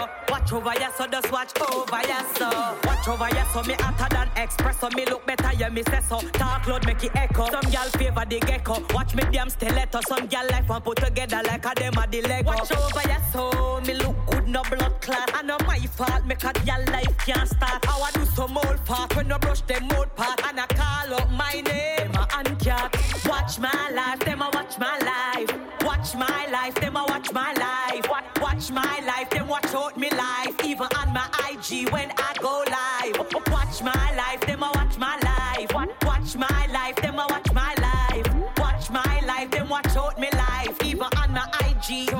Watch 0.47 0.63
over, 0.63 0.79
yes, 0.79 0.95
so 0.95 1.07
just 1.07 1.29
watch 1.29 1.51
over, 1.59 2.01
yes, 2.07 2.37
so. 2.37 2.49
Watch 2.85 3.07
over, 3.09 3.27
yes, 3.33 3.51
so 3.51 3.63
me 3.63 3.73
hotter 3.79 4.07
than 4.15 4.29
express, 4.41 4.79
so 4.79 4.87
me 4.95 5.05
look 5.05 5.25
better, 5.27 5.51
yeah, 5.57 5.67
me 5.67 5.83
say 5.83 5.99
so. 5.99 6.21
Talk 6.21 6.65
loud, 6.67 6.85
make 6.85 7.03
it 7.03 7.11
echo. 7.15 7.51
Some 7.51 7.69
gal 7.69 7.89
favor 7.89 8.23
the 8.29 8.39
gecko. 8.39 8.81
Watch 8.93 9.13
me 9.13 9.23
damn 9.29 9.49
stiletto. 9.49 9.99
Some 10.07 10.25
gal 10.27 10.47
life 10.49 10.69
one 10.69 10.81
put 10.83 10.99
together 10.99 11.41
like 11.43 11.65
a 11.65 11.73
them 11.75 11.97
a 11.97 12.07
the 12.09 12.21
Lego. 12.21 12.47
Watch 12.47 12.71
over, 12.71 13.01
yes, 13.09 13.33
so 13.33 13.81
me 13.85 13.95
look 13.95 14.15
good, 14.27 14.47
no 14.47 14.63
blood 14.63 15.01
clot. 15.01 15.29
I 15.35 15.41
know 15.41 15.57
my 15.67 15.79
fault, 15.79 16.25
make 16.25 16.41
a 16.45 16.53
gal 16.53 16.81
life 16.93 17.17
can't 17.25 17.49
start. 17.49 17.83
How 17.83 18.01
I 18.01 18.11
do 18.11 18.23
some 18.23 18.57
old 18.57 18.85
part 18.85 19.17
when 19.17 19.29
I 19.29 19.37
brush 19.39 19.59
them 19.63 19.89
old 19.97 20.15
part, 20.15 20.41
and 20.47 20.61
I 20.61 20.67
call 20.67 21.13
up 21.13 21.29
my 21.29 21.59
name, 21.59 22.11
and 22.15 22.59
cat. 22.61 22.95
Watch 23.27 23.59
my 23.59 23.89
life, 23.93 24.19
them 24.19 24.41
a 24.41 24.49
watch 24.53 24.79
my 24.79 24.97
life. 24.99 25.59
Watch 25.81 26.15
my 26.15 26.47
life, 26.49 26.75
them 26.75 26.95
a 26.95 27.03
watch 27.03 27.33
my 27.33 27.51
life. 27.51 28.09
Watch, 28.09 28.25
watch 28.41 28.71
my 28.71 29.01
life, 29.05 29.29
watch 29.61 29.73
out 29.73 29.97
me 29.97 30.09
life. 30.11 30.55
Even 30.63 30.87
on 30.99 31.13
my 31.13 31.27
IG 31.49 31.89
when 31.91 32.11
I 32.17 32.33
go 32.39 32.63
live. 32.77 33.17
Watch 33.51 33.81
my 33.81 34.15
life, 34.15 34.41
them 34.41 34.63
a 34.63 34.71
watch 34.75 34.97
my 34.97 35.17
life. 35.23 35.73
Watch, 36.03 36.35
my 36.35 36.67
life, 36.71 36.95
them 36.97 37.15
a 37.15 37.25
watch 37.29 37.51
my 37.53 37.73
life. 37.81 38.27
Watch 38.57 38.89
my 38.91 39.21
life, 39.25 39.49
them 39.51 39.69
watch 39.69 39.95
out 39.95 40.19
me 40.19 40.29
life. 40.33 40.77
Even 40.83 41.09
on 41.21 41.31
my 41.31 41.45
IG. 41.65 42.11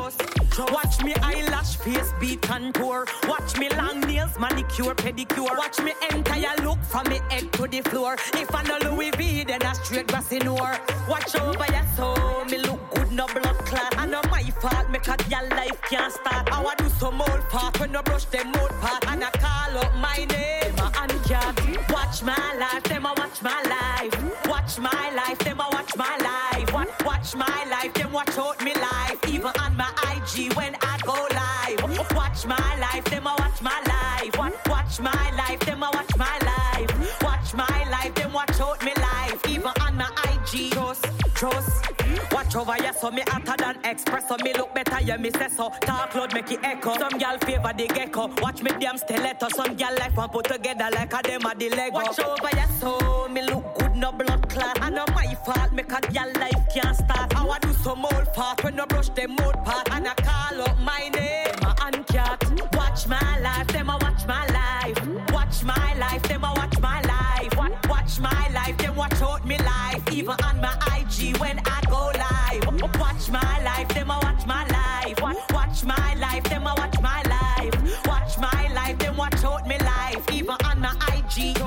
Watch 0.73 1.03
me 1.03 1.13
eyelash, 1.21 1.77
face 1.77 2.11
beat 2.19 2.41
contour. 2.41 3.05
Watch 3.27 3.57
me 3.57 3.69
long 3.69 3.99
nails, 4.01 4.37
manicure, 4.39 4.95
pedicure. 4.95 5.57
Watch 5.57 5.79
me 5.79 5.93
entire 6.11 6.55
look 6.63 6.81
from 6.83 7.07
me 7.09 7.19
head 7.29 7.51
to 7.53 7.67
the 7.67 7.81
floor. 7.81 8.15
If 8.33 8.53
I 8.55 8.63
know 8.63 8.77
Louis 8.89 9.11
V, 9.11 9.43
then 9.43 9.61
I 9.61 9.73
straight 9.73 10.07
grassy. 10.07 10.39
Watch 10.39 11.35
over 11.35 11.65
your 11.71 11.87
soul, 11.95 12.45
me 12.45 12.57
look 12.57 12.79
good, 12.95 13.11
no 13.11 13.27
blood 13.27 13.56
your 15.29 15.47
life 15.49 15.81
can't 15.89 16.13
start. 16.13 16.47
I 16.51 16.75
do 16.77 16.89
some 16.89 17.21
old 17.21 17.49
part 17.49 17.79
when 17.79 17.95
I 17.95 18.01
brush 18.01 18.25
them 18.25 18.53
old 18.59 18.71
part, 18.81 19.05
and 19.07 19.23
I 19.23 19.31
call 19.31 19.77
up 19.77 19.93
my 19.95 20.17
name 20.17 20.73
and 20.79 21.23
cat. 21.25 21.55
Watch 21.89 22.23
my 22.23 22.55
life, 22.59 22.83
them 22.83 23.05
a 23.05 23.13
watch 23.17 23.41
my 23.41 23.61
life. 23.63 24.47
Watch 24.47 24.79
my 24.79 25.11
life, 25.15 25.39
them 25.39 25.59
a 25.59 25.67
watch 25.71 25.95
my 25.95 26.17
life. 26.17 26.73
Watch, 26.73 27.05
watch 27.05 27.35
my 27.35 27.65
life, 27.69 27.93
them 27.93 28.11
watch 28.11 28.37
out 28.37 28.63
me 28.63 28.73
life. 28.75 29.19
Even 29.27 29.51
on 29.59 29.75
my 29.75 29.91
IG 30.11 30.53
when 30.53 30.75
I 30.81 30.97
go 31.03 31.17
live. 31.41 32.15
Watch 32.15 32.45
my 32.45 32.79
life, 32.79 33.03
them 33.05 33.27
a 33.27 33.35
watch 33.37 33.61
my 33.61 33.81
life. 33.87 34.37
Watch, 34.37 34.53
watch 34.67 34.99
my 34.99 35.31
life, 35.35 35.59
them 35.59 35.83
a 35.83 35.89
watch 35.93 36.15
my 36.17 36.37
life. 36.51 37.21
Watch 37.21 37.53
my 37.53 37.89
life, 37.91 38.13
them 38.15 38.33
watch 38.33 38.59
out 38.59 38.83
me 38.83 38.93
life. 38.95 39.41
Even 39.49 39.71
on 39.81 39.97
my 39.97 40.09
IG. 40.31 40.71
Trust, 40.71 41.05
trust. 41.35 41.66
Yes, 42.65 43.01
so 43.01 43.11
me 43.11 43.21
hotter 43.27 43.55
than 43.57 43.77
express, 43.85 44.27
so 44.27 44.35
me 44.43 44.51
look 44.53 44.73
better, 44.73 44.99
yeah, 45.01 45.17
me 45.17 45.29
say 45.29 45.47
so. 45.47 45.69
Talk 45.81 46.15
loud, 46.15 46.33
make 46.33 46.51
it 46.51 46.59
echo. 46.63 46.97
Some 46.97 47.19
gal 47.19 47.37
favor 47.37 47.71
the 47.77 47.87
gecko. 47.87 48.31
Watch 48.41 48.63
me 48.63 48.71
damn 48.79 48.97
stiletto. 48.97 49.47
Some 49.55 49.75
gal 49.75 49.93
life 49.95 50.15
one 50.15 50.29
put 50.29 50.45
together 50.45 50.89
like 50.91 51.13
a 51.13 51.21
them 51.23 51.45
a 51.45 51.53
the 51.55 51.69
Lego. 51.69 51.95
Watch 51.97 52.19
over, 52.19 52.49
yes, 52.53 52.79
so 52.79 53.27
me 53.29 53.43
look 53.43 53.77
good, 53.77 53.95
no 53.95 54.11
blood 54.11 54.49
clot. 54.49 54.81
I 54.81 54.89
know 54.89 55.05
my 55.13 55.35
fault, 55.45 55.71
make 55.71 55.91
a 55.91 56.01
gal 56.11 56.31
life 56.33 56.65
can't 56.73 56.95
start. 56.95 57.35
I 57.35 57.59
do 57.59 57.73
some 57.73 58.05
old 58.05 58.33
part 58.33 58.63
when 58.63 58.79
I 58.79 58.85
brush 58.85 59.09
them 59.09 59.35
old 59.43 59.63
part, 59.63 59.89
and 59.91 60.07
I 60.07 60.13
call 60.15 60.61
up 60.61 60.79
my 60.79 61.09
name 61.09 61.53
and 61.83 62.07
cat. 62.07 62.43
Watch 62.73 63.07
my 63.07 63.39
life, 63.39 63.67
them 63.67 63.89
a 63.89 63.97
watch 64.01 64.25
my 64.27 64.45
life. 64.47 65.31
Watch 65.31 65.63
my 65.63 65.93
life, 65.99 66.23
them 66.23 66.43
a 66.43 66.53
watch 66.55 66.79
my 66.79 67.01
life. 67.01 67.55
Watch, 67.55 67.87
watch 67.87 68.19
my 68.19 68.49
life, 68.53 68.77
them 68.77 68.95
watch 68.95 69.21
out 69.21 69.45
me 69.45 69.57
life. 69.59 70.01
Even 70.11 70.35
on 70.43 70.59
my 70.59 70.86
my 75.87 76.13
life, 76.15 76.43
them 76.43 76.67
a 76.67 76.75
watch 76.75 76.99
my 77.01 77.21
life. 77.23 78.05
Watch 78.05 78.37
my 78.37 78.67
life, 78.73 78.99
them 78.99 79.17
watch 79.17 79.43
out 79.43 79.65
me 79.67 79.77
life. 79.79 80.23
Even 80.33 80.57
on 80.65 80.81
my 80.81 80.93
IG. 81.15 81.57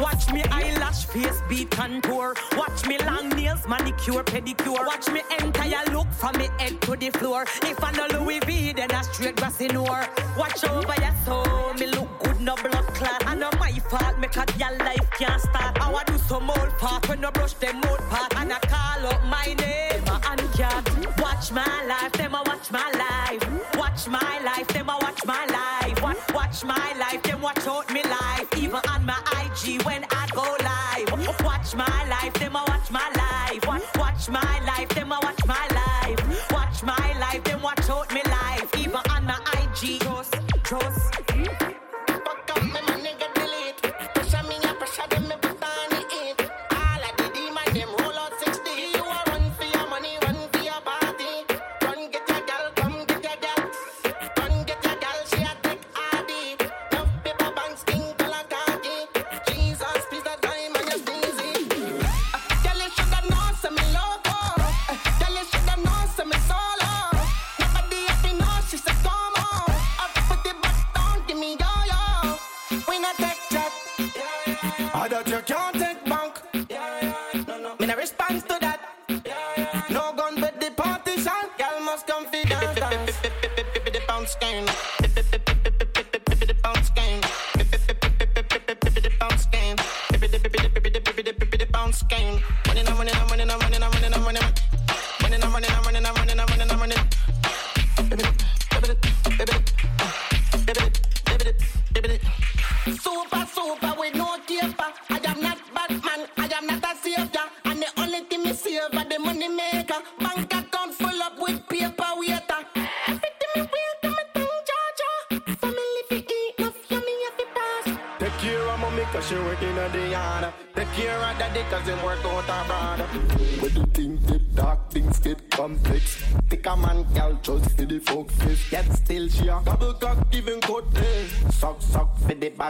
Watch 0.00 0.30
me 0.32 0.42
eyelash, 0.50 1.06
face 1.06 1.40
beat 1.48 1.70
contour. 1.70 2.34
Watch 2.56 2.86
me 2.86 2.98
long 2.98 3.30
nails, 3.30 3.66
manicure, 3.66 4.22
pedicure. 4.22 4.84
Watch 4.86 5.08
me 5.10 5.22
entire 5.40 5.84
look 5.92 6.10
from 6.12 6.36
me 6.36 6.48
head 6.58 6.80
to 6.82 6.96
the 6.96 7.10
floor. 7.10 7.44
If 7.62 7.82
I 7.82 7.90
know 7.92 8.06
Louis 8.18 8.40
V, 8.40 8.72
then 8.74 8.90
I 8.90 9.02
straight 9.02 9.36
grassy 9.36 9.68
noor. 9.68 10.06
Watch 10.36 10.62
over 10.64 10.94
your 11.00 11.14
soul, 11.24 11.72
me 11.74 11.86
look 11.86 12.08
good, 12.22 12.40
no 12.40 12.54
blood 12.56 12.86
clot. 12.94 13.26
I 13.26 13.34
know 13.34 13.50
my 13.58 13.72
fault, 13.90 14.18
make 14.18 14.36
a 14.36 14.44
your 14.58 14.76
life 14.78 15.10
can't 15.18 15.40
start. 15.40 15.78
I 15.80 16.04
do 16.04 16.18
some 16.18 16.50
old 16.50 16.70
part 16.78 17.08
when 17.08 17.24
I 17.24 17.30
brush 17.30 17.54
them 17.54 17.80
old 17.88 18.00
part, 18.10 18.36
and 18.36 18.52
I 18.52 18.58
call 18.58 19.06
up 19.06 19.24
my 19.24 19.46
name 19.46 20.04
and 20.06 20.52
cat. 20.52 20.84
Watch 21.18 21.50
my 21.50 21.84
life, 21.86 22.12
them 22.12 22.34
a 22.34 22.42
watch 22.70 22.82
my 22.82 22.98
life. 22.98 23.76
Watch 23.76 24.08
my 24.08 24.40
life, 24.44 24.66
them 24.68 24.88
a 24.88 24.98
watch 25.00 25.24
my 25.24 25.46
life. 25.46 26.02
Watch, 26.02 26.34
watch 26.34 26.64
my 26.64 26.94
life, 26.98 27.22
them 27.22 27.40
watch 27.40 27.66
out 27.66 27.92
me 27.92 27.97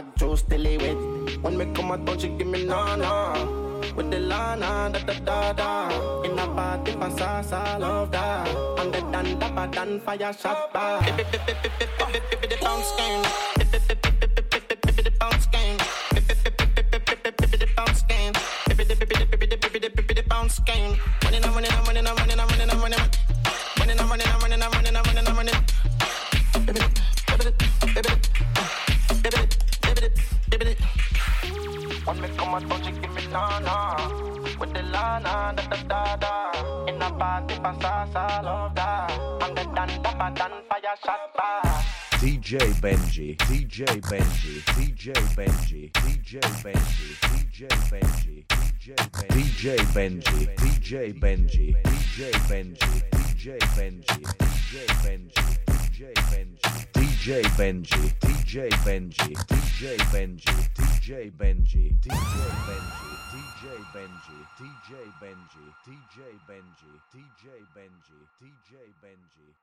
bag, 0.02 0.16
just 0.16 0.46
still 0.46 0.66
it. 0.66 1.42
When 1.42 1.56
me 1.58 1.66
come 1.74 1.92
out, 1.92 2.04
don't 2.04 2.20
she 2.20 2.28
give 2.28 2.46
me 2.46 2.64
nana. 2.64 3.34
With 3.96 4.10
the 4.10 4.20
lana, 4.20 4.90
da 4.92 5.00
da 5.00 5.18
da 5.20 5.52
da. 5.52 6.22
In 6.22 6.38
a 6.38 6.46
party, 6.46 6.92
pasasa, 6.92 7.78
love 7.78 8.10
that. 8.12 8.48
And 8.78 8.92
the 8.94 9.00
dan, 9.12 9.38
da 9.38 9.50
ba 9.50 9.68
dan, 9.70 10.00
fire 10.00 10.32
shot. 10.32 10.72
The 10.72 12.58
bounce 12.60 12.92
game. 12.96 13.47
Benji, 65.12 65.74
DJ 65.85 66.39
Benji, 66.47 67.01
DJ 67.12 67.66
Benji, 67.72 68.28
DJ 68.40 68.94
Benji, 69.02 69.55